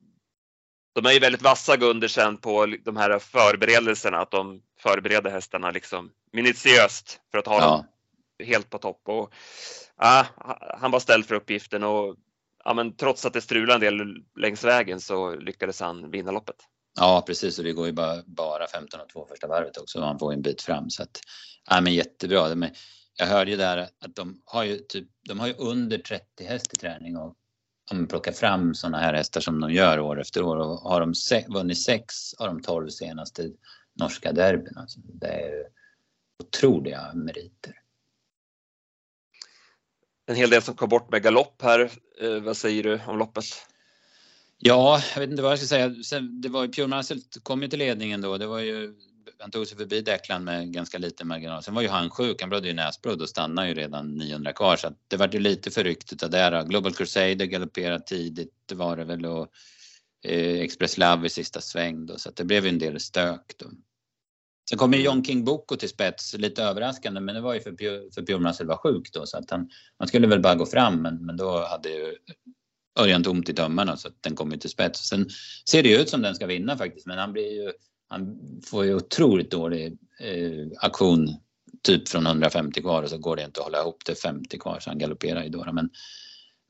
de 0.95 1.07
är 1.07 1.13
ju 1.13 1.19
väldigt 1.19 1.43
vassa 1.43 1.77
Gundersen 1.77 2.37
på 2.37 2.67
de 2.85 2.97
här 2.97 3.19
förberedelserna, 3.19 4.19
att 4.19 4.31
de 4.31 4.63
förbereder 4.81 5.31
hästarna 5.31 5.71
liksom 5.71 6.11
minutiöst 6.33 7.21
för 7.31 7.39
att 7.39 7.47
ha 7.47 7.61
ja. 7.61 7.71
dem 7.71 7.87
helt 8.47 8.71
på 8.71 8.79
topp. 8.79 9.03
Och, 9.05 9.35
ja, 9.97 10.27
han 10.81 10.91
var 10.91 11.01
ställd 11.01 11.27
för 11.27 11.35
uppgiften 11.35 11.85
och 11.85 12.17
ja, 12.65 12.75
men 12.75 12.97
trots 12.97 13.27
att 13.27 13.33
det 13.33 13.41
strulade 13.41 13.87
en 13.87 13.99
del 13.99 14.25
längs 14.39 14.65
vägen 14.65 15.01
så 15.01 15.37
lyckades 15.37 15.81
han 15.81 16.11
vinna 16.11 16.31
loppet. 16.31 16.57
Ja 16.99 17.25
precis 17.27 17.59
och 17.59 17.65
det 17.65 17.73
går 17.73 17.87
ju 17.87 17.93
bara, 17.93 18.23
bara 18.27 18.67
15 18.67 19.01
och 19.01 19.09
2 19.09 19.27
första 19.27 19.47
varvet 19.47 19.77
också 19.77 19.99
och 19.99 20.07
han 20.07 20.19
får 20.19 20.33
en 20.33 20.43
bit 20.43 20.63
fram 20.63 20.91
så 20.91 21.03
att 21.03 21.21
ja, 21.71 21.81
men 21.81 21.95
jättebra. 21.95 22.47
Är, 22.47 22.71
jag 23.17 23.27
hörde 23.27 23.51
ju 23.51 23.57
där 23.57 23.79
att 23.79 24.15
de 24.17 24.43
har 24.45 24.65
ju, 24.65 24.79
typ, 24.79 25.09
de 25.29 25.41
har 25.41 25.47
ju 25.47 25.55
under 25.55 25.99
30 25.99 26.45
häst 26.45 26.75
i 26.75 26.77
träning 26.77 27.17
och 27.17 27.37
de 27.91 28.07
plockar 28.07 28.33
fram 28.33 28.75
sådana 28.75 28.99
här 28.99 29.15
hästar 29.15 29.41
som 29.41 29.61
de 29.61 29.73
gör 29.73 30.01
år 30.01 30.21
efter 30.21 30.43
år 30.43 30.57
och 30.57 30.79
har 30.79 31.01
de 31.01 31.15
se, 31.15 31.47
vunnit 31.49 31.83
sex 31.83 32.35
av 32.35 32.47
de 32.47 32.63
12 32.63 32.89
senaste 32.89 33.51
norska 33.95 34.33
derbyn. 34.33 34.77
Alltså, 34.77 35.01
det 35.05 35.27
är 35.27 35.67
otroliga 36.43 37.13
meriter. 37.15 37.75
En 40.27 40.37
hel 40.37 40.51
del 40.51 40.63
som 40.63 40.75
kom 40.75 40.89
bort 40.89 41.11
med 41.11 41.23
galopp 41.23 41.63
här. 41.63 41.91
Eh, 42.21 42.41
vad 42.41 42.57
säger 42.57 42.83
du 42.83 43.01
om 43.07 43.19
loppet? 43.19 43.45
Ja, 44.59 45.03
jag 45.15 45.21
vet 45.21 45.31
inte 45.31 45.43
vad 45.43 45.53
jag 45.53 45.59
ska 45.59 45.69
säga. 45.69 45.95
Sen, 46.05 46.41
det 46.41 46.49
var 46.49 46.63
ju 46.63 46.73
Pure 46.73 46.87
Muscle 46.87 47.21
kom 47.43 47.63
ju 47.63 47.69
till 47.69 47.79
ledningen 47.79 48.21
då. 48.21 48.39
Det 48.39 48.47
var 48.47 48.59
ju, 48.59 48.95
han 49.39 49.51
tog 49.51 49.67
sig 49.67 49.79
förbi 49.79 50.01
Declan 50.01 50.45
med 50.45 50.73
ganska 50.73 50.99
liten 50.99 51.29
marginal. 51.29 51.63
Sen 51.63 51.75
var 51.75 51.83
ju 51.83 51.89
han 51.89 52.11
sjuk. 52.11 52.41
Han 52.41 52.51
blödde 52.51 52.69
ju 52.69 52.75
näsblod 52.75 53.23
och 53.23 53.29
stannade 53.29 53.69
ju 53.69 53.75
redan 53.75 54.15
900 54.15 54.53
kvar. 54.53 54.77
Så 54.77 54.93
det 55.09 55.17
var 55.17 55.29
ju 55.33 55.39
lite 55.39 55.71
förryckt 55.71 56.13
utav 56.13 56.31
det. 56.31 56.65
Global 56.69 56.95
Crusader 56.95 57.45
galopperade 57.45 58.05
tidigt. 58.05 58.55
Det 58.67 58.75
var 58.75 58.97
det 58.97 59.05
väl 59.05 59.27
och 59.27 59.49
eh, 60.25 60.61
Express 60.61 60.99
Love 60.99 61.27
i 61.27 61.31
sista 61.31 61.61
sväng 61.61 62.07
då. 62.07 62.19
Så 62.19 62.29
att 62.29 62.37
det 62.37 62.45
blev 62.45 62.65
ju 62.65 62.69
en 62.69 62.79
del 62.79 63.01
stök 63.01 63.55
då. 63.57 63.67
Sen 64.71 64.79
kom 64.79 64.93
ju 64.93 65.03
John 65.03 65.25
King 65.25 65.45
Boko 65.45 65.77
till 65.77 65.89
spets, 65.89 66.35
lite 66.35 66.63
överraskande, 66.63 67.21
men 67.21 67.35
det 67.35 67.41
var 67.41 67.55
ju 67.55 67.61
för, 67.61 67.71
för 68.15 68.23
Björn 68.23 68.43
Muscle 68.43 68.67
var 68.67 68.77
sjuk 68.77 69.13
då 69.13 69.27
så 69.27 69.39
att 69.39 69.51
han, 69.51 69.71
han 69.99 70.09
skulle 70.09 70.27
väl 70.27 70.41
bara 70.41 70.55
gå 70.55 70.67
fram 70.67 71.03
men, 71.03 71.27
men 71.27 71.37
då 71.37 71.67
hade 71.67 71.89
ju 71.89 72.17
Örjan 72.99 73.23
tomt 73.23 73.49
i 73.49 73.55
tömmarna 73.55 73.97
så 73.97 74.09
att 74.09 74.23
den 74.23 74.37
kom 74.37 74.53
ju 74.53 74.59
till 74.59 74.71
spets. 74.71 75.09
Sen 75.09 75.29
ser 75.71 75.83
det 75.83 75.89
ju 75.89 75.97
ut 75.97 76.09
som 76.09 76.23
den 76.23 76.35
ska 76.35 76.47
vinna 76.47 76.77
faktiskt 76.77 77.07
men 77.07 77.19
han 77.19 77.33
blir 77.33 77.53
ju, 77.53 77.73
han 78.11 78.39
får 78.65 78.85
ju 78.85 78.95
otroligt 78.95 79.51
dålig 79.51 79.99
eh, 80.21 80.67
aktion 80.81 81.37
typ 81.83 82.09
från 82.09 82.27
150 82.27 82.81
kvar 82.81 83.03
och 83.03 83.11
så 83.11 83.19
går 83.19 83.37
det 83.37 83.43
inte 83.43 83.61
att 83.61 83.65
hålla 83.65 83.81
ihop 83.81 84.05
till 84.05 84.17
50 84.17 84.59
kvar 84.59 84.81
så 84.81 84.91
han 84.91 84.99
galopperar 84.99 85.43
ju 85.43 85.49
då. 85.49 85.73
Men 85.73 85.91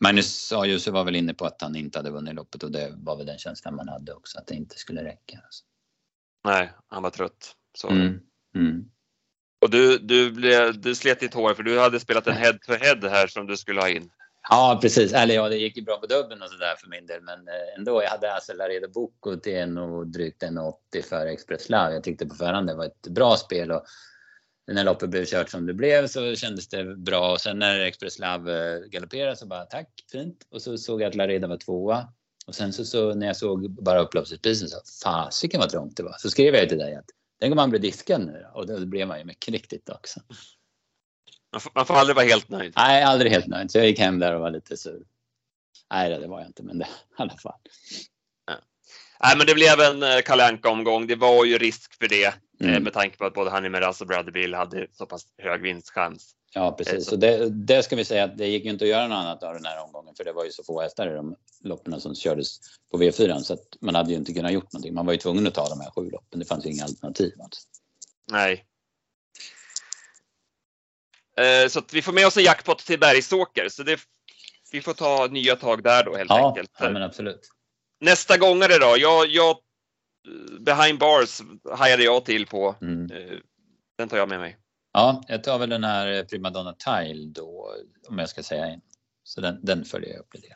Magnus 0.01 0.53
Ajuse 0.53 0.91
var 0.91 1.05
väl 1.05 1.17
inne 1.17 1.35
på 1.35 1.45
att 1.45 1.63
han 1.63 1.77
inte 1.77 1.99
hade 1.99 2.11
vunnit 2.11 2.35
loppet 2.35 2.63
och 2.63 2.73
det 2.73 2.95
var 2.97 3.17
väl 3.17 3.27
den 3.27 3.39
känslan 3.39 3.77
man 3.77 3.89
hade 3.89 4.13
också 4.13 4.39
att 4.39 4.47
det 4.47 4.55
inte 4.55 4.79
skulle 4.79 5.05
räcka. 5.05 5.41
Alltså. 5.45 5.65
Nej, 6.45 6.73
han 6.89 7.03
var 7.03 7.11
trött. 7.11 7.57
Så. 7.79 7.89
Mm. 7.89 8.21
Mm. 8.55 8.91
Och 9.61 9.71
du, 9.71 9.99
du, 9.99 10.33
blev, 10.33 10.81
du 10.81 10.95
slet 10.95 11.21
ditt 11.21 11.35
hår 11.35 11.55
för 11.55 11.63
du 11.63 11.79
hade 11.79 12.01
spelat 12.01 12.27
en 12.27 12.37
head 12.37 12.53
to 12.53 12.73
head 12.73 13.11
här 13.11 13.27
som 13.27 13.47
du 13.47 13.57
skulle 13.57 13.81
ha 13.81 13.89
in. 13.89 14.11
Ja 14.53 14.79
precis, 14.83 15.13
eller 15.13 15.35
ja 15.35 15.49
det 15.49 15.57
gick 15.57 15.77
ju 15.77 15.83
bra 15.83 15.97
på 15.97 16.07
dubbeln 16.07 16.43
och 16.43 16.51
sådär 16.51 16.75
för 16.79 16.89
min 16.89 17.07
del 17.07 17.23
men 17.23 17.49
eh, 17.49 17.79
ändå. 17.79 18.03
Jag 18.03 18.11
hade 18.11 18.35
alltså 18.35 18.53
Laredo 18.53 18.89
Boko 18.89 19.37
till 19.37 19.57
en 19.57 19.79
och 19.79 20.07
drygt 20.07 20.43
1,80 20.43 21.03
för 21.09 21.27
Express 21.27 21.69
Love. 21.69 21.93
Jag 21.93 22.05
tyckte 22.05 22.27
på 22.27 22.35
förhand 22.35 22.67
det 22.67 22.75
var 22.75 22.85
ett 22.85 23.09
bra 23.09 23.37
spel 23.37 23.71
och 23.71 23.85
när 24.73 24.85
loppet 24.85 25.11
blev 25.11 25.25
kört 25.25 25.51
som 25.51 25.67
det 25.67 25.75
blev 25.75 26.07
så 26.07 26.35
kändes 26.35 26.69
det 26.69 26.85
bra 26.85 27.33
och 27.33 27.41
sen 27.41 27.59
när 27.59 27.81
Express 27.81 28.19
Love 28.19 28.75
eh, 28.75 28.81
galopperade 28.81 29.37
så 29.37 29.47
bara 29.47 29.65
tack, 29.65 29.89
fint. 30.13 30.47
Och 30.51 30.63
så 30.63 30.79
såg 30.79 31.03
jag 31.03 31.09
att 31.09 31.15
Laredo 31.15 31.49
var 31.49 31.57
tvåa 31.57 32.09
och 32.47 32.55
sen 32.55 32.73
så, 32.73 32.85
så 32.85 33.15
när 33.15 33.27
jag 33.27 33.37
såg 33.37 33.71
bara 33.71 34.01
upploppsutprisen 34.01 34.69
så 34.69 34.81
fasiken 35.05 35.61
vad 35.61 35.71
trångt 35.71 35.97
det 35.97 36.03
var. 36.03 36.15
Så 36.19 36.31
skrev 36.31 36.55
jag 36.55 36.69
till 36.69 36.79
dig 36.79 36.95
att 36.95 37.07
Tänk 37.41 37.53
om 37.53 37.57
man 37.57 37.71
blir 37.71 37.81
diskad 37.81 38.21
nu? 38.27 38.47
Och 38.55 38.67
det 38.67 38.87
blev 38.87 39.09
man 39.09 39.19
ju 39.19 39.25
mycket 39.25 39.53
riktigt 39.53 39.89
också. 39.89 40.21
Man 41.53 41.61
får, 41.61 41.73
man 41.75 41.87
får 41.87 41.95
aldrig 41.95 42.17
vara 42.17 42.27
helt 42.27 42.49
nöjd. 42.49 42.73
Nej, 42.77 43.03
aldrig 43.03 43.33
helt 43.33 43.47
nöjd. 43.47 43.71
Så 43.71 43.79
jag 43.79 43.87
gick 43.87 43.99
hem 43.99 44.19
där 44.19 44.35
och 44.35 44.41
var 44.41 44.51
lite 44.51 44.77
sur. 44.77 45.03
Nej, 45.91 46.19
det 46.19 46.27
var 46.27 46.41
jag 46.41 46.49
inte, 46.49 46.63
men 46.63 46.79
det, 46.79 46.85
i 46.85 46.89
alla 47.17 47.37
fall. 47.37 47.59
Ja. 48.47 48.55
Nej, 49.23 49.37
men 49.37 49.47
det 49.47 49.55
blev 49.55 49.81
en 49.81 50.03
eh, 50.03 50.23
Kalle 50.25 50.59
omgång 50.63 51.07
Det 51.07 51.17
var 51.17 51.45
ju 51.45 51.59
risk 51.59 51.99
för 51.99 52.09
det 52.09 52.25
eh, 52.25 52.35
mm. 52.61 52.83
med 52.83 52.93
tanke 52.93 53.17
på 53.17 53.25
att 53.25 53.35
både 53.35 53.51
Honey 53.51 53.71
Meras 53.71 54.01
och 54.01 54.33
Bill 54.33 54.55
hade 54.55 54.87
så 54.93 55.07
pass 55.07 55.27
hög 55.39 55.63
vinstchans. 55.63 56.35
Ja, 56.55 56.73
precis. 56.73 57.07
Så 57.07 57.17
det, 57.17 57.49
det, 57.51 57.83
ska 57.83 57.97
vi 57.97 58.05
säga 58.05 58.25
att 58.25 58.39
det 58.39 58.47
gick 58.47 58.65
ju 58.65 58.71
inte 58.71 58.85
att 58.85 58.91
göra 58.91 59.09
något 59.09 59.17
annat 59.17 59.43
av 59.43 59.55
den 59.55 59.65
här 59.65 59.85
omgången 59.85 60.15
för 60.15 60.25
det 60.25 60.33
var 60.33 60.45
ju 60.45 60.51
så 60.51 60.65
få 60.65 60.81
hästar 60.81 61.11
i 61.11 61.15
de 61.15 61.37
loppen 61.65 62.01
som 62.01 62.15
kördes 62.15 62.59
på 62.91 62.99
V4 62.99 63.39
så 63.39 63.55
att 63.55 63.77
man 63.81 63.95
hade 63.95 64.11
ju 64.11 64.17
inte 64.17 64.33
kunnat 64.33 64.53
gjort 64.53 64.73
någonting. 64.73 64.95
Man 64.95 65.07
var 65.07 65.13
ju 65.13 65.19
tvungen 65.19 65.47
att 65.47 65.55
ta 65.55 65.69
de 65.69 65.81
här 65.81 65.91
sju 65.91 66.11
loppen. 66.11 66.41
Det 66.41 66.47
fanns 66.47 66.67
ju 66.67 66.71
inga 66.71 66.85
alternativ. 66.85 67.33
Alltså. 67.41 67.61
Nej. 68.31 68.65
Eh, 71.41 71.69
så 71.69 71.79
att 71.79 71.95
vi 71.95 72.03
får 72.03 72.13
med 72.13 72.27
oss 72.27 72.37
en 72.37 72.43
jackpot 72.43 72.79
till 72.79 73.01
Bergsåker 73.01 73.69
så 73.69 73.83
det, 73.83 74.01
vi 74.73 74.81
får 74.81 74.95
ta 74.95 75.27
nya 75.27 75.57
tag 75.57 75.83
där 75.83 76.05
då 76.05 76.17
helt 76.17 76.31
ja, 76.31 76.49
enkelt. 76.49 76.71
Ja, 76.79 76.91
men 76.91 77.03
absolut. 77.03 77.51
Nästa 78.01 78.37
gångare 78.37 78.79
då? 78.79 78.95
Jag, 78.99 79.27
jag, 79.27 79.57
behind 80.61 80.99
bars 80.99 81.43
hajade 81.71 82.05
jag 82.05 82.25
till 82.25 82.47
på. 82.47 82.77
Mm. 82.81 83.11
Eh, 83.11 83.39
den 83.99 84.09
tar 84.09 84.17
jag 84.17 84.29
med 84.29 84.41
mig. 84.41 84.57
Ja, 84.93 85.23
jag 85.29 85.45
tar 85.45 85.59
väl 85.59 85.71
den 85.71 85.85
här 85.85 86.25
Primadonna 86.25 86.73
Tile 86.73 87.33
då, 87.33 87.75
om 88.09 88.19
jag 88.19 88.29
ska 88.29 88.43
säga 88.43 88.67
en. 88.67 88.81
Så 89.23 89.41
den, 89.41 89.59
den 89.63 89.85
följer 89.85 90.11
jag 90.11 90.21
upp 90.21 90.35
lite. 90.35 90.55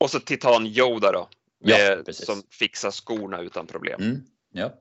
Och 0.00 0.10
så 0.10 0.20
Titan 0.20 0.66
Yoda 0.66 1.12
då. 1.12 1.28
Med, 1.64 2.02
ja, 2.06 2.12
som 2.12 2.42
fixar 2.50 2.90
skorna 2.90 3.40
utan 3.40 3.66
problem. 3.66 4.02
Mm, 4.02 4.22
ja. 4.52 4.74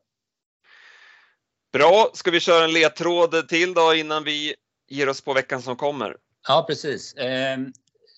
Bra, 1.73 2.11
ska 2.13 2.31
vi 2.31 2.39
köra 2.39 2.63
en 2.63 2.73
ledtråd 2.73 3.49
till 3.49 3.73
då 3.73 3.93
innan 3.93 4.23
vi 4.23 4.55
ger 4.87 5.09
oss 5.09 5.21
på 5.21 5.33
veckan 5.33 5.61
som 5.61 5.75
kommer? 5.75 6.17
Ja, 6.47 6.65
precis. 6.67 7.13
Eh, 7.13 7.59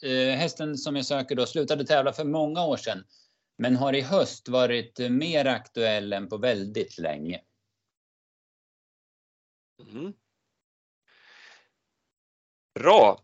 eh, 0.03 0.37
hästen 0.37 0.77
som 0.77 0.95
jag 0.95 1.05
söker 1.05 1.35
då 1.35 1.45
slutade 1.45 1.85
tävla 1.85 2.13
för 2.13 2.23
många 2.23 2.65
år 2.65 2.77
sedan 2.77 3.03
men 3.57 3.75
har 3.75 3.93
i 3.95 4.01
höst 4.01 4.47
varit 4.47 4.99
mer 4.99 5.45
aktuell 5.45 6.13
än 6.13 6.29
på 6.29 6.37
väldigt 6.37 6.97
länge. 6.97 7.41
Mm. 9.81 10.13
Bra. 12.79 13.21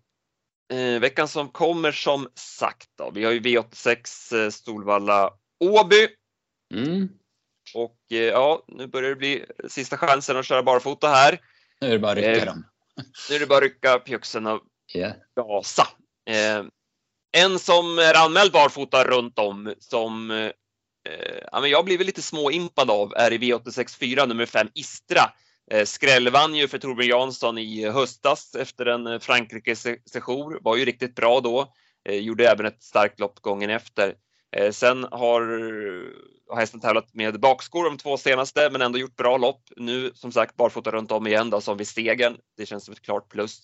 Eh, 0.73 0.99
veckan 0.99 1.27
som 1.27 1.49
kommer 1.49 1.91
som 1.91 2.29
sagt 2.35 2.89
då. 2.95 3.11
Vi 3.11 3.23
har 3.23 3.31
ju 3.31 3.39
V86 3.39 4.43
eh, 4.43 4.49
Solvalla 4.49 5.33
Åby. 5.59 6.07
Mm. 6.73 7.09
Och 7.73 7.97
eh, 8.11 8.17
ja, 8.17 8.65
nu 8.67 8.87
börjar 8.87 9.09
det 9.09 9.15
bli 9.15 9.45
sista 9.69 9.97
chansen 9.97 10.37
att 10.37 10.45
köra 10.45 10.63
barfota 10.63 11.07
här. 11.07 11.41
Nu 11.81 11.87
är 11.87 11.91
det 11.91 11.99
bara 11.99 12.11
att 12.11 12.17
rycka 12.17 12.37
eh, 12.37 12.45
dem. 12.45 12.65
Nu 13.29 13.35
är 13.35 13.39
det 13.39 13.45
bara 13.45 13.57
att 13.57 13.63
rycka 13.63 13.99
pjuxen 13.99 14.47
och 14.47 14.61
yeah. 14.95 15.13
gasa. 15.35 15.87
Eh, 16.29 16.63
en 17.37 17.59
som 17.59 17.99
är 17.99 18.25
anmäld 18.25 18.51
barfota 18.51 19.03
runt 19.03 19.39
om 19.39 19.73
som 19.79 20.31
eh, 20.31 20.51
ja, 21.51 21.67
jag 21.67 21.85
blivit 21.85 22.07
lite 22.07 22.21
småimpad 22.21 22.91
av 22.91 23.13
är 23.15 23.33
i 23.33 23.37
V86 23.37 23.99
4 23.99 24.25
nummer 24.25 24.45
5 24.45 24.67
Istra 24.73 25.31
Eh, 25.71 25.85
Skräll 25.85 26.29
vann 26.29 26.55
ju 26.55 26.67
för 26.67 26.77
Torbjörn 26.77 27.09
Jansson 27.09 27.57
i 27.57 27.89
höstas 27.89 28.55
efter 28.55 28.85
en 28.85 29.07
eh, 29.07 29.19
Frankrike-session. 29.19 30.57
Var 30.61 30.75
ju 30.75 30.85
riktigt 30.85 31.15
bra 31.15 31.39
då. 31.39 31.73
Eh, 32.09 32.15
gjorde 32.15 32.49
även 32.49 32.65
ett 32.65 32.83
starkt 32.83 33.19
lopp 33.19 33.39
gången 33.39 33.69
efter. 33.69 34.15
Sen 34.71 35.03
har, 35.11 35.41
hästen 36.57 36.79
tävlat 36.79 37.13
med 37.13 37.39
bakskor 37.39 37.85
de 37.85 37.97
två 37.97 38.17
senaste 38.17 38.69
men 38.69 38.81
ändå 38.81 38.99
gjort 38.99 39.15
bra 39.15 39.37
lopp. 39.37 39.61
Nu 39.75 40.11
som 40.13 40.31
sagt 40.31 40.55
barfota 40.55 40.91
runt 40.91 41.11
om 41.11 41.27
igen 41.27 41.49
då 41.49 41.61
som 41.61 41.77
vid 41.77 41.87
stegen. 41.87 42.37
Det 42.57 42.65
känns 42.65 42.85
som 42.85 42.91
ett 42.91 43.01
klart 43.01 43.29
plus. 43.29 43.61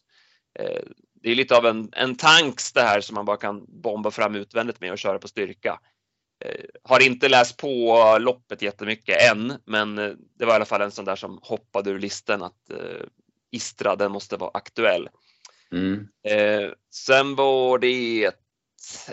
Det 1.23 1.31
är 1.31 1.35
lite 1.35 1.57
av 1.57 1.65
en, 1.65 1.89
en 1.91 2.15
tanks 2.15 2.73
det 2.73 2.81
här 2.81 3.01
som 3.01 3.15
man 3.15 3.25
bara 3.25 3.37
kan 3.37 3.81
bomba 3.81 4.11
fram 4.11 4.35
utvändigt 4.35 4.81
med 4.81 4.91
och 4.91 4.97
köra 4.97 5.19
på 5.19 5.27
styrka. 5.27 5.79
Eh, 6.45 6.65
har 6.83 7.03
inte 7.05 7.29
läst 7.29 7.57
på 7.57 8.17
loppet 8.19 8.61
jättemycket 8.61 9.31
än, 9.31 9.53
men 9.65 9.97
eh, 9.97 10.11
det 10.39 10.45
var 10.45 10.53
i 10.53 10.55
alla 10.55 10.65
fall 10.65 10.81
en 10.81 10.91
sån 10.91 11.05
där 11.05 11.15
som 11.15 11.39
hoppade 11.41 11.89
ur 11.89 11.99
listan 11.99 12.43
att 12.43 12.69
eh, 12.69 13.05
Istra, 13.51 13.95
den 13.95 14.11
måste 14.11 14.37
vara 14.37 14.51
aktuell. 14.53 15.09
Mm. 15.71 16.07
Eh, 16.27 16.71
sen 16.93 17.35
var 17.35 17.77
det 17.79 18.31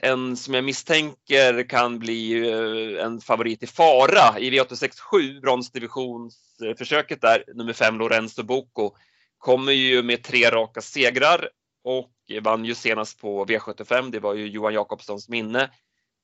en 0.02 0.36
som 0.36 0.54
jag 0.54 0.64
misstänker 0.64 1.68
kan 1.68 1.98
bli 1.98 2.48
eh, 2.48 3.04
en 3.04 3.20
favorit 3.20 3.62
i 3.62 3.66
fara 3.66 4.38
i 4.38 4.50
V867, 4.50 5.40
bronsdivisionsförsöket 5.40 7.20
där, 7.20 7.44
nummer 7.54 7.72
5 7.72 7.98
Lorenzo 7.98 8.42
Boko, 8.42 8.92
Kommer 9.38 9.72
ju 9.72 10.02
med 10.02 10.24
tre 10.24 10.50
raka 10.50 10.80
segrar 10.80 11.48
och 11.84 12.12
vann 12.42 12.64
ju 12.64 12.74
senast 12.74 13.20
på 13.20 13.44
V75, 13.46 14.10
det 14.10 14.20
var 14.20 14.34
ju 14.34 14.48
Johan 14.48 14.74
Jakobssons 14.74 15.28
minne. 15.28 15.70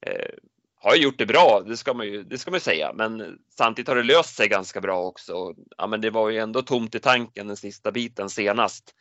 Eh, 0.06 0.34
har 0.76 0.96
gjort 0.96 1.18
det 1.18 1.26
bra, 1.26 1.62
det 1.66 1.76
ska 1.76 1.94
man 1.94 2.06
ju 2.06 2.22
det 2.22 2.38
ska 2.38 2.50
man 2.50 2.60
säga, 2.60 2.92
men 2.94 3.38
samtidigt 3.58 3.88
har 3.88 3.96
det 3.96 4.02
löst 4.02 4.36
sig 4.36 4.48
ganska 4.48 4.80
bra 4.80 5.02
också. 5.02 5.54
Ja, 5.76 5.86
men 5.86 6.00
det 6.00 6.10
var 6.10 6.30
ju 6.30 6.38
ändå 6.38 6.62
tomt 6.62 6.94
i 6.94 7.00
tanken 7.00 7.46
den 7.46 7.56
sista 7.56 7.92
biten 7.92 8.30
senast. 8.30 8.94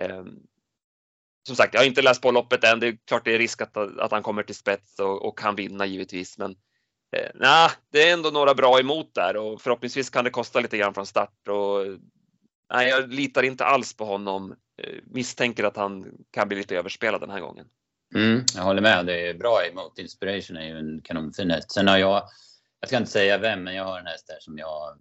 Ehm, 0.00 0.38
som 1.46 1.56
sagt, 1.56 1.74
jag 1.74 1.80
har 1.80 1.86
inte 1.86 2.02
läst 2.02 2.22
på 2.22 2.30
loppet 2.30 2.64
än. 2.64 2.80
Det 2.80 2.86
är 2.86 2.96
klart 3.06 3.24
det 3.24 3.34
är 3.34 3.38
risk 3.38 3.62
att, 3.62 3.76
att 3.76 4.12
han 4.12 4.22
kommer 4.22 4.42
till 4.42 4.54
spets 4.54 4.98
och, 4.98 5.26
och 5.26 5.38
kan 5.38 5.56
vinna 5.56 5.86
givetvis, 5.86 6.38
men 6.38 6.50
eh, 7.16 7.30
nej, 7.34 7.70
det 7.92 8.08
är 8.08 8.12
ändå 8.12 8.30
några 8.30 8.54
bra 8.54 8.80
emot 8.80 9.14
där 9.14 9.36
och 9.36 9.62
förhoppningsvis 9.62 10.10
kan 10.10 10.24
det 10.24 10.30
kosta 10.30 10.60
lite 10.60 10.78
grann 10.78 10.94
från 10.94 11.06
start 11.06 11.48
och 11.48 11.86
nej, 12.72 12.88
jag 12.88 13.12
litar 13.12 13.42
inte 13.42 13.64
alls 13.64 13.96
på 13.96 14.04
honom. 14.04 14.54
Eh, 14.82 15.00
misstänker 15.06 15.64
att 15.64 15.76
han 15.76 16.06
kan 16.30 16.48
bli 16.48 16.56
lite 16.56 16.76
överspelad 16.76 17.20
den 17.20 17.30
här 17.30 17.40
gången. 17.40 17.66
Mm, 18.14 18.44
jag 18.54 18.62
håller 18.62 18.82
med. 18.82 19.06
Det 19.06 19.28
är 19.28 19.34
bra 19.34 19.66
emot. 19.72 19.98
Inspiration 19.98 20.56
är 20.56 20.66
ju 20.66 20.78
en 20.78 21.00
kanonfin 21.04 21.50
häst. 21.50 21.72
Sen 21.72 21.88
har 21.88 21.98
jag, 21.98 22.22
jag 22.80 22.88
ska 22.88 22.96
inte 22.96 23.10
säga 23.10 23.38
vem, 23.38 23.64
men 23.64 23.74
jag 23.74 23.84
har 23.84 23.98
en 23.98 24.06
häst 24.06 24.26
där 24.26 24.36
som 24.40 24.58
jag, 24.58 24.98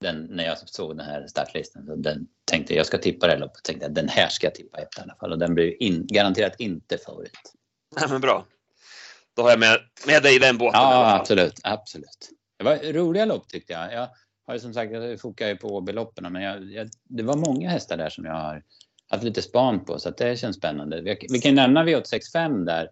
den, 0.00 0.26
när 0.30 0.44
jag 0.44 0.58
såg 0.58 0.96
den 0.96 1.06
här 1.06 1.26
startlistan, 1.26 1.86
så 1.86 1.96
den 1.96 2.26
tänkte 2.44 2.74
jag 2.74 2.86
ska 2.86 2.98
tippa 2.98 3.26
det 3.26 3.36
loppet. 3.36 3.62
Tänkte 3.64 3.84
jag 3.86 3.94
den 3.94 4.08
här 4.08 4.28
ska 4.28 4.46
jag 4.46 4.54
tippa 4.54 4.78
ett 4.78 4.98
i 4.98 5.00
alla 5.00 5.14
fall 5.14 5.32
och 5.32 5.38
den 5.38 5.54
blir 5.54 5.82
in, 5.82 6.06
garanterat 6.06 6.60
inte 6.60 6.98
favorit. 6.98 7.54
Nej, 8.00 8.08
men 8.10 8.20
bra. 8.20 8.46
Då 9.36 9.42
har 9.42 9.50
jag 9.50 9.60
med, 9.60 9.78
med 10.06 10.22
dig 10.22 10.36
i 10.36 10.38
den 10.38 10.58
båten. 10.58 10.80
Ja, 10.80 11.14
absolut, 11.14 11.60
absolut. 11.62 12.30
Det 12.58 12.64
var 12.64 12.92
roliga 12.92 13.24
lopp 13.24 13.48
tyckte 13.48 13.72
jag. 13.72 13.92
Jag 13.92 14.08
har 14.46 14.54
ju 14.54 14.60
som 14.60 14.74
sagt, 14.74 14.92
jag 14.92 15.20
fokar 15.20 15.48
ju 15.48 15.56
på 15.56 15.80
beloppen 15.80 16.32
men 16.32 16.42
jag, 16.42 16.72
jag, 16.72 16.88
det 17.04 17.22
var 17.22 17.36
många 17.36 17.70
hästar 17.70 17.96
där 17.96 18.10
som 18.10 18.24
jag 18.24 18.32
har 18.32 18.62
haft 19.10 19.24
lite 19.24 19.42
span 19.42 19.84
på 19.84 19.98
så 19.98 20.08
att 20.08 20.16
det 20.16 20.36
känns 20.36 20.56
spännande. 20.56 21.00
Vi, 21.00 21.26
vi 21.32 21.40
kan 21.40 21.54
nämna 21.54 21.84
V865 21.84 22.64
där. 22.64 22.90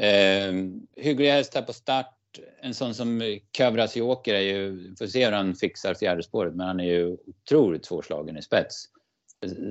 Eh, 0.00 0.52
hyggliga 0.96 1.32
hästar 1.32 1.62
på 1.62 1.72
start. 1.72 2.17
En 2.60 2.74
sån 2.74 2.94
som 2.94 3.38
Kövras 3.52 3.96
Joker 3.96 4.34
är 4.34 4.40
ju, 4.40 4.94
får 4.96 5.06
se 5.06 5.24
hur 5.24 5.32
han 5.32 5.54
fixar 5.54 5.94
fjärde 5.94 6.22
spåret, 6.22 6.54
men 6.54 6.66
han 6.66 6.80
är 6.80 6.84
ju 6.84 7.16
otroligt 7.26 7.86
svårslagen 7.86 8.36
i 8.36 8.42
spets. 8.42 8.84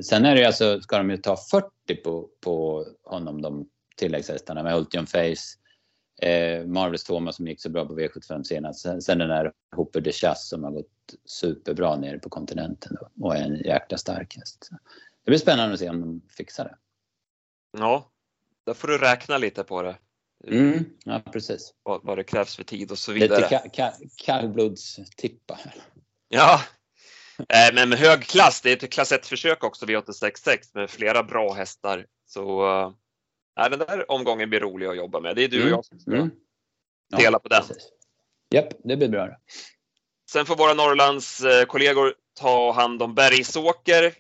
Sen 0.03 0.25
är 0.25 0.35
det 0.35 0.39
ju 0.39 0.45
alltså, 0.45 0.81
ska 0.81 0.97
de 0.97 1.09
ju 1.09 1.17
ta 1.17 1.37
40 1.51 1.95
på, 2.03 2.29
på 2.41 2.85
honom, 3.03 3.41
de 3.41 3.69
tilläggshästarna 3.95 4.63
med 4.63 4.77
Ultium 4.77 5.05
Face, 5.05 5.57
eh, 6.21 6.65
Marvelous 6.65 7.03
Thomas 7.03 7.35
som 7.35 7.47
gick 7.47 7.61
så 7.61 7.69
bra 7.69 7.85
på 7.85 7.99
V75 7.99 8.43
senast. 8.43 8.79
Sen, 8.79 9.01
sen 9.01 9.17
den 9.17 9.29
där 9.29 9.51
Hooper 9.75 10.01
de 10.01 10.11
Chass 10.11 10.49
som 10.49 10.63
har 10.63 10.71
gått 10.71 10.91
superbra 11.25 11.95
nere 11.95 12.19
på 12.19 12.29
kontinenten 12.29 12.97
då, 12.99 13.25
och 13.25 13.35
är 13.35 13.43
en 13.43 13.55
jäkla 13.55 13.97
stark 13.97 14.37
häst. 14.37 14.69
Det 15.23 15.31
blir 15.31 15.39
spännande 15.39 15.73
att 15.73 15.79
se 15.79 15.89
om 15.89 16.01
de 16.01 16.21
fixar 16.29 16.63
det. 16.63 16.77
Ja, 17.79 18.11
där 18.65 18.73
får 18.73 18.87
du 18.87 18.97
räkna 18.97 19.37
lite 19.37 19.63
på 19.63 19.81
det. 19.81 19.95
Mm, 20.47 20.85
ja, 21.05 21.21
precis. 21.31 21.73
Vad, 21.83 22.03
vad 22.03 22.17
det 22.17 22.23
krävs 22.23 22.55
för 22.55 22.63
tid 22.63 22.91
och 22.91 22.97
så 22.97 23.11
vidare. 23.11 23.39
Lite 23.39 23.49
ka 23.49 23.69
ka 23.69 23.93
kallblodstippa. 24.25 25.59
Ja, 26.29 26.61
eh, 27.39 27.73
men 27.73 27.89
med 27.89 27.99
hög 27.99 28.23
klass. 28.23 28.61
Det 28.61 28.71
är 28.71 28.85
ett 28.85 28.91
klass 28.91 29.11
1-försök 29.11 29.63
också, 29.63 29.85
V866 29.85 30.57
med 30.73 30.89
flera 30.89 31.23
bra 31.23 31.53
hästar. 31.53 32.05
Så 32.25 32.65
äh, 33.59 33.69
den 33.69 33.79
där 33.79 34.11
omgången 34.11 34.49
blir 34.49 34.59
rolig 34.59 34.87
att 34.87 34.97
jobba 34.97 35.19
med. 35.19 35.35
Det 35.35 35.43
är 35.43 35.47
du 35.47 35.63
och 35.63 35.69
jag 35.69 35.85
som 35.85 35.99
ska 35.99 36.11
mm. 36.11 36.29
dela 37.17 37.35
ja, 37.35 37.39
på 37.39 37.47
den. 37.47 37.63
Japp, 38.53 38.73
det 38.83 38.97
blir 38.97 39.09
bra. 39.09 39.37
Sen 40.31 40.45
får 40.45 40.55
våra 40.55 40.73
Norrlands 40.73 41.41
kollegor 41.67 42.13
ta 42.39 42.71
hand 42.71 43.01
om 43.01 43.15
Bergsåker. 43.15 44.13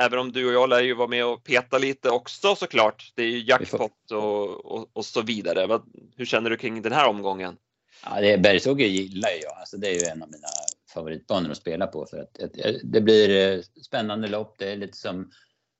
Även 0.00 0.18
om 0.18 0.32
du 0.32 0.46
och 0.46 0.52
jag 0.52 0.68
lär 0.68 0.80
ju 0.80 0.94
vara 0.94 1.08
med 1.08 1.24
och 1.24 1.44
peta 1.44 1.78
lite 1.78 2.10
också 2.10 2.54
såklart. 2.54 3.12
Det 3.14 3.22
är 3.22 3.26
ju 3.26 3.38
jackpot 3.38 4.10
och, 4.10 4.66
och, 4.66 4.90
och 4.92 5.04
så 5.04 5.22
vidare. 5.22 5.66
Vad, 5.66 5.82
hur 6.16 6.24
känner 6.24 6.50
du 6.50 6.56
kring 6.56 6.82
den 6.82 6.92
här 6.92 7.08
omgången? 7.08 7.56
Ja, 8.04 8.20
det 8.20 8.38
Bergsåker 8.38 8.84
gillar 8.84 9.30
jag. 9.42 9.58
Alltså, 9.58 9.76
det 9.76 9.88
är 9.88 9.94
ju 9.94 10.06
en 10.06 10.22
av 10.22 10.28
mina 10.28 10.48
favoritbanor 10.94 11.50
att 11.50 11.56
spela 11.56 11.86
på 11.86 12.06
för 12.06 12.18
att 12.18 12.38
det 12.82 13.00
blir 13.00 13.56
eh, 13.56 13.62
spännande 13.82 14.28
lopp. 14.28 14.54
Det 14.58 14.72
är 14.72 14.76
lite 14.76 14.96
som, 14.96 15.30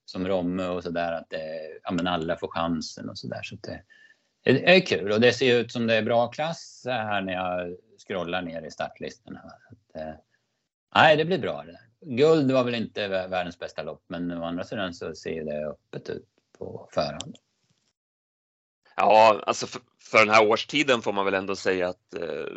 som 0.05 0.27
Romme 0.27 0.67
och 0.67 0.83
sådär 0.83 1.13
att 1.13 1.29
det, 1.29 1.59
ja, 1.83 1.91
men 1.91 2.07
alla 2.07 2.37
får 2.37 2.47
chansen 2.47 3.09
och 3.09 3.17
sådär. 3.17 3.43
Så 3.43 3.55
det, 3.55 3.83
det 4.43 4.75
är 4.75 4.85
kul 4.85 5.11
och 5.11 5.21
det 5.21 5.33
ser 5.33 5.59
ut 5.59 5.71
som 5.71 5.87
det 5.87 5.95
är 5.95 6.03
bra 6.03 6.27
klass 6.27 6.83
här 6.85 7.21
när 7.21 7.33
jag 7.33 7.75
scrollar 8.07 8.41
ner 8.41 8.61
i 8.61 8.71
startlistorna. 8.71 9.39
Att, 9.39 10.01
eh, 10.01 10.13
nej, 10.95 11.17
det 11.17 11.25
blir 11.25 11.39
bra 11.39 11.63
det 11.65 11.71
där 11.71 11.88
guld 12.01 12.51
var 12.51 12.63
väl 12.63 12.75
inte 12.75 13.07
världens 13.07 13.59
bästa 13.59 13.83
lopp, 13.83 14.03
men 14.07 14.31
å 14.31 14.43
andra 14.43 14.63
sidan 14.63 14.93
så 14.93 15.15
ser 15.15 15.43
det 15.43 15.67
öppet 15.67 16.09
ut 16.09 16.27
på 16.57 16.89
förhand. 16.93 17.35
Ja, 18.95 19.41
alltså 19.45 19.67
för, 19.67 19.81
för 20.01 20.17
den 20.17 20.29
här 20.29 20.47
årstiden 20.47 21.01
får 21.01 21.13
man 21.13 21.25
väl 21.25 21.33
ändå 21.33 21.55
säga 21.55 21.89
att 21.89 22.13
eh, 22.13 22.55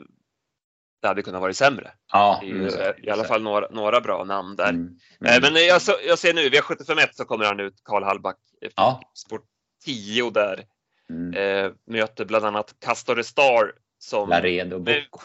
det 1.02 1.08
hade 1.08 1.22
kunnat 1.22 1.40
vara 1.40 1.54
sämre. 1.54 1.92
Ja, 2.12 2.38
det 2.40 2.46
ju, 2.46 2.68
mm, 2.68 2.94
i 3.02 3.10
alla 3.10 3.24
fall 3.24 3.42
några, 3.42 3.68
några 3.68 4.00
bra 4.00 4.24
namn 4.24 4.56
där. 4.56 4.68
Mm, 4.68 4.98
mm. 5.20 5.44
Eh, 5.44 5.52
men 5.52 5.66
jag, 5.66 5.82
så, 5.82 5.92
jag 6.06 6.18
ser 6.18 6.34
nu, 6.34 6.48
V751 6.48 7.08
så 7.12 7.24
kommer 7.24 7.44
han 7.44 7.60
ut, 7.60 7.74
Karl 7.82 8.02
Hallback, 8.02 8.38
ja. 8.76 9.00
sport 9.14 9.44
10 9.84 10.30
där. 10.30 10.66
Mm. 11.10 11.34
Eh, 11.34 11.72
möter 11.86 12.24
bland 12.24 12.44
annat 12.44 12.74
Castor 12.78 13.22
Star 13.22 13.72
som... 13.98 14.28
Laredo 14.28 14.78
Bocco 14.78 15.20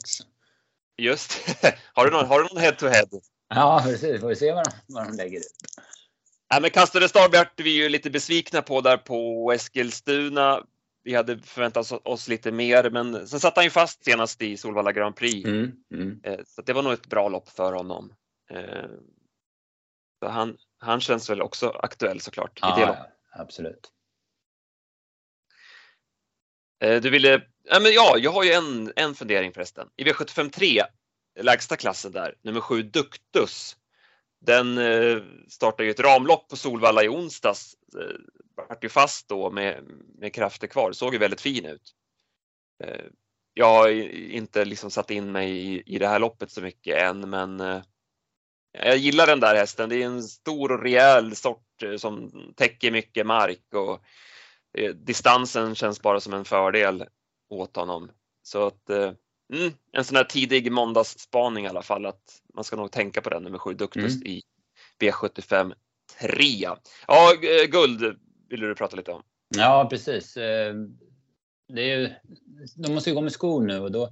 också. 0.00 0.24
Just 0.96 1.32
har 1.92 2.04
du 2.04 2.10
någon, 2.10 2.26
har 2.26 2.38
du 2.38 2.48
någon 2.54 2.62
head 2.62 2.72
to 2.72 2.86
head? 2.86 3.08
Ja, 3.48 3.80
precis. 3.84 4.20
Får 4.20 4.28
vi 4.28 4.36
se 4.36 4.52
vad 4.52 4.64
de, 4.64 4.70
vad 4.86 5.06
de 5.06 5.16
lägger 5.16 5.38
ut. 5.38 5.52
Ja, 6.48 6.60
men 6.60 6.70
Kastade 6.70 7.08
Starbjart 7.08 7.60
vi 7.60 7.70
ju 7.70 7.88
lite 7.88 8.10
besvikna 8.10 8.62
på 8.62 8.80
där 8.80 8.96
på 8.96 9.52
Eskilstuna. 9.52 10.64
Vi 11.02 11.14
hade 11.14 11.38
förväntat 11.38 11.92
oss 11.92 12.28
lite 12.28 12.52
mer, 12.52 12.90
men 12.90 13.28
sen 13.28 13.40
satt 13.40 13.56
han 13.56 13.64
ju 13.64 13.70
fast 13.70 14.04
senast 14.04 14.42
i 14.42 14.56
Solvalla 14.56 14.92
Grand 14.92 15.16
Prix. 15.16 15.44
Mm, 15.44 15.72
mm. 15.92 16.20
Eh, 16.22 16.38
så 16.46 16.62
det 16.62 16.72
var 16.72 16.82
nog 16.82 16.92
ett 16.92 17.06
bra 17.06 17.28
lopp 17.28 17.48
för 17.48 17.72
honom. 17.72 18.12
Eh, 18.50 18.88
så 20.20 20.28
han, 20.28 20.56
han 20.78 21.00
känns 21.00 21.30
väl 21.30 21.42
också 21.42 21.68
aktuell 21.68 22.20
såklart. 22.20 22.58
Ja, 22.62 22.80
ja 22.80 23.06
absolut. 23.32 23.92
Eh, 26.80 27.00
du 27.00 27.10
ville, 27.10 27.42
ja, 27.64 27.80
men 27.80 27.92
ja, 27.92 28.16
jag 28.18 28.30
har 28.30 28.44
ju 28.44 28.52
en, 28.52 28.92
en 28.96 29.14
fundering 29.14 29.52
förresten. 29.52 29.88
I 29.96 30.04
V75 30.04 30.50
3 30.50 30.82
lägsta 31.42 31.76
klassen 31.76 32.12
där, 32.12 32.34
nummer 32.42 32.60
sju 32.60 32.82
Duktus. 32.82 33.76
Den 34.40 34.78
eh, 34.78 35.22
startade 35.48 35.84
ju 35.84 35.90
ett 35.90 36.00
ramlopp 36.00 36.48
på 36.48 36.56
Solvalla 36.56 37.04
i 37.04 37.08
onsdags. 37.08 37.74
Eh, 38.00 38.16
vart 38.56 38.84
ju 38.84 38.88
fast 38.88 39.28
då 39.28 39.50
med, 39.50 39.84
med 40.18 40.34
krafter 40.34 40.66
kvar, 40.66 40.92
såg 40.92 41.12
ju 41.12 41.18
väldigt 41.18 41.40
fin 41.40 41.66
ut. 41.66 41.94
Eh, 42.84 43.04
jag 43.54 43.74
har 43.74 43.88
inte 44.32 44.64
liksom 44.64 44.90
satt 44.90 45.10
in 45.10 45.32
mig 45.32 45.50
i, 45.50 45.82
i 45.86 45.98
det 45.98 46.08
här 46.08 46.18
loppet 46.18 46.50
så 46.50 46.60
mycket 46.60 47.02
än, 47.02 47.30
men 47.30 47.60
eh, 47.60 47.82
jag 48.72 48.96
gillar 48.96 49.26
den 49.26 49.40
där 49.40 49.54
hästen. 49.54 49.88
Det 49.88 50.02
är 50.02 50.06
en 50.06 50.22
stor 50.22 50.72
och 50.72 50.82
rejäl 50.82 51.36
sort 51.36 51.82
eh, 51.82 51.96
som 51.96 52.30
täcker 52.56 52.90
mycket 52.90 53.26
mark 53.26 53.74
och 53.74 54.00
eh, 54.78 54.94
distansen 54.94 55.74
känns 55.74 56.02
bara 56.02 56.20
som 56.20 56.34
en 56.34 56.44
fördel 56.44 57.04
åt 57.48 57.76
honom. 57.76 58.10
Så 58.42 58.66
att 58.66 58.90
eh, 58.90 59.12
Mm, 59.52 59.72
en 59.92 60.04
sån 60.04 60.16
här 60.16 60.24
tidig 60.24 60.72
måndagsspaning 60.72 61.64
i 61.64 61.68
alla 61.68 61.82
fall 61.82 62.06
att 62.06 62.42
man 62.54 62.64
ska 62.64 62.76
nog 62.76 62.90
tänka 62.90 63.20
på 63.20 63.30
den 63.30 63.42
nummer 63.42 63.58
sju 63.58 63.74
Duktus 63.74 64.16
mm. 64.16 64.26
i 64.26 64.42
V75 64.98 65.74
3. 66.20 66.42
Ja, 67.06 67.32
guld 67.68 68.18
vill 68.48 68.60
du 68.60 68.74
prata 68.74 68.96
lite 68.96 69.12
om? 69.12 69.22
Ja, 69.56 69.86
precis. 69.90 70.36
Eh, 70.36 70.74
det 71.68 71.82
är 71.82 71.98
ju, 71.98 72.10
de 72.76 72.94
måste 72.94 73.10
ju 73.10 73.16
gå 73.16 73.22
med 73.22 73.32
skor 73.32 73.62
nu 73.62 73.78
och 73.78 73.92
då 73.92 74.04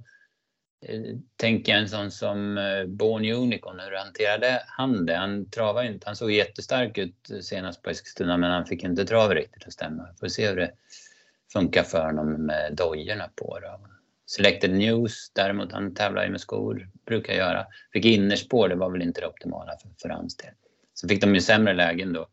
eh, 0.85 1.01
tänker 1.35 1.71
jag 1.71 1.81
en 1.81 1.89
sån 1.89 2.11
som 2.11 2.57
eh, 2.57 2.85
Born 2.85 3.25
Unicorn, 3.25 3.79
hur 3.79 3.97
hanterade 3.97 4.63
han 4.67 5.05
det? 5.05 5.15
Han 5.15 5.49
travade 5.49 5.87
inte, 5.87 6.07
han 6.07 6.15
såg 6.15 6.31
jättestark 6.31 6.97
ut 6.97 7.29
senast 7.41 7.81
på 7.81 7.89
Eskilstuna 7.89 8.37
men 8.37 8.51
han 8.51 8.65
fick 8.65 8.83
inte 8.83 9.05
trava 9.05 9.35
riktigt 9.35 9.67
att 9.67 9.73
stämma. 9.73 10.07
Får 10.19 10.27
se 10.27 10.49
hur 10.49 10.55
det 10.55 10.71
funkar 11.53 11.83
för 11.83 12.05
honom 12.05 12.45
med 12.45 12.75
dojorna 12.75 13.29
på. 13.35 13.59
Då. 13.59 13.96
Selected 14.29 14.71
News 14.71 15.31
däremot, 15.33 15.71
han 15.71 15.93
tävlar 15.93 16.23
ju 16.23 16.29
med 16.29 16.41
skor, 16.41 16.89
brukar 17.05 17.33
göra. 17.33 17.65
Fick 17.93 18.05
innerspår, 18.05 18.69
det 18.69 18.75
var 18.75 18.91
väl 18.91 19.01
inte 19.01 19.21
det 19.21 19.27
optimala 19.27 19.77
för, 19.81 19.89
för 20.01 20.09
hans 20.09 20.37
del. 20.37 20.51
Så 20.93 21.07
fick 21.07 21.21
de 21.21 21.35
ju 21.35 21.41
sämre 21.41 21.73
lägen 21.73 22.13
då. 22.13 22.29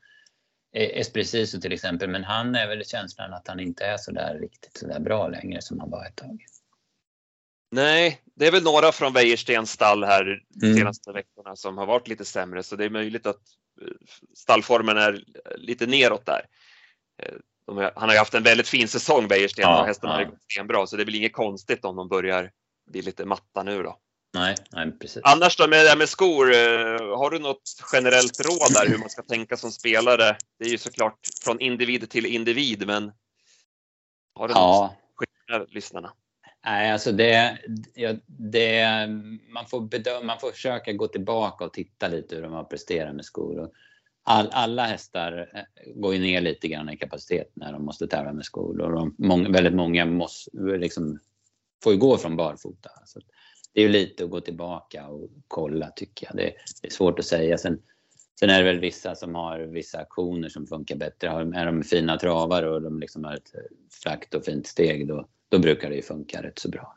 E, 0.72 1.01
Esprit 1.01 1.28
Sisu 1.28 1.61
till 1.61 1.72
exempel, 1.72 2.11
men 2.11 2.24
han 2.24 2.55
är 2.55 2.68
väl 2.68 2.84
känslan 2.84 3.32
att 3.32 3.49
han 3.49 3.61
inte 3.61 3.84
är 3.84 3.97
så 3.97 4.12
där 4.12 4.38
riktigt 4.38 4.76
så 4.76 4.86
där 4.86 5.01
bra 5.01 5.28
längre 5.28 5.62
som 5.62 5.80
han 5.80 5.90
var 5.90 6.07
ett 6.07 6.16
tag. 6.16 6.45
Nej, 7.70 8.20
det 8.34 8.47
är 8.47 8.53
väl 8.53 8.62
några 8.62 8.92
från 8.92 9.12
Wäjerstens 9.12 9.70
stall 9.70 10.05
här 10.05 10.42
de 10.49 10.66
mm. 10.66 10.78
senaste 10.78 11.12
veckorna 11.12 11.57
som 11.57 11.78
har 11.78 11.86
varit 11.86 12.09
lite 12.09 12.24
sämre 12.24 12.62
så 12.62 12.76
det 12.76 12.84
är 12.84 12.90
möjligt 12.90 13.26
att 13.26 13.40
eh, 13.82 13.88
stallformen 14.34 14.97
är 14.97 15.24
lite 15.57 15.86
neråt 15.86 16.26
där. 16.26 16.47
Har, 17.67 17.93
han 17.95 18.09
har 18.09 18.12
ju 18.12 18.19
haft 18.19 18.35
en 18.35 18.43
väldigt 18.43 18.69
fin 18.69 18.89
säsong 18.89 19.29
Wäjersten 19.29 19.62
ja, 19.62 19.81
och 19.81 19.87
hästarna 19.87 20.12
ja. 20.12 20.19
har 20.19 20.62
gått 20.62 20.69
bra 20.69 20.87
så 20.87 20.97
det 20.97 21.03
är 21.03 21.05
väl 21.05 21.15
inget 21.15 21.33
konstigt 21.33 21.85
om 21.85 21.97
de 21.97 22.09
börjar 22.09 22.51
bli 22.91 23.03
lite 23.03 23.25
matta 23.25 23.62
nu 23.62 23.83
då. 23.83 23.99
Nej, 24.35 24.55
nej 24.73 24.99
precis. 24.99 25.23
Annars 25.25 25.57
då 25.57 25.69
med, 25.69 25.99
med 25.99 26.09
skor, 26.09 26.53
eh, 26.53 27.19
har 27.19 27.31
du 27.31 27.39
något 27.39 27.62
generellt 27.93 28.41
råd 28.41 28.73
där 28.75 28.89
hur 28.89 28.99
man 28.99 29.11
ska 29.11 29.23
tänka 29.23 29.57
som 29.57 29.73
spelare? 29.73 30.37
Det 30.59 30.65
är 30.65 30.69
ju 30.69 30.79
såklart 30.79 31.19
från 31.45 31.61
individ 31.61 32.11
till 32.11 32.27
individ 32.27 32.87
men 32.87 33.12
har 34.35 34.49
du 34.49 34.55
ja. 34.55 34.97
något 35.51 35.75
lyssnarna? 35.75 36.12
Nej, 36.65 36.93
alltså 36.93 37.12
det, 37.12 37.59
det, 38.27 38.87
man, 39.49 39.67
får 39.67 39.81
bedöma, 39.81 40.27
man 40.27 40.41
får 40.41 40.51
försöka 40.51 40.93
gå 40.93 41.09
tillbaka 41.09 41.65
och 41.65 41.73
titta 41.73 42.09
lite 42.09 42.35
hur 42.35 42.43
de 42.43 42.53
har 42.53 42.65
presterat 42.65 43.15
med 43.15 43.25
skor. 43.25 43.59
Och 43.59 43.73
all, 44.25 44.49
alla 44.53 44.85
hästar 44.85 45.51
eh, 45.55 45.93
går 45.95 46.14
ju 46.14 46.20
ner 46.20 46.41
lite 46.41 46.68
grann 46.68 46.91
i 46.91 46.97
kapacitet 46.97 47.51
när 47.55 47.72
de 47.72 47.85
måste 47.85 48.07
tävla 48.07 48.33
med 48.33 48.45
skor 48.45 48.81
och 48.81 48.93
de, 48.93 49.14
många, 49.18 49.49
väldigt 49.49 49.75
många 49.75 50.07
måste, 50.07 50.51
liksom, 50.79 51.18
får 51.83 51.93
ju 51.93 51.99
gå 51.99 52.16
från 52.16 52.37
barfota. 52.37 52.91
Så 53.05 53.20
det 53.72 53.81
är 53.81 53.85
ju 53.85 53.91
lite 53.91 54.25
att 54.25 54.31
gå 54.31 54.41
tillbaka 54.41 55.09
och 55.09 55.31
kolla 55.49 55.91
tycker 55.91 56.27
jag. 56.27 56.37
Det, 56.37 56.53
det, 56.83 56.89
är 56.89 56.93
svårt 56.93 57.18
att 57.18 57.25
säga. 57.25 57.59
Sen, 57.59 57.83
sen 58.41 58.51
är 58.51 58.59
det 58.59 58.64
väl 58.64 58.81
vissa 58.81 59.14
som 59.14 59.35
har 59.35 59.59
vissa 59.59 59.99
aktioner 59.99 60.49
som 60.49 60.66
funkar 60.66 60.97
bättre. 60.97 61.29
är 61.29 61.66
de 61.66 61.83
fina 61.83 62.18
travare 62.18 62.70
och 62.70 62.83
de 62.83 63.01
liksom 63.01 63.25
har 63.25 63.35
ett 63.35 63.55
eh, 63.55 63.61
frakt 64.03 64.35
och 64.35 64.45
fint 64.45 64.66
steg 64.66 65.09
då, 65.09 65.29
då 65.49 65.59
brukar 65.59 65.91
det 65.91 65.97
ju 65.97 66.03
funka 66.03 66.43
rätt 66.43 66.59
så 66.59 66.68
bra. 66.68 66.97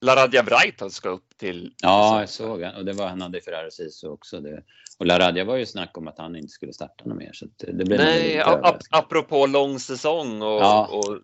Laradja 0.00 0.42
Vrajtal 0.42 0.90
ska 0.90 1.08
upp 1.08 1.36
till... 1.36 1.74
Ja, 1.82 2.20
jag 2.20 2.28
såg 2.28 2.62
och 2.76 2.84
det 2.84 2.92
var 2.92 3.08
han 3.08 3.20
hade 3.20 3.40
Ferrari 3.40 3.70
Sisu 3.70 4.08
också. 4.08 4.40
Det, 4.40 4.64
och 4.98 5.06
Laradja 5.06 5.44
var 5.44 5.56
ju 5.56 5.66
snack 5.66 5.98
om 5.98 6.08
att 6.08 6.18
han 6.18 6.36
inte 6.36 6.48
skulle 6.48 6.72
starta 6.72 7.04
något 7.04 7.18
mer. 7.18 7.32
Så 7.32 7.46
det 7.58 7.84
blev 7.84 7.98
Nej, 7.98 8.40
ap 8.40 8.76
apropå 8.90 9.46
lång 9.46 9.78
säsong 9.78 10.42
och, 10.42 10.60
ja, 10.60 10.86
och 10.86 11.20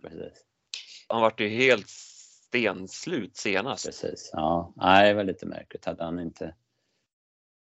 han 1.08 1.22
vart 1.22 1.40
ju 1.40 1.48
helt 1.48 1.88
stenslut 1.88 3.36
senast. 3.36 3.86
Precis. 3.86 4.30
Ja, 4.32 4.72
Nej, 4.76 5.08
det 5.08 5.14
var 5.14 5.24
lite 5.24 5.46
märkligt. 5.46 5.84
Hade 5.84 6.04
han 6.04 6.18
inte... 6.18 6.54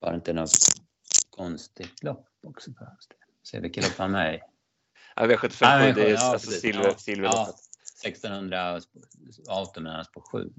Var 0.00 0.10
det 0.10 0.16
inte 0.16 0.32
något 0.32 0.50
konstigt 1.30 2.02
lopp 2.02 2.28
också? 2.46 2.70
Se 3.42 3.60
vilket 3.60 3.84
lopp 3.84 3.98
han 3.98 4.14
är 4.14 4.34
i. 4.34 4.40
Ja, 5.16 5.26
V75 5.26 5.56
Nej, 5.60 5.92
det 5.92 6.02
är 6.02 6.14
ja, 6.14 6.32
alltså 6.32 6.48
precis. 6.48 6.60
silver, 6.60 6.84
Ja. 6.84 6.94
silverloppet. 6.98 7.54
1600 8.04 8.80
auto 9.48 9.80
men 9.80 9.92
annars 9.92 10.10
på 10.10 10.20
7. 10.20 10.50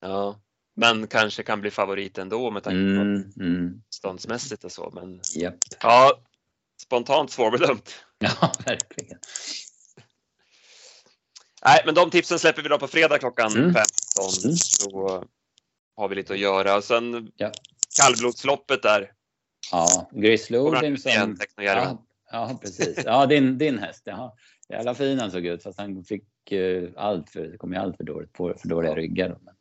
Ja. 0.00 0.40
Men 0.76 1.06
kanske 1.06 1.42
kan 1.42 1.60
bli 1.60 1.70
favorit 1.70 2.18
ändå 2.18 2.50
med 2.50 2.62
tanke 2.62 2.76
på 2.76 3.00
Mm, 3.02 3.32
mm, 3.40 3.82
ståndsmässigt 3.90 4.64
och 4.64 4.72
så. 4.72 4.90
Men 4.94 5.20
japp. 5.36 5.54
ja, 5.82 6.20
spontant 6.82 7.30
svårbedömt. 7.30 7.94
Ja, 8.18 8.52
verkligen. 8.66 9.18
Nej, 11.64 11.82
men 11.86 11.94
de 11.94 12.10
tipsen 12.10 12.38
släpper 12.38 12.62
vi 12.62 12.68
då 12.68 12.78
på 12.78 12.88
fredag 12.88 13.18
klockan 13.18 13.52
Mm. 13.52 13.62
15. 13.64 13.84
Mm. 14.44 14.56
Så 14.56 15.24
har 15.96 16.08
vi 16.08 16.14
lite 16.14 16.32
att 16.32 16.38
göra. 16.38 16.76
Och 16.76 16.84
sen 16.84 17.32
Ja. 17.36 17.52
kallblodsloppet 18.00 18.82
där. 18.82 19.12
Ja, 19.72 20.10
Grizzly 20.12 20.58
Kommer 20.58 20.70
han 20.76 20.84
Odin 20.84 20.92
ut 20.94 21.06
igen, 21.06 21.36
som... 21.36 21.64
Ja, 21.64 22.04
ja, 22.32 22.58
precis. 22.62 22.98
Ja, 23.04 23.26
din, 23.26 23.58
din 23.58 23.78
häst. 23.78 24.02
Jaha. 24.04 24.32
Jävla 24.68 24.94
fin 24.94 25.18
han 25.18 25.30
såg 25.30 25.46
ut 25.46 25.62
fast 25.62 25.78
han 25.78 26.04
fick 26.04 26.24
uh, 26.52 26.90
allt 26.96 27.30
för, 27.30 27.56
kom 27.56 27.72
ju 27.72 27.78
allt 27.78 27.96
för 27.96 28.04
dåligt 28.04 28.32
på 28.32 28.54
för 28.58 28.68
dåliga 28.68 28.94
ryggar. 28.94 29.38
Men, 29.42 29.54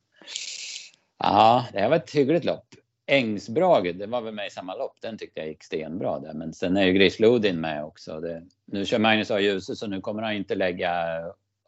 ja, 1.19 1.65
det 1.73 1.79
här 1.79 1.89
var 1.89 1.95
ett 1.95 2.11
hyggligt 2.11 2.45
lopp. 2.45 2.65
Ängsbrage, 3.05 3.95
det 3.95 4.07
var 4.07 4.21
väl 4.21 4.33
med 4.33 4.47
i 4.47 4.49
samma 4.49 4.75
lopp. 4.75 4.97
Den 5.01 5.17
tyckte 5.17 5.39
jag 5.39 5.49
gick 5.49 5.63
stenbra 5.63 6.19
där. 6.19 6.33
Men 6.33 6.53
sen 6.53 6.77
är 6.77 6.85
ju 6.85 6.93
Grizzly 6.93 7.27
Odin 7.27 7.61
med 7.61 7.83
också. 7.83 8.19
Det, 8.19 8.43
nu 8.65 8.85
kör 8.85 8.99
Magnus 8.99 9.31
A. 9.31 9.39
Djuse 9.39 9.75
så 9.75 9.87
nu 9.87 10.01
kommer 10.01 10.21
han 10.23 10.33
inte 10.33 10.55
lägga 10.55 11.21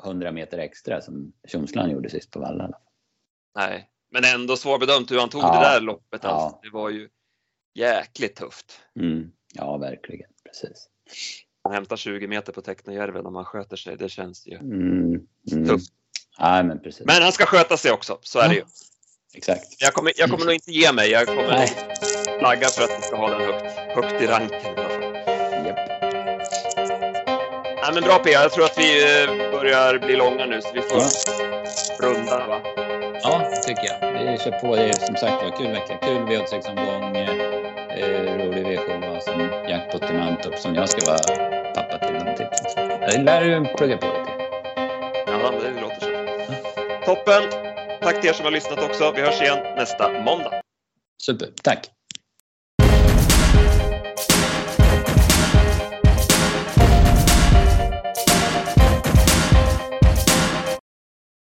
100 0.03 0.31
meter 0.31 0.57
extra 0.57 1.01
som 1.01 1.33
Tjomsland 1.47 1.91
gjorde 1.91 2.09
sist 2.09 2.31
på 2.31 2.39
Vallarna. 2.39 2.77
Nej, 3.55 3.89
men 4.11 4.23
ändå 4.35 4.57
svårbedömt 4.57 5.11
hur 5.11 5.19
han 5.19 5.29
tog 5.29 5.41
Ja. 5.41 5.53
det 5.53 5.59
där 5.59 5.81
loppet. 5.81 6.21
Ja. 6.23 6.29
Alltså. 6.29 6.59
Det 6.63 6.69
var 6.69 6.89
ju 6.89 7.09
jäkligt 7.73 8.35
tufft. 8.35 8.81
Mm. 8.99 9.31
Ja, 9.53 9.77
verkligen. 9.77 10.29
Precis. 10.45 10.89
Han 11.63 11.73
hämtar 11.73 11.95
20 11.95 12.27
meter 12.27 12.53
på 12.53 12.61
Technojärven 12.61 13.25
om 13.25 13.35
han 13.35 13.45
sköter 13.45 13.75
sig. 13.75 13.97
Det 13.97 14.09
känns 14.09 14.47
ju. 14.47 14.55
Mm. 14.55 15.27
Mm. 15.51 15.67
Tufft. 15.67 15.93
Nej, 16.41 16.63
men 16.63 16.79
precis. 16.79 17.05
Men 17.05 17.21
han 17.23 17.31
ska 17.31 17.45
sköta 17.45 17.77
sig 17.77 17.91
också, 17.91 18.17
så 18.21 18.39
är 18.39 18.49
det 18.49 18.55
ju. 18.55 18.63
Exakt. 19.33 19.65
Jag 19.77 19.93
kommer, 19.93 20.13
jag 20.15 20.29
kommer 20.29 20.45
nog 20.45 20.53
inte 20.53 20.71
ge 20.71 20.91
mig. 20.91 21.09
Jag 21.11 21.27
kommer 21.27 21.47
Nej. 21.49 21.71
flagga 22.39 22.67
för 22.67 22.83
att 22.83 22.89
vi 22.97 23.01
ska 23.01 23.15
ha 23.17 23.29
den 23.29 23.41
högt, 23.41 23.65
högt 23.95 24.21
i 24.21 24.27
ranken. 24.27 24.59
Japp. 25.65 25.77
Nej, 27.83 27.93
men 27.93 28.03
bra 28.03 28.19
P. 28.19 28.31
Jag 28.31 28.51
tror 28.51 28.65
att 28.65 28.77
vi 28.77 29.21
eh, 29.23 29.51
börjar 29.51 29.99
bli 29.99 30.15
långa 30.15 30.45
nu 30.45 30.61
så 30.61 30.67
vi 30.73 30.81
får 30.81 30.97
Ja. 30.97 32.07
runda. 32.07 32.47
Va? 32.47 32.61
Ja, 33.23 33.41
det 33.49 33.55
tycker 33.67 33.83
jag. 33.83 34.31
Vi 34.31 34.37
kör 34.37 34.51
på. 34.51 34.75
Det 34.75 34.81
är 34.89 34.93
som 34.93 35.15
sagt 35.15 35.43
var 35.43 35.57
kul 35.57 35.71
vecka. 35.71 35.97
Kul 36.01 36.17
V86-omgång. 36.17 37.17
Eh, 37.17 38.45
rolig 38.45 38.65
V7 38.65 39.17
och 39.17 39.23
sen 39.23 39.39
jackpot 39.69 40.09
i 40.09 40.13
Mantorp 40.13 40.59
som 40.59 40.75
jag 40.75 40.89
ska 40.89 41.11
vara 41.11 41.51
pappa 41.75 41.97
till 42.07 42.13
de 42.13 42.25
tipsen. 42.35 42.65
Så 42.75 43.15
Jag 43.17 43.23
lär 43.23 43.41
du 43.45 43.65
plugga 43.77 43.97
på 43.97 44.20
Toppen! 47.05 47.43
Tack 48.01 48.21
till 48.21 48.29
er 48.29 48.33
som 48.33 48.45
har 48.45 48.51
lyssnat 48.51 48.83
också. 48.83 49.11
Vi 49.15 49.21
hörs 49.21 49.41
igen 49.41 49.57
nästa 49.75 50.09
måndag. 50.09 50.61
Super. 51.23 51.47
Tack. 51.63 51.89